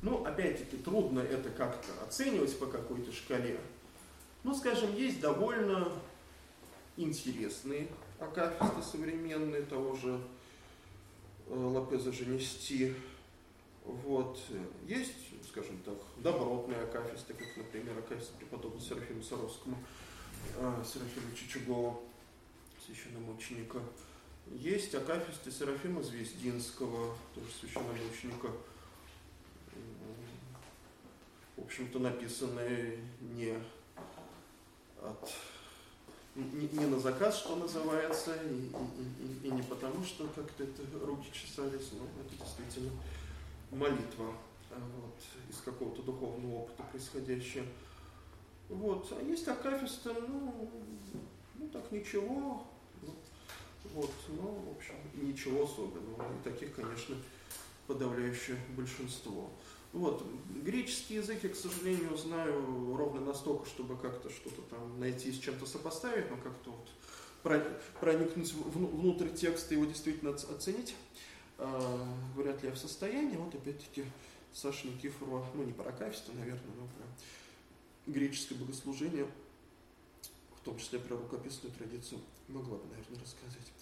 [0.00, 3.60] Ну, опять-таки, трудно это как-то оценивать по какой-то шкале.
[4.44, 5.92] Ну, скажем, есть довольно
[6.96, 7.88] интересные
[8.18, 10.20] акафисты современные, того же
[11.48, 12.94] э, Лопеза Женести,
[13.84, 14.38] вот.
[14.86, 15.14] Есть,
[15.48, 19.76] скажем так, добротные акафисты, как, например, акафист преподобного Серафима Саровскому,
[20.56, 21.98] э, Серафима Чичугова,
[22.86, 23.80] священномученика.
[24.52, 28.50] Есть акафисты Серафима Звездинского, тоже священномученика.
[31.56, 33.56] В общем-то, написанные не
[35.00, 35.32] от
[36.34, 38.70] не, не на заказ, что называется, и,
[39.44, 42.90] и, и, не потому, что как-то это руки чесались, но это действительно
[43.70, 44.32] молитва
[44.70, 45.18] а, вот,
[45.50, 47.66] из какого-то духовного опыта происходящая.
[48.68, 49.12] Вот.
[49.18, 50.70] А есть акафисты, ну,
[51.56, 52.66] ну так ничего,
[53.94, 56.24] вот, ну, в общем, ничего особенного.
[56.32, 57.16] И таких, конечно,
[57.86, 59.50] подавляющее большинство.
[59.92, 60.26] Вот.
[60.62, 65.66] Греческий язык я, к сожалению, знаю ровно настолько, чтобы как-то что-то там найти с чем-то
[65.66, 67.62] сопоставить, но как-то вот
[68.00, 70.94] проникнуть внутрь текста и его действительно оценить,
[71.58, 72.06] а,
[72.36, 73.36] вряд ли я в состоянии.
[73.36, 74.04] Вот опять-таки
[74.52, 79.26] Саша Никифорова, ну не про акафисту, наверное, но про греческое богослужение,
[80.56, 83.72] в том числе про рукописную традицию, могла бы, наверное, рассказать.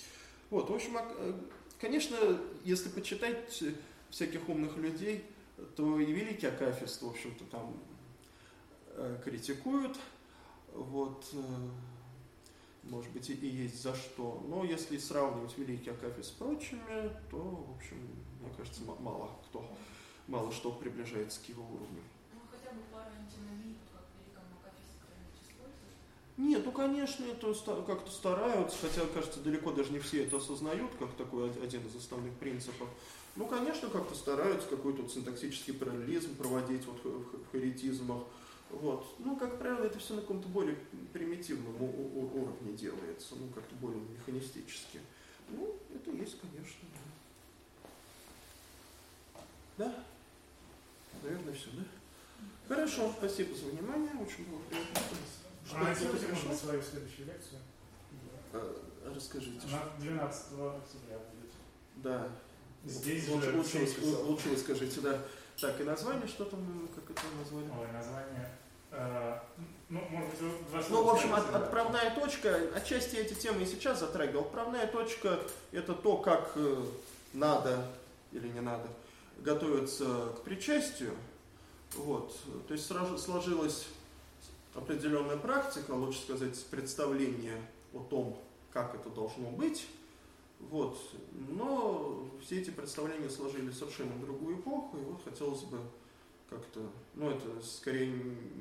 [0.49, 1.35] Вот, в общем, э,
[1.81, 2.16] конечно,
[2.65, 3.62] если почитать
[4.11, 5.24] всяких умных людей,
[5.77, 7.77] то и великий Акафист, в общем-то, там
[8.89, 9.99] э, критикуют,
[10.73, 11.69] вот, э,
[12.85, 14.45] может быть, и, есть за что.
[14.49, 17.97] Но если сравнивать великий Акафист с прочими, то, в общем,
[18.41, 19.65] мне кажется, мало кто,
[20.27, 22.03] мало что приближается к его уровню.
[22.32, 24.97] Ну, хотя бы пара антиномий, как в великом Акафисте,
[25.43, 25.95] используют?
[26.37, 31.12] Нет, ну, конечно, это как-то стараются, хотя, кажется, далеко даже не все это осознают, как
[31.15, 32.89] такой один из основных принципов.
[33.40, 38.24] Ну, конечно, как-то стараются какой-то вот синтаксический параллелизм проводить вот в харитизмах.
[38.68, 39.06] Вот.
[39.18, 40.76] Ну, как правило, это все на каком-то более
[41.14, 45.00] примитивном уровне делается, ну, как-то более механистически.
[45.48, 46.86] Ну, это есть, конечно.
[49.78, 49.86] Да?
[49.86, 50.04] да?
[51.22, 51.84] Наверное, все, да?
[52.68, 55.80] Хорошо, спасибо за внимание, очень было приятно.
[55.80, 57.60] Анонсируйте, можно свою следующую лекцию.
[58.52, 58.82] А,
[59.14, 59.66] расскажите.
[59.66, 61.52] Она 12 октября будет.
[61.96, 62.30] Да.
[62.85, 63.78] Здесь лучше, же лучше,
[64.24, 65.19] лучше скажите, да.
[65.61, 67.66] Так, и название, что там, как это назвали?
[67.66, 68.51] Ой, название.
[68.90, 69.39] Э,
[69.90, 74.01] ну, может быть, два Ну, в общем, от, отправная точка, отчасти эти темы и сейчас
[74.01, 74.44] затрагивал.
[74.44, 75.39] Отправная точка–
[75.73, 76.85] это то, как э,
[77.35, 77.86] надо
[78.32, 78.89] или не надо
[79.39, 81.15] готовиться к причастию.
[81.97, 82.35] Вот.
[82.69, 83.89] То есть сложилась
[84.74, 87.61] определенная практика, лучше сказать, представление
[87.93, 88.39] о том,
[88.73, 89.86] как это должно быть.
[90.69, 90.99] Вот.
[91.49, 95.78] Но все эти представления сложились в совершенно другую эпоху, и вот хотелось бы
[96.49, 96.81] как-то,
[97.15, 98.12] ну это скорее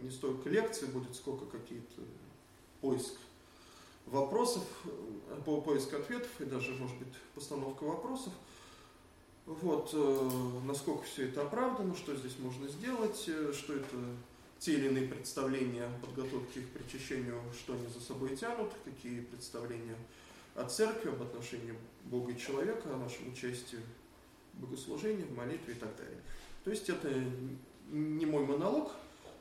[0.02, 2.02] не столько лекции будет, сколько какие-то
[2.82, 3.16] поиск
[4.06, 4.64] вопросов,
[5.46, 8.34] по поиск ответов и даже, может быть, постановка вопросов.
[9.46, 10.30] Вот, э,
[10.66, 13.98] насколько все это оправдано, что здесь можно сделать, э, что это
[14.60, 19.96] те или иные представления подготовки к причащению, что они за собой тянут, какие представления
[20.56, 21.74] о церкви, об отношении
[22.06, 23.80] Бога и человека, о нашем участии
[24.54, 26.20] в богослужении, в молитве и так далее.
[26.64, 27.10] То есть это
[27.92, 28.92] не мой монолог,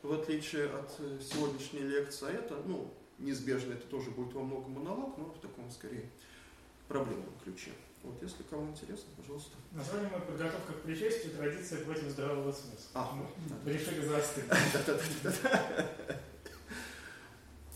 [0.03, 4.73] в отличие от э, сегодняшней лекции, а это, ну, неизбежно, это тоже будет во многом
[4.73, 6.09] монолог, но в таком, скорее,
[6.87, 7.73] проблемном ключе.
[8.03, 9.57] Вот, если кому интересно, пожалуйста.
[9.73, 11.35] Название мое «Подготовка к причастию.
[11.35, 12.91] Традиция против здравого смысла».
[12.95, 13.19] А,
[13.65, 14.45] Мы решили заострить.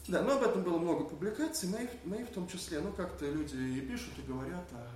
[0.09, 2.81] Да, но об этом было много публикаций, мои, мои в том числе.
[2.81, 4.89] Ну, как-то люди и пишут, и говорят, а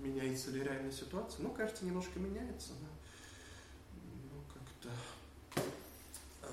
[0.00, 1.42] меняется ли реальная ситуация.
[1.42, 2.86] Ну, кажется, немножко меняется, да.
[4.32, 4.90] Ну, как-то
[6.42, 6.48] э,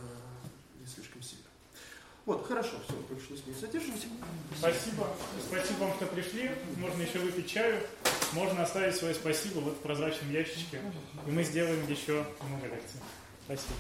[0.80, 1.46] не слишком сильно.
[2.26, 4.08] Вот, хорошо, все, больше не задержимся.
[4.58, 5.08] Спасибо.
[5.48, 6.52] Спасибо вам, что пришли.
[6.78, 7.82] Можно еще выпить чаю.
[8.34, 10.82] Можно оставить свое спасибо вот в прозрачном ящичке.
[11.28, 13.00] И мы сделаем еще много лекций.
[13.46, 13.76] Спасибо.